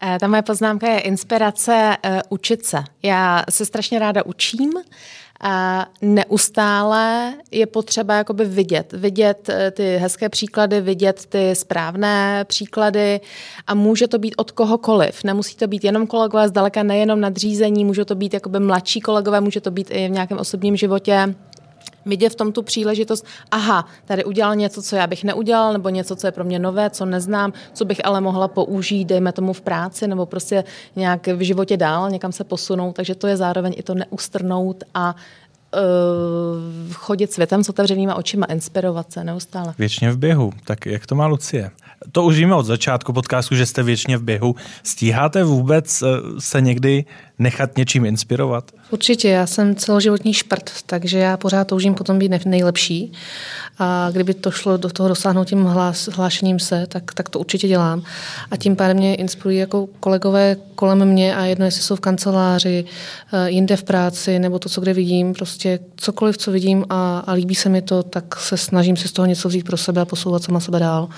Eh, 0.03 0.18
ta 0.20 0.28
moje 0.28 0.42
poznámka 0.42 0.88
je 0.88 1.01
inspirace 1.01 1.96
uh, 2.05 2.20
učit 2.28 2.66
se. 2.66 2.84
Já 3.03 3.44
se 3.51 3.66
strašně 3.66 3.99
ráda 3.99 4.26
učím 4.26 4.72
a 5.41 5.86
neustále 6.03 7.34
je 7.51 7.66
potřeba 7.66 8.14
jakoby 8.14 8.45
vidět, 8.45 8.93
vidět 8.93 9.49
eh, 9.49 9.70
ty 9.70 9.97
hezké 9.97 10.28
příklady, 10.28 10.80
vidět 10.80 11.26
ty 11.28 11.55
správné 11.55 12.45
příklady 12.45 13.20
a 13.66 13.74
může 13.74 14.09
to 14.09 14.18
být 14.18 14.34
od 14.36 14.51
kohokoliv. 14.51 15.24
Nemusí 15.24 15.57
to 15.57 15.66
být 15.66 15.84
jenom 15.84 16.07
kolegové, 16.07 16.49
zdaleka 16.49 16.82
nejenom 16.82 17.20
nadřízení, 17.20 17.84
může 17.84 18.05
to 18.05 18.14
být 18.14 18.34
jakoby 18.34 18.61
mladší 18.61 19.01
kolegové, 19.01 19.41
může 19.41 19.61
to 19.61 19.70
být 19.70 19.91
i 19.91 20.09
v 20.09 20.11
nějakém 20.11 20.39
osobním 20.39 20.76
životě 20.76 21.34
vidět 22.07 22.30
v 22.30 22.34
tom 22.34 22.53
tu 22.53 22.62
příležitost, 22.62 23.26
aha, 23.51 23.86
tady 24.05 24.24
udělal 24.24 24.57
něco, 24.57 24.82
co 24.82 24.96
já 24.96 25.07
bych 25.07 25.24
neudělal, 25.24 25.72
nebo 25.72 25.88
něco, 25.88 26.16
co 26.16 26.26
je 26.26 26.32
pro 26.32 26.44
mě 26.44 26.59
nové, 26.59 26.90
co 26.90 27.05
neznám, 27.07 27.53
co 27.72 27.84
bych 27.84 28.05
ale 28.05 28.20
mohla 28.20 28.49
použít, 28.49 29.05
dejme 29.05 29.32
tomu 29.32 29.53
v 29.53 29.61
práci, 29.61 30.09
nebo 30.09 30.26
prostě 30.26 30.64
nějak 30.96 31.26
v 31.26 31.40
životě 31.40 31.76
dál, 31.76 32.11
někam 32.11 32.32
se 32.32 32.44
posunout, 32.44 32.92
takže 32.92 33.14
to 33.14 33.26
je 33.26 33.36
zároveň 33.36 33.74
i 33.76 33.82
to 33.82 33.94
neustrnout 33.94 34.84
a 34.94 35.14
uh, 35.74 36.92
chodit 36.92 37.32
světem 37.32 37.64
s 37.64 37.68
otevřenýma 37.68 38.14
očima, 38.14 38.46
inspirovat 38.46 39.12
se 39.12 39.24
neustále. 39.24 39.74
Věčně 39.78 40.12
v 40.12 40.18
běhu. 40.18 40.53
Tak 40.64 40.86
jak 40.86 41.07
to 41.07 41.14
má 41.14 41.26
Lucie? 41.26 41.70
To 42.12 42.24
už 42.24 42.36
víme 42.36 42.55
od 42.55 42.66
začátku 42.66 43.12
podcastu, 43.12 43.55
že 43.55 43.66
jste 43.66 43.82
věčně 43.82 44.18
v 44.18 44.22
běhu. 44.22 44.55
Stíháte 44.82 45.44
vůbec 45.44 46.03
eh, 46.03 46.07
se 46.38 46.61
někdy 46.61 47.05
nechat 47.38 47.76
něčím 47.76 48.05
inspirovat? 48.05 48.70
Určitě, 48.90 49.28
já 49.28 49.46
jsem 49.46 49.74
celoživotní 49.74 50.34
šprt, 50.34 50.70
takže 50.86 51.18
já 51.18 51.36
pořád 51.36 51.68
toužím 51.68 51.94
potom 51.94 52.18
být 52.18 52.32
nejlepší. 52.44 53.12
A 53.78 54.09
kdyby 54.12 54.34
to 54.34 54.51
šlo 54.51 54.76
do 54.76 54.88
toho 54.88 55.09
dosáhnout 55.09 55.44
tím 55.44 55.64
hlás, 55.64 56.09
hlášením 56.09 56.59
se, 56.59 56.86
tak, 56.86 57.14
tak 57.14 57.28
to 57.28 57.38
určitě 57.38 57.68
dělám. 57.68 58.03
A 58.51 58.57
tím 58.57 58.76
pádem 58.76 58.96
mě 58.96 59.14
inspirují 59.14 59.59
jako 59.59 59.88
kolegové 60.01 60.57
kolem 60.74 61.05
mě 61.05 61.36
a 61.36 61.44
jedno, 61.44 61.64
jestli 61.64 61.82
jsou 61.82 61.96
v 61.96 62.01
kanceláři, 62.01 62.84
eh, 63.32 63.51
jinde 63.51 63.76
v 63.76 63.82
práci, 63.82 64.38
nebo 64.38 64.59
to, 64.59 64.68
co 64.68 64.80
kde 64.80 64.94
vidím, 64.94 65.32
prostě 65.32 65.78
cokoliv, 65.96 66.38
co 66.38 66.53
vidím 66.53 66.84
a, 66.90 67.18
a 67.18 67.32
líbí 67.32 67.55
se 67.55 67.68
mi 67.68 67.82
to, 67.82 68.03
tak 68.03 68.36
se 68.36 68.57
snažím 68.57 68.96
si 68.96 69.09
z 69.09 69.12
toho 69.12 69.26
něco 69.26 69.49
vzít 69.49 69.66
pro 69.66 69.76
sebe 69.76 70.01
a 70.01 70.05
posouvat 70.05 70.42
sama 70.42 70.61
sebe 70.61 70.78
dál, 70.78 71.09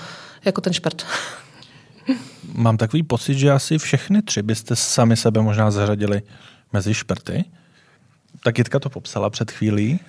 jako 0.45 0.61
ten 0.61 0.73
šprt. 0.73 1.05
Mám 2.53 2.77
takový 2.77 3.03
pocit, 3.03 3.33
že 3.33 3.51
asi 3.51 3.77
všechny 3.77 4.21
tři 4.21 4.41
byste 4.41 4.75
sami 4.75 5.17
sebe 5.17 5.41
možná 5.41 5.71
zařadili 5.71 6.21
mezi 6.73 6.93
šprty. 6.93 7.45
Tak 8.43 8.57
Jitka 8.57 8.79
to 8.79 8.89
popsala 8.89 9.29
před 9.29 9.51
chvílí. 9.51 9.99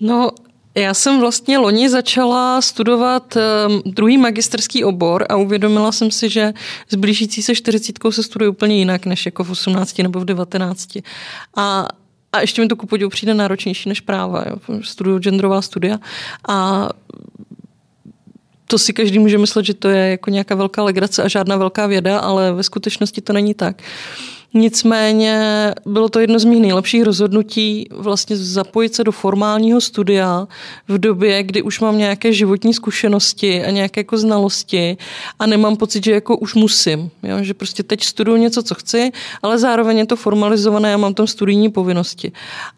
No, 0.00 0.30
Já 0.74 0.94
jsem 0.94 1.20
vlastně 1.20 1.58
loni 1.58 1.88
začala 1.88 2.60
studovat 2.60 3.36
um, 3.36 3.82
druhý 3.86 4.18
magisterský 4.18 4.84
obor 4.84 5.26
a 5.28 5.36
uvědomila 5.36 5.92
jsem 5.92 6.10
si, 6.10 6.30
že 6.30 6.52
s 6.88 6.94
blížící 6.94 7.42
se 7.42 7.54
čtyřicítkou 7.54 8.12
se 8.12 8.22
studuje 8.22 8.48
úplně 8.48 8.76
jinak, 8.76 9.06
než 9.06 9.26
jako 9.26 9.44
v 9.44 9.50
18 9.50 9.98
nebo 9.98 10.20
v 10.20 10.24
19. 10.24 10.88
A 11.56 11.88
a 12.32 12.40
ještě 12.40 12.62
mi 12.62 12.68
to 12.68 12.76
ku 12.76 12.86
podivu 12.86 13.10
přijde 13.10 13.34
náročnější 13.34 13.88
než 13.88 14.00
práva. 14.00 14.44
Jo. 14.46 14.80
Studuju 14.82 15.18
genderová 15.18 15.62
studia 15.62 15.98
a 16.48 16.88
to 18.66 18.78
si 18.78 18.92
každý 18.92 19.18
může 19.18 19.38
myslet, 19.38 19.66
že 19.66 19.74
to 19.74 19.88
je 19.88 20.10
jako 20.10 20.30
nějaká 20.30 20.54
velká 20.54 20.82
legrace 20.82 21.22
a 21.22 21.28
žádná 21.28 21.56
velká 21.56 21.86
věda, 21.86 22.18
ale 22.18 22.52
ve 22.52 22.62
skutečnosti 22.62 23.20
to 23.20 23.32
není 23.32 23.54
tak. 23.54 23.82
Nicméně 24.56 25.74
bylo 25.86 26.08
to 26.08 26.20
jedno 26.20 26.38
z 26.38 26.44
mých 26.44 26.60
nejlepších 26.60 27.02
rozhodnutí 27.02 27.88
vlastně 27.90 28.36
zapojit 28.36 28.94
se 28.94 29.04
do 29.04 29.12
formálního 29.12 29.80
studia 29.80 30.48
v 30.88 30.98
době, 30.98 31.42
kdy 31.42 31.62
už 31.62 31.80
mám 31.80 31.98
nějaké 31.98 32.32
životní 32.32 32.74
zkušenosti 32.74 33.64
a 33.64 33.70
nějaké 33.70 34.00
jako 34.00 34.18
znalosti 34.18 34.96
a 35.38 35.46
nemám 35.46 35.76
pocit, 35.76 36.04
že 36.04 36.12
jako 36.12 36.36
už 36.36 36.54
musím. 36.54 37.10
Jo? 37.22 37.36
Že 37.42 37.54
prostě 37.54 37.82
teď 37.82 38.04
studuju 38.04 38.36
něco, 38.36 38.62
co 38.62 38.74
chci, 38.74 39.12
ale 39.42 39.58
zároveň 39.58 39.98
je 39.98 40.06
to 40.06 40.16
formalizované 40.16 40.94
a 40.94 40.96
mám 40.96 41.14
tam 41.14 41.26
studijní 41.26 41.70
povinnosti. 41.70 42.32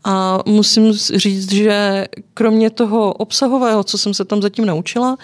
A 0.05 0.39
musím 0.47 0.93
říct, 0.93 1.53
že 1.53 2.07
kromě 2.35 2.71
toho 2.71 3.13
obsahového, 3.13 3.85
co 3.85 3.99
jsem 3.99 4.15
se 4.15 4.25
tam 4.25 4.43
zatím 4.43 4.67
naučila, 4.67 5.17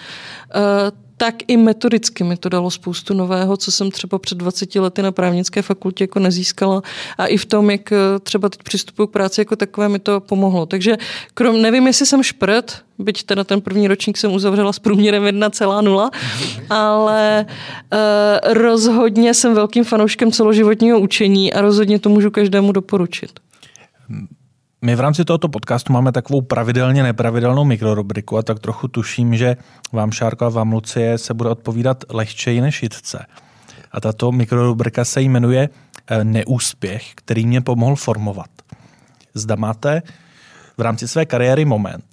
eh, 0.55 1.04
tak 1.17 1.35
i 1.47 1.57
metodicky 1.57 2.23
mi 2.23 2.37
to 2.37 2.49
dalo 2.49 2.71
spoustu 2.71 3.13
nového, 3.13 3.57
co 3.57 3.71
jsem 3.71 3.91
třeba 3.91 4.19
před 4.19 4.37
20 4.37 4.75
lety 4.75 5.01
na 5.01 5.11
právnické 5.11 5.61
fakultě 5.61 6.03
jako 6.03 6.19
nezískala 6.19 6.81
a 7.17 7.25
i 7.25 7.37
v 7.37 7.45
tom, 7.45 7.71
jak 7.71 7.91
eh, 7.91 7.97
třeba 8.23 8.49
teď 8.49 8.63
přistupuji 8.63 9.07
k 9.07 9.11
práci 9.11 9.41
jako 9.41 9.55
takové, 9.55 9.89
mi 9.89 9.99
to 9.99 10.19
pomohlo. 10.19 10.65
Takže 10.65 10.97
krom, 11.33 11.61
nevím, 11.61 11.87
jestli 11.87 12.05
jsem 12.05 12.23
šprt, 12.23 12.83
byť 12.99 13.23
teda 13.23 13.43
ten 13.43 13.61
první 13.61 13.87
ročník 13.87 14.17
jsem 14.17 14.33
uzavřela 14.33 14.73
s 14.73 14.79
průměrem 14.79 15.23
1,0, 15.23 16.09
ale 16.69 17.45
uh, 17.45 18.53
rozhodně 18.53 19.33
jsem 19.33 19.53
velkým 19.53 19.83
fanouškem 19.83 20.31
celoživotního 20.31 20.99
učení 20.99 21.53
a 21.53 21.61
rozhodně 21.61 21.99
to 21.99 22.09
můžu 22.09 22.31
každému 22.31 22.71
doporučit. 22.71 23.39
My 24.81 24.95
v 24.95 24.99
rámci 24.99 25.25
tohoto 25.25 25.49
podcastu 25.49 25.93
máme 25.93 26.11
takovou 26.11 26.41
pravidelně 26.41 27.03
nepravidelnou 27.03 27.63
mikrorubriku 27.63 28.37
a 28.37 28.41
tak 28.41 28.59
trochu 28.59 28.87
tuším, 28.87 29.35
že 29.35 29.57
vám 29.93 30.11
Šárko 30.11 30.45
a 30.45 30.49
vám 30.49 30.71
Lucie 30.71 31.17
se 31.17 31.33
bude 31.33 31.49
odpovídat 31.49 32.03
lehčeji 32.09 32.61
než 32.61 32.83
Jitce. 32.83 33.25
A 33.91 34.01
tato 34.01 34.31
mikrorubrika 34.31 35.05
se 35.05 35.21
jmenuje 35.21 35.69
eh, 36.07 36.23
Neúspěch, 36.23 37.11
který 37.15 37.45
mě 37.45 37.61
pomohl 37.61 37.95
formovat. 37.95 38.49
Zda 39.33 39.55
máte 39.55 40.01
v 40.77 40.81
rámci 40.81 41.07
své 41.07 41.25
kariéry 41.25 41.65
moment, 41.65 42.05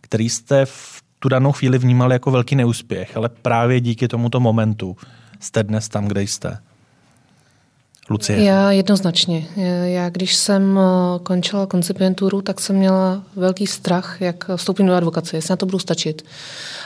který 0.00 0.28
jste 0.28 0.66
v 0.66 1.02
tu 1.18 1.28
danou 1.28 1.52
chvíli 1.52 1.78
vnímali 1.78 2.14
jako 2.14 2.30
velký 2.30 2.56
neúspěch, 2.56 3.16
ale 3.16 3.28
právě 3.28 3.80
díky 3.80 4.08
tomuto 4.08 4.40
momentu 4.40 4.96
jste 5.40 5.62
dnes 5.62 5.88
tam, 5.88 6.08
kde 6.08 6.22
jste. 6.22 6.58
Lucie? 8.10 8.44
Já 8.44 8.70
jednoznačně. 8.70 9.46
Já 9.84 10.10
když 10.10 10.34
jsem 10.34 10.78
eh, 10.78 11.18
končila 11.22 11.66
koncipienturu, 11.66 12.42
tak 12.42 12.60
jsem 12.60 12.76
měla 12.76 13.22
velký 13.36 13.66
strach, 13.66 14.16
jak 14.20 14.50
vstoupím 14.56 14.86
do 14.86 14.94
advokace, 14.94 15.36
jestli 15.36 15.52
na 15.52 15.56
to 15.56 15.66
budu 15.66 15.78
stačit. 15.78 16.22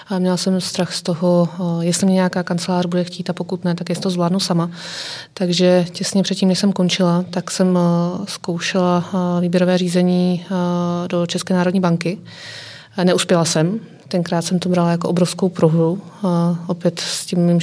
A 0.08 0.18
měla 0.18 0.36
jsem 0.36 0.60
strach 0.60 0.94
z 0.94 1.02
toho, 1.02 1.48
eh, 1.54 1.84
jestli 1.84 2.06
mě 2.06 2.14
nějaká 2.14 2.42
kancelář 2.42 2.86
bude 2.86 3.04
chtít 3.04 3.30
a 3.30 3.32
pokud 3.32 3.64
ne, 3.64 3.74
tak 3.74 3.88
jestli 3.88 4.02
to 4.02 4.10
zvládnu 4.10 4.40
sama. 4.40 4.70
Takže 5.34 5.86
těsně 5.92 6.22
předtím, 6.22 6.48
než 6.48 6.58
jsem 6.58 6.72
končila, 6.72 7.24
tak 7.30 7.50
jsem 7.50 7.78
eh, 7.78 8.24
zkoušela 8.28 9.04
výběrové 9.40 9.78
řízení 9.78 10.46
do 11.08 11.26
České 11.26 11.54
národní 11.54 11.80
banky. 11.80 12.18
Neuspěla 13.04 13.44
jsem, 13.44 13.80
Tenkrát 14.12 14.42
jsem 14.42 14.58
to 14.58 14.68
brala 14.68 14.90
jako 14.90 15.08
obrovskou 15.08 15.48
prohru. 15.48 16.02
A 16.22 16.58
opět 16.66 17.00
s 17.00 17.26
tím 17.26 17.38
mým 17.38 17.60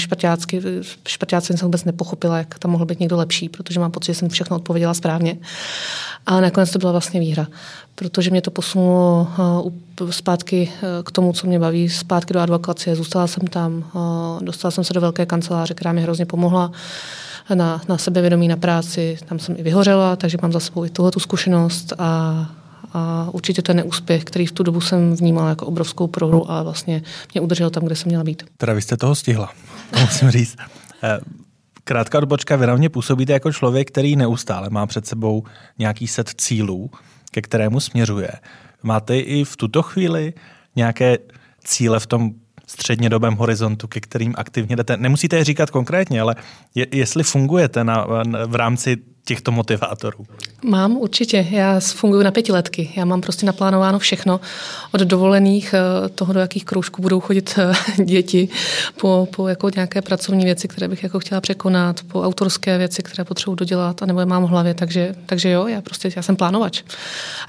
šprťácem 1.08 1.58
jsem 1.58 1.66
vůbec 1.66 1.84
nepochopila, 1.84 2.38
jak 2.38 2.60
tam 2.60 2.72
mohl 2.72 2.86
být 2.86 3.00
někdo 3.00 3.18
lepší, 3.18 3.50
protože 3.50 3.80
mám 3.80 3.92
pocit, 3.92 4.14
že 4.14 4.20
jsem 4.20 4.30
všechno 4.30 4.56
odpověděla 4.56 4.94
správně. 4.94 5.38
Ale 6.26 6.42
nakonec 6.42 6.72
to 6.72 6.80
byla 6.80 6.92
vlastně 6.92 7.20
výhra, 7.20 7.48
protože 7.96 8.32
mě 8.32 8.42
to 8.42 8.52
posunulo 8.52 9.28
zpátky 10.10 10.72
e, 10.72 11.04
k 11.04 11.12
tomu, 11.12 11.34
co 11.34 11.48
mě 11.48 11.60
baví, 11.60 11.90
zpátky 11.90 12.34
do 12.34 12.40
advokacie. 12.40 12.96
Zůstala 12.96 13.28
jsem 13.28 13.48
tam, 13.48 13.84
dostala 14.42 14.72
jsem 14.72 14.84
se 14.84 14.94
do 14.94 15.02
velké 15.02 15.26
kanceláře, 15.26 15.74
která 15.74 15.92
mi 15.92 16.02
hrozně 16.02 16.26
pomohla 16.26 16.72
na, 17.54 17.82
na 17.90 17.98
sebevědomí, 17.98 18.48
na 18.48 18.58
práci. 18.58 19.18
Tam 19.26 19.40
jsem 19.40 19.56
i 19.58 19.64
vyhořela, 19.64 20.16
takže 20.16 20.38
mám 20.42 20.52
za 20.52 20.60
sebou 20.60 20.86
i 20.86 20.90
tuhle 20.90 21.12
zkušenost 21.18 21.94
a 21.98 22.50
a 22.94 23.30
určitě 23.34 23.62
je 23.68 23.74
neúspěch, 23.74 24.24
který 24.24 24.46
v 24.46 24.52
tu 24.52 24.64
dobu 24.64 24.82
jsem 24.82 25.16
vnímal 25.16 25.48
jako 25.48 25.66
obrovskou 25.66 26.08
prohru 26.08 26.52
a 26.52 26.64
vlastně 26.64 27.02
mě 27.34 27.42
udržel 27.42 27.70
tam, 27.70 27.86
kde 27.86 27.96
jsem 27.96 28.10
měla 28.10 28.24
být. 28.24 28.44
Teda 28.58 28.74
vy 28.74 28.82
jste 28.82 28.98
toho 28.98 29.16
stihla, 29.16 29.52
to 29.92 30.00
musím 30.00 30.32
říct. 30.32 30.58
Eh, 31.04 31.20
krátká 31.84 32.18
odbočka, 32.18 32.56
vy 32.56 32.68
na 32.68 32.90
působíte 32.90 33.34
jako 33.34 33.52
člověk, 33.52 33.88
který 33.88 34.16
neustále 34.16 34.70
má 34.70 34.88
před 34.88 35.08
sebou 35.08 35.44
nějaký 35.80 36.08
set 36.08 36.30
cílů, 36.38 36.92
ke 37.32 37.42
kterému 37.42 37.80
směřuje. 37.80 38.32
Máte 38.84 39.20
i 39.20 39.44
v 39.44 39.58
tuto 39.58 39.82
chvíli 39.82 40.34
nějaké 40.76 41.18
cíle 41.64 42.00
v 42.00 42.08
tom 42.08 42.32
střednědobém 42.68 43.36
horizontu, 43.36 43.88
ke 43.88 44.00
kterým 44.00 44.34
aktivně 44.38 44.76
jdete. 44.76 44.98
Nemusíte 44.98 45.38
je 45.38 45.44
říkat 45.44 45.70
konkrétně, 45.70 46.22
ale 46.22 46.36
je, 46.76 46.88
jestli 46.92 47.24
fungujete 47.24 47.84
na, 47.84 48.08
v 48.46 48.56
rámci 48.56 48.98
těchto 49.26 49.51
motivátorů? 49.51 50.26
Mám 50.63 50.97
určitě. 50.97 51.47
Já 51.51 51.80
funguji 51.80 52.24
na 52.24 52.32
pětiletky. 52.32 52.93
Já 52.95 53.05
mám 53.05 53.22
prostě 53.22 53.45
naplánováno 53.45 53.99
všechno 53.99 54.39
od 54.91 55.01
dovolených, 55.01 55.74
eh, 55.74 56.09
toho, 56.09 56.34
do 56.34 56.39
jakých 56.39 56.65
kroužků 56.65 57.01
budou 57.01 57.20
chodit 57.20 57.55
eh, 57.57 57.74
děti, 58.03 58.49
po, 59.01 59.28
po 59.36 59.47
jako 59.47 59.70
nějaké 59.76 60.01
pracovní 60.01 60.45
věci, 60.45 60.67
které 60.67 60.88
bych 60.88 61.03
jako 61.03 61.20
chtěla 61.20 61.41
překonat, 61.41 61.99
po 62.07 62.22
autorské 62.22 62.78
věci, 62.78 63.03
které 63.03 63.24
potřebuji 63.26 63.55
dodělat 63.55 64.03
a 64.03 64.05
nebo 64.05 64.20
je 64.20 64.26
mám 64.26 64.43
v 64.43 64.47
hlavě. 64.47 64.74
Takže, 64.74 65.15
takže 65.26 65.49
jo, 65.49 65.67
já 65.67 65.82
prostě 65.82 66.09
já 66.15 66.22
jsem 66.22 66.36
plánovač. 66.36 66.84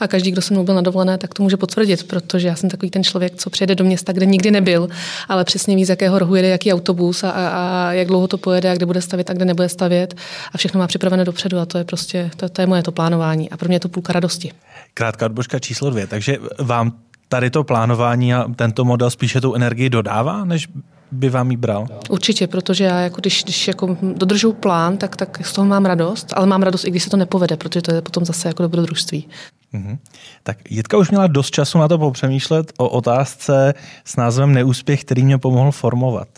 A 0.01 0.09
každý, 0.09 0.31
kdo 0.31 0.43
se 0.43 0.55
mnou 0.55 0.65
byl 0.65 0.75
na 0.75 0.81
dovolené, 0.81 1.19
tak 1.19 1.35
to 1.35 1.43
může 1.43 1.57
potvrdit, 1.57 2.05
protože 2.05 2.49
já 2.49 2.57
jsem 2.57 2.71
takový 2.71 2.91
ten 2.91 3.05
člověk, 3.05 3.33
co 3.37 3.51
přijede 3.51 3.75
do 3.75 3.85
města, 3.85 4.13
kde 4.13 4.27
nikdy 4.27 4.51
nebyl, 4.51 4.89
ale 5.29 5.45
přesně 5.45 5.77
ví, 5.77 5.85
z 5.85 5.89
jakého 5.89 6.19
rohu 6.19 6.35
jede, 6.35 6.49
jaký 6.49 6.73
autobus 6.73 7.25
a, 7.25 7.31
a, 7.31 7.49
a 7.49 7.93
jak 7.93 8.09
dlouho 8.09 8.29
to 8.29 8.39
pojede 8.39 8.71
a 8.71 8.75
kde 8.75 8.87
bude 8.87 9.03
stavět 9.03 9.31
a 9.31 9.33
kde 9.33 9.45
nebude 9.45 9.69
stavět 9.69 10.15
a 10.53 10.59
všechno 10.59 10.79
má 10.79 10.87
připravené 10.87 11.25
dopředu 11.25 11.59
a 11.61 11.67
to 11.67 11.79
je 11.79 11.85
prostě, 11.85 12.31
to, 12.37 12.49
to 12.49 12.61
je 12.61 12.67
moje 12.67 12.83
to 12.83 12.93
plánování 12.93 13.51
a 13.51 13.57
pro 13.57 13.69
mě 13.69 13.77
je 13.77 13.81
to 13.81 13.89
půlka 13.89 14.13
radosti. 14.13 14.53
Krátká 14.95 15.27
odbočka 15.27 15.59
číslo 15.59 15.91
dvě, 15.91 16.07
takže 16.07 16.39
vám 16.59 16.93
tady 17.29 17.51
to 17.51 17.65
plánování 17.65 18.35
a 18.35 18.45
tento 18.57 18.85
model 18.85 19.11
spíše 19.11 19.41
tu 19.41 19.55
energii 19.55 19.91
dodává, 19.91 20.45
než 20.45 20.69
by 21.13 21.31
vám 21.31 21.51
ji 21.51 21.57
bral? 21.57 21.87
Určitě, 22.09 22.47
protože 22.47 22.85
já 22.85 23.01
jako 23.01 23.21
když, 23.21 23.45
když 23.45 23.69
jako 23.69 23.97
dodržu 24.15 24.53
plán, 24.53 24.97
tak, 24.97 25.17
tak 25.17 25.47
z 25.47 25.53
toho 25.53 25.67
mám 25.67 25.85
radost, 25.85 26.33
ale 26.37 26.47
mám 26.47 26.63
radost 26.63 26.85
i 26.85 26.91
když 26.91 27.03
se 27.03 27.11
to 27.11 27.17
nepovede, 27.17 27.57
protože 27.57 27.83
to 27.83 27.95
je 27.95 28.03
potom 28.03 28.25
zase 28.25 28.49
jako 28.49 28.63
dobrodružství. 28.63 29.29
Mm-hmm. 29.75 29.99
Tak 30.43 30.71
Jitka 30.71 30.97
už 30.97 31.11
měla 31.11 31.27
dost 31.27 31.51
času 31.51 31.79
na 31.79 31.89
to 31.89 31.99
popřemýšlet 31.99 32.73
o 32.77 32.89
otázce 32.89 33.75
s 34.05 34.17
názvem 34.17 34.55
Neúspěch, 34.55 35.05
který 35.05 35.25
mě 35.25 35.39
pomohl 35.39 35.73
formovat. 35.73 36.29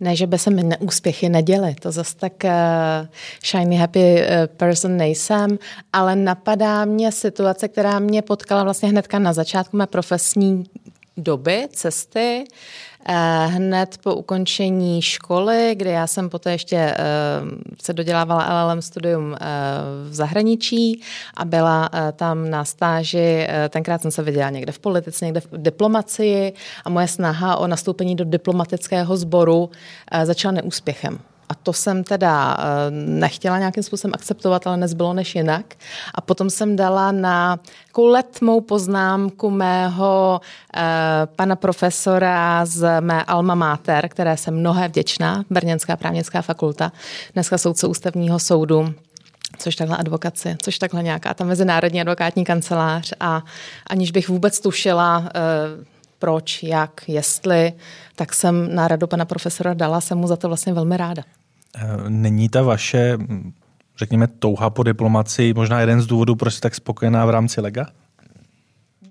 Ne, 0.00 0.16
že 0.16 0.26
by 0.26 0.38
se 0.38 0.50
mi 0.50 0.62
neúspěchy 0.62 1.28
neděly, 1.28 1.74
to 1.80 1.92
zase 1.92 2.16
tak 2.16 2.32
uh, 2.44 2.50
shiny 3.44 3.76
happy 3.76 4.14
uh, 4.14 4.46
person 4.56 4.96
nejsem, 4.96 5.58
ale 5.92 6.16
napadá 6.16 6.84
mě 6.84 7.12
situace, 7.12 7.68
která 7.68 7.98
mě 7.98 8.22
potkala 8.22 8.64
vlastně 8.64 8.88
hnedka 8.88 9.18
na 9.18 9.32
začátku 9.32 9.76
mé 9.76 9.86
profesní 9.86 10.64
doby, 11.16 11.68
cesty, 11.72 12.44
Eh, 13.08 13.46
hned 13.46 13.98
po 14.02 14.14
ukončení 14.14 15.02
školy, 15.02 15.74
kde 15.74 15.90
já 15.90 16.06
jsem 16.06 16.30
poté 16.30 16.52
ještě 16.52 16.76
eh, 16.76 16.96
se 17.82 17.92
dodělávala 17.92 18.64
LLM 18.64 18.82
studium 18.82 19.34
eh, 19.34 19.46
v 20.10 20.14
zahraničí 20.14 21.02
a 21.36 21.44
byla 21.44 21.90
tam 22.12 22.50
na 22.50 22.64
stáži, 22.64 23.48
tenkrát 23.68 24.02
jsem 24.02 24.10
se 24.10 24.22
viděla 24.22 24.50
někde 24.50 24.72
v 24.72 24.78
politice, 24.78 25.24
někde 25.24 25.40
v 25.40 25.48
diplomacii 25.52 26.52
a 26.84 26.90
moje 26.90 27.08
snaha 27.08 27.56
o 27.56 27.66
nastoupení 27.66 28.16
do 28.16 28.24
diplomatického 28.24 29.16
sboru 29.16 29.70
začala 30.24 30.52
neúspěchem. 30.52 31.18
A 31.48 31.54
to 31.54 31.72
jsem 31.72 32.04
teda 32.04 32.56
eh, 32.58 32.90
nechtěla 32.90 33.58
nějakým 33.58 33.82
způsobem 33.82 34.14
akceptovat, 34.14 34.66
ale 34.66 34.76
nezbylo 34.76 35.12
než 35.12 35.34
jinak. 35.34 35.74
A 36.14 36.20
potom 36.20 36.50
jsem 36.50 36.76
dala 36.76 37.12
na 37.12 37.58
takovou 37.86 38.06
letmou 38.06 38.60
poznámku 38.60 39.50
mého 39.50 40.40
eh, 40.76 40.82
pana 41.36 41.56
profesora 41.56 42.66
z 42.66 43.00
mé 43.00 43.24
alma 43.24 43.54
mater, 43.54 44.08
které 44.08 44.36
jsem 44.36 44.54
mnohé 44.54 44.88
vděčná, 44.88 45.44
Brněnská 45.50 45.96
právnická 45.96 46.42
fakulta, 46.42 46.92
dneska 47.34 47.58
soudce 47.58 47.86
ústavního 47.86 48.38
soudu, 48.38 48.94
což 49.58 49.76
takhle 49.76 49.96
advokace, 49.96 50.56
což 50.62 50.78
takhle 50.78 51.02
nějaká 51.02 51.34
ta 51.34 51.44
mezinárodní 51.44 52.00
advokátní 52.00 52.44
kancelář 52.44 53.12
a 53.20 53.42
aniž 53.86 54.10
bych 54.10 54.28
vůbec 54.28 54.60
tušila, 54.60 55.24
eh, 55.26 55.40
proč, 56.18 56.62
jak, 56.62 57.02
jestli, 57.06 57.72
tak 58.16 58.34
jsem 58.34 58.74
na 58.74 58.88
radu 58.88 59.06
pana 59.06 59.24
profesora 59.24 59.74
dala, 59.74 60.00
jsem 60.00 60.18
mu 60.18 60.26
za 60.26 60.36
to 60.36 60.48
vlastně 60.48 60.72
velmi 60.72 60.96
ráda. 60.96 61.22
Eh, 61.76 62.10
není 62.10 62.48
ta 62.48 62.62
vaše, 62.62 63.18
řekněme, 63.98 64.26
touha 64.26 64.70
po 64.70 64.82
diplomaci 64.82 65.54
možná 65.54 65.80
jeden 65.80 66.02
z 66.02 66.06
důvodů, 66.06 66.36
proč 66.36 66.54
jste 66.54 66.60
tak 66.60 66.74
spokojená 66.74 67.26
v 67.26 67.30
rámci 67.30 67.60
lega? 67.60 67.86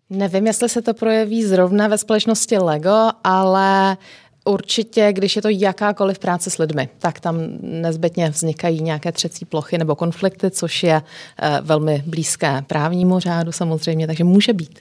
Nevím, 0.09 0.47
jestli 0.47 0.70
se 0.70 0.82
to 0.82 0.93
projeví 0.93 1.43
zrovna 1.43 1.88
ve 1.88 1.97
společnosti 1.97 2.57
Lego, 2.57 3.09
ale 3.24 3.97
Určitě, 4.45 5.14
když 5.14 5.36
je 5.36 5.41
to 5.41 5.49
jakákoliv 5.49 6.20
práce 6.20 6.49
s 6.49 6.57
lidmi, 6.57 6.89
tak 6.99 7.20
tam 7.20 7.38
nezbytně 7.61 8.30
vznikají 8.30 8.82
nějaké 8.82 9.11
třecí 9.11 9.45
plochy 9.45 9.78
nebo 9.78 9.95
konflikty, 9.95 10.51
což 10.51 10.84
je 10.84 11.01
eh, 11.41 11.59
velmi 11.61 12.03
blízké 12.05 12.61
právnímu 12.68 13.20
řádu 13.20 13.51
samozřejmě, 13.51 14.07
takže 14.07 14.24
může 14.24 14.53
být. 14.53 14.80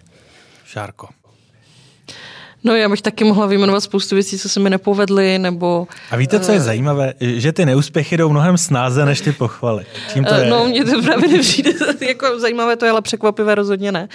Šárko. 0.64 1.08
No 2.64 2.76
já 2.76 2.88
bych 2.88 3.02
taky 3.02 3.24
mohla 3.24 3.46
vyjmenovat 3.46 3.82
spoustu 3.82 4.14
věcí, 4.14 4.38
co 4.38 4.48
se 4.48 4.60
mi 4.60 4.70
nepovedly, 4.70 5.38
nebo... 5.38 5.86
A 6.10 6.16
víte, 6.16 6.40
co 6.40 6.52
je 6.52 6.58
uh, 6.58 6.64
zajímavé? 6.64 7.14
Že 7.20 7.52
ty 7.52 7.66
neúspěchy 7.66 8.16
jdou 8.16 8.28
mnohem 8.28 8.58
snáze 8.58 9.04
než 9.04 9.20
ty 9.20 9.32
pochvaly. 9.32 9.84
Čím 10.12 10.24
to 10.24 10.34
uh, 10.34 10.40
je? 10.40 10.50
No, 10.50 10.66
mně 10.66 10.84
to 10.84 11.02
právě 11.02 11.28
nepřijde 11.36 11.70
jako 12.08 12.40
zajímavé, 12.40 12.76
to 12.76 12.84
je 12.84 12.90
ale 12.90 13.02
překvapivé 13.02 13.54
rozhodně 13.54 13.92
ne. 13.92 14.08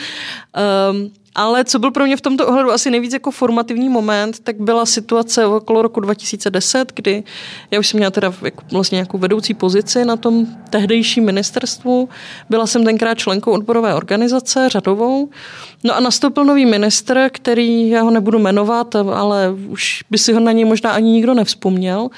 Um, 0.91 1.11
ale 1.37 1.65
co 1.65 1.79
byl 1.79 1.91
pro 1.91 2.05
mě 2.05 2.17
v 2.17 2.21
tomto 2.21 2.47
ohledu 2.47 2.71
asi 2.71 2.91
nejvíc 2.91 3.13
jako 3.13 3.31
formativní 3.31 3.89
moment, 3.89 4.39
tak 4.39 4.55
byla 4.59 4.85
situace 4.85 5.45
okolo 5.45 5.81
roku 5.81 5.99
2010, 5.99 6.91
kdy 6.95 7.23
já 7.71 7.79
už 7.79 7.87
jsem 7.87 7.97
měla 7.97 8.11
teda 8.11 8.33
jako 8.43 8.63
vlastně 8.71 8.95
nějakou 8.95 9.17
vedoucí 9.17 9.53
pozici 9.53 10.05
na 10.05 10.15
tom 10.15 10.45
tehdejším 10.69 11.25
ministerstvu. 11.25 12.09
Byla 12.49 12.67
jsem 12.67 12.85
tenkrát 12.85 13.17
členkou 13.17 13.51
odborové 13.51 13.93
organizace, 13.93 14.69
řadovou. 14.69 15.29
No 15.83 15.95
a 15.95 15.99
nastoupil 15.99 16.45
nový 16.45 16.65
ministr, 16.65 17.29
který, 17.31 17.89
já 17.89 18.01
ho 18.01 18.11
nebudu 18.11 18.39
jmenovat, 18.39 18.95
ale 18.95 19.55
už 19.67 20.03
by 20.09 20.17
si 20.17 20.33
ho 20.33 20.39
na 20.39 20.51
něj 20.51 20.65
možná 20.65 20.91
ani 20.91 21.11
nikdo 21.11 21.33
nevzpomněl 21.33 22.09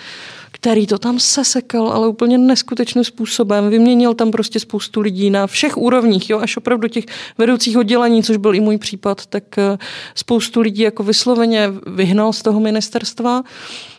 který 0.61 0.87
to 0.87 0.97
tam 0.97 1.19
sesekal, 1.19 1.87
ale 1.87 2.07
úplně 2.07 2.37
neskutečným 2.37 3.03
způsobem. 3.03 3.69
Vyměnil 3.69 4.13
tam 4.13 4.31
prostě 4.31 4.59
spoustu 4.59 5.01
lidí 5.01 5.29
na 5.29 5.47
všech 5.47 5.77
úrovních, 5.77 6.29
jo, 6.29 6.39
až 6.39 6.57
opravdu 6.57 6.87
těch 6.87 7.05
vedoucích 7.37 7.77
oddělení, 7.77 8.23
což 8.23 8.37
byl 8.37 8.55
i 8.55 8.59
můj 8.59 8.77
případ, 8.77 9.25
tak 9.25 9.57
eh, 9.57 9.77
spoustu 10.15 10.61
lidí 10.61 10.81
jako 10.81 11.03
vysloveně 11.03 11.71
vyhnal 11.87 12.33
z 12.33 12.41
toho 12.41 12.59
ministerstva, 12.59 13.43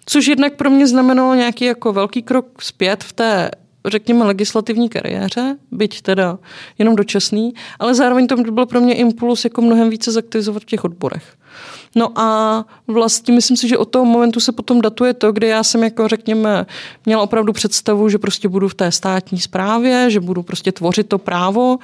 což 0.06 0.26
jednak 0.26 0.56
pro 0.56 0.70
mě 0.70 0.86
znamenalo 0.86 1.34
nějaký 1.34 1.64
jako 1.64 1.92
velký 1.92 2.22
krok 2.22 2.62
zpět 2.62 3.04
v 3.04 3.12
té 3.12 3.50
řekněme, 3.86 4.24
legislativní 4.24 4.88
kariéře, 4.88 5.56
byť 5.70 6.02
teda 6.02 6.38
jenom 6.78 6.96
dočasný, 6.96 7.54
ale 7.78 7.94
zároveň 7.94 8.26
to 8.26 8.36
byl 8.36 8.66
pro 8.66 8.80
mě 8.80 8.94
impuls 8.94 9.44
jako 9.44 9.62
mnohem 9.62 9.90
více 9.90 10.12
zaktivizovat 10.12 10.62
v 10.62 10.66
těch 10.66 10.84
odborech. 10.84 11.36
No 11.96 12.18
a 12.18 12.64
vlastně 12.86 13.34
myslím 13.34 13.56
si, 13.56 13.68
že 13.68 13.78
od 13.78 13.84
toho 13.84 14.04
momentu 14.04 14.40
se 14.40 14.52
potom 14.52 14.80
datuje 14.80 15.14
to, 15.14 15.32
kdy 15.32 15.46
já 15.48 15.62
jsem 15.62 15.82
jako 15.84 16.08
řekněme 16.08 16.66
měla 17.06 17.22
opravdu 17.22 17.52
představu, 17.52 18.08
že 18.08 18.18
prostě 18.18 18.48
budu 18.48 18.68
v 18.68 18.74
té 18.74 18.92
státní 18.92 19.40
správě, 19.40 20.10
že 20.10 20.20
budu 20.20 20.42
prostě 20.42 20.72
tvořit 20.72 21.08
to 21.08 21.18
právo 21.18 21.78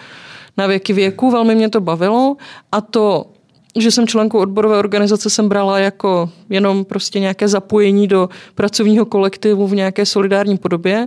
na 0.57 0.67
věky 0.67 0.93
věku, 0.93 1.31
velmi 1.31 1.55
mě 1.55 1.69
to 1.69 1.81
bavilo 1.81 2.37
a 2.73 2.81
to 2.81 3.31
že 3.77 3.91
jsem 3.91 4.07
členkou 4.07 4.39
odborové 4.39 4.79
organizace, 4.79 5.31
jsem 5.31 5.49
brala 5.49 5.79
jako 5.79 6.31
jenom 6.49 6.85
prostě 6.85 7.21
nějaké 7.21 7.49
zapojení 7.49 8.09
do 8.09 8.29
pracovního 8.55 9.05
kolektivu 9.05 9.69
v 9.69 9.75
nějaké 9.75 10.07
solidární 10.07 10.59
podobě, 10.59 11.07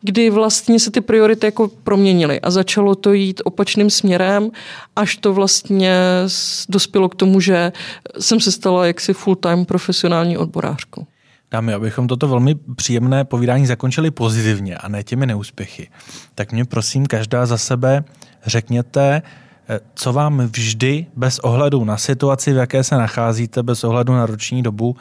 kdy 0.00 0.30
vlastně 0.30 0.80
se 0.80 0.90
ty 0.90 1.00
priority 1.00 1.46
jako 1.46 1.68
proměnily 1.68 2.40
a 2.40 2.50
začalo 2.50 2.94
to 2.94 3.12
jít 3.12 3.40
opačným 3.44 3.90
směrem, 3.90 4.50
až 4.96 5.16
to 5.16 5.32
vlastně 5.32 5.98
dospělo 6.68 7.08
k 7.08 7.14
tomu, 7.14 7.40
že 7.40 7.72
jsem 8.18 8.40
se 8.40 8.52
stala 8.52 8.86
jaksi 8.86 9.12
full-time 9.12 9.64
profesionální 9.64 10.38
odborářkou. 10.38 11.06
Dámy, 11.50 11.72
abychom 11.72 12.06
toto 12.06 12.28
velmi 12.28 12.54
příjemné 12.76 13.24
povídání 13.24 13.66
zakončili 13.66 14.10
pozitivně 14.10 14.76
a 14.76 14.88
ne 14.88 15.02
těmi 15.02 15.26
neúspěchy, 15.26 15.88
tak 16.34 16.52
mě 16.52 16.64
prosím 16.64 17.06
každá 17.06 17.46
za 17.46 17.58
sebe 17.58 18.04
řekněte, 18.46 19.22
co 19.94 20.12
vám 20.12 20.40
vždy 20.40 21.06
bez 21.16 21.38
ohledu 21.38 21.84
na 21.84 21.96
situaci, 21.96 22.52
v 22.52 22.56
jaké 22.56 22.84
se 22.84 22.96
nacházíte, 22.96 23.62
bez 23.62 23.84
ohledu 23.84 24.12
na 24.12 24.26
roční 24.26 24.62
dobu, 24.62 24.96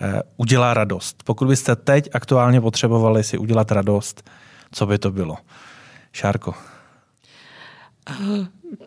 eh, 0.00 0.22
udělá 0.36 0.74
radost. 0.74 1.22
Pokud 1.24 1.48
byste 1.48 1.76
teď 1.76 2.08
aktuálně 2.12 2.60
potřebovali 2.60 3.24
si 3.24 3.38
udělat 3.38 3.72
radost, 3.72 4.30
co 4.72 4.86
by 4.86 4.98
to 4.98 5.10
bylo? 5.10 5.36
Šárko. 6.12 6.54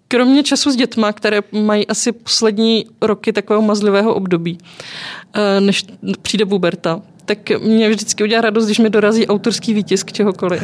Kromě 0.08 0.44
času 0.44 0.72
s 0.72 0.76
dětma, 0.76 1.14
které 1.14 1.42
mají 1.52 1.88
asi 1.88 2.12
poslední 2.12 2.86
roky 3.02 3.34
takového 3.34 3.62
mazlivého 3.62 4.16
období, 4.16 4.58
eh, 5.34 5.62
než 5.62 5.86
přijde 6.22 6.46
puberta, 6.46 7.02
tak 7.26 7.50
mě 7.62 7.90
vždycky 7.90 8.24
udělá 8.24 8.42
radost, 8.42 8.66
když 8.66 8.80
mi 8.80 8.90
dorazí 8.90 9.28
autorský 9.28 9.74
výtisk 9.74 10.12
čehokoliv. 10.12 10.64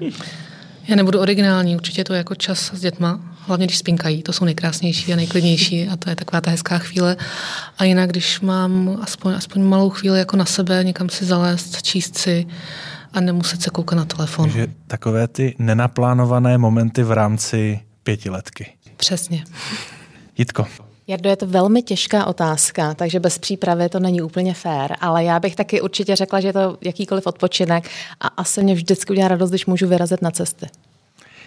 Já 0.88 0.96
nebudu 0.96 1.20
originální, 1.20 1.76
určitě 1.76 2.04
to 2.04 2.12
je 2.12 2.18
jako 2.18 2.34
čas 2.34 2.72
s 2.74 2.80
dětma, 2.80 3.20
hlavně 3.40 3.66
když 3.66 3.78
spinkají, 3.78 4.22
to 4.22 4.32
jsou 4.32 4.44
nejkrásnější 4.44 5.12
a 5.12 5.16
nejklidnější 5.16 5.88
a 5.88 5.96
to 5.96 6.10
je 6.10 6.16
taková 6.16 6.40
ta 6.40 6.50
hezká 6.50 6.78
chvíle. 6.78 7.16
A 7.78 7.84
jinak, 7.84 8.10
když 8.10 8.40
mám 8.40 8.98
aspoň, 9.02 9.34
aspoň 9.34 9.62
malou 9.62 9.90
chvíli 9.90 10.18
jako 10.18 10.36
na 10.36 10.44
sebe, 10.44 10.84
někam 10.84 11.08
si 11.08 11.24
zalézt, 11.24 11.82
číst 11.82 12.18
si 12.18 12.46
a 13.12 13.20
nemuset 13.20 13.62
se 13.62 13.70
koukat 13.70 13.98
na 13.98 14.04
telefon. 14.04 14.44
Takže 14.44 14.66
takové 14.86 15.28
ty 15.28 15.54
nenaplánované 15.58 16.58
momenty 16.58 17.02
v 17.02 17.12
rámci 17.12 17.80
pětiletky. 18.02 18.66
Přesně. 18.96 19.44
Jitko. 20.38 20.66
Jardo, 21.08 21.30
je 21.30 21.36
to 21.36 21.46
velmi 21.46 21.82
těžká 21.82 22.26
otázka, 22.26 22.94
takže 22.94 23.20
bez 23.20 23.38
přípravy 23.38 23.88
to 23.88 24.00
není 24.00 24.22
úplně 24.22 24.54
fér, 24.54 24.96
ale 25.00 25.24
já 25.24 25.40
bych 25.40 25.56
taky 25.56 25.80
určitě 25.80 26.16
řekla, 26.16 26.40
že 26.40 26.48
je 26.48 26.52
to 26.52 26.78
jakýkoliv 26.84 27.26
odpočinek 27.26 27.88
a 28.20 28.26
asi 28.26 28.62
mě 28.62 28.74
vždycky 28.74 29.12
udělá 29.12 29.28
radost, 29.28 29.50
když 29.50 29.66
můžu 29.66 29.88
vyrazit 29.88 30.22
na 30.22 30.30
cesty. 30.30 30.66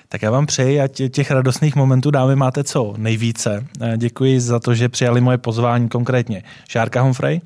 Tak 0.10 0.22
já 0.22 0.32
vám 0.32 0.46
přeji, 0.46 0.82
ať 0.82 1.02
těch 1.12 1.32
radostných 1.32 1.76
momentů 1.76 2.12
dámy 2.12 2.36
máte 2.36 2.64
co 2.64 2.94
nejvíce. 2.98 3.68
Eh, 3.82 3.94
děkuji 3.98 4.40
za 4.40 4.60
to, 4.60 4.76
že 4.76 4.90
přijali 4.90 5.22
moje 5.22 5.38
pozvání 5.38 5.90
konkrétně. 5.90 6.44
Šárka 6.70 7.02
Humphrey. 7.02 7.42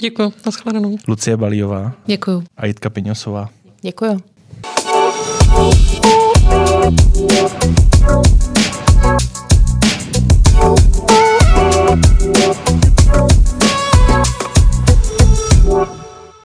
Děkuji, 0.00 0.32
nashledanou. 0.46 0.96
Lucie 1.08 1.36
Balíová. 1.36 1.92
Děkuji. 2.06 2.42
A 2.56 2.66
Jitka 2.66 2.90
Piňosová. 2.90 3.48
Děkuji. 3.82 4.16
Oh. 10.60 10.97
Thank 12.38 12.84
you. 12.84 12.87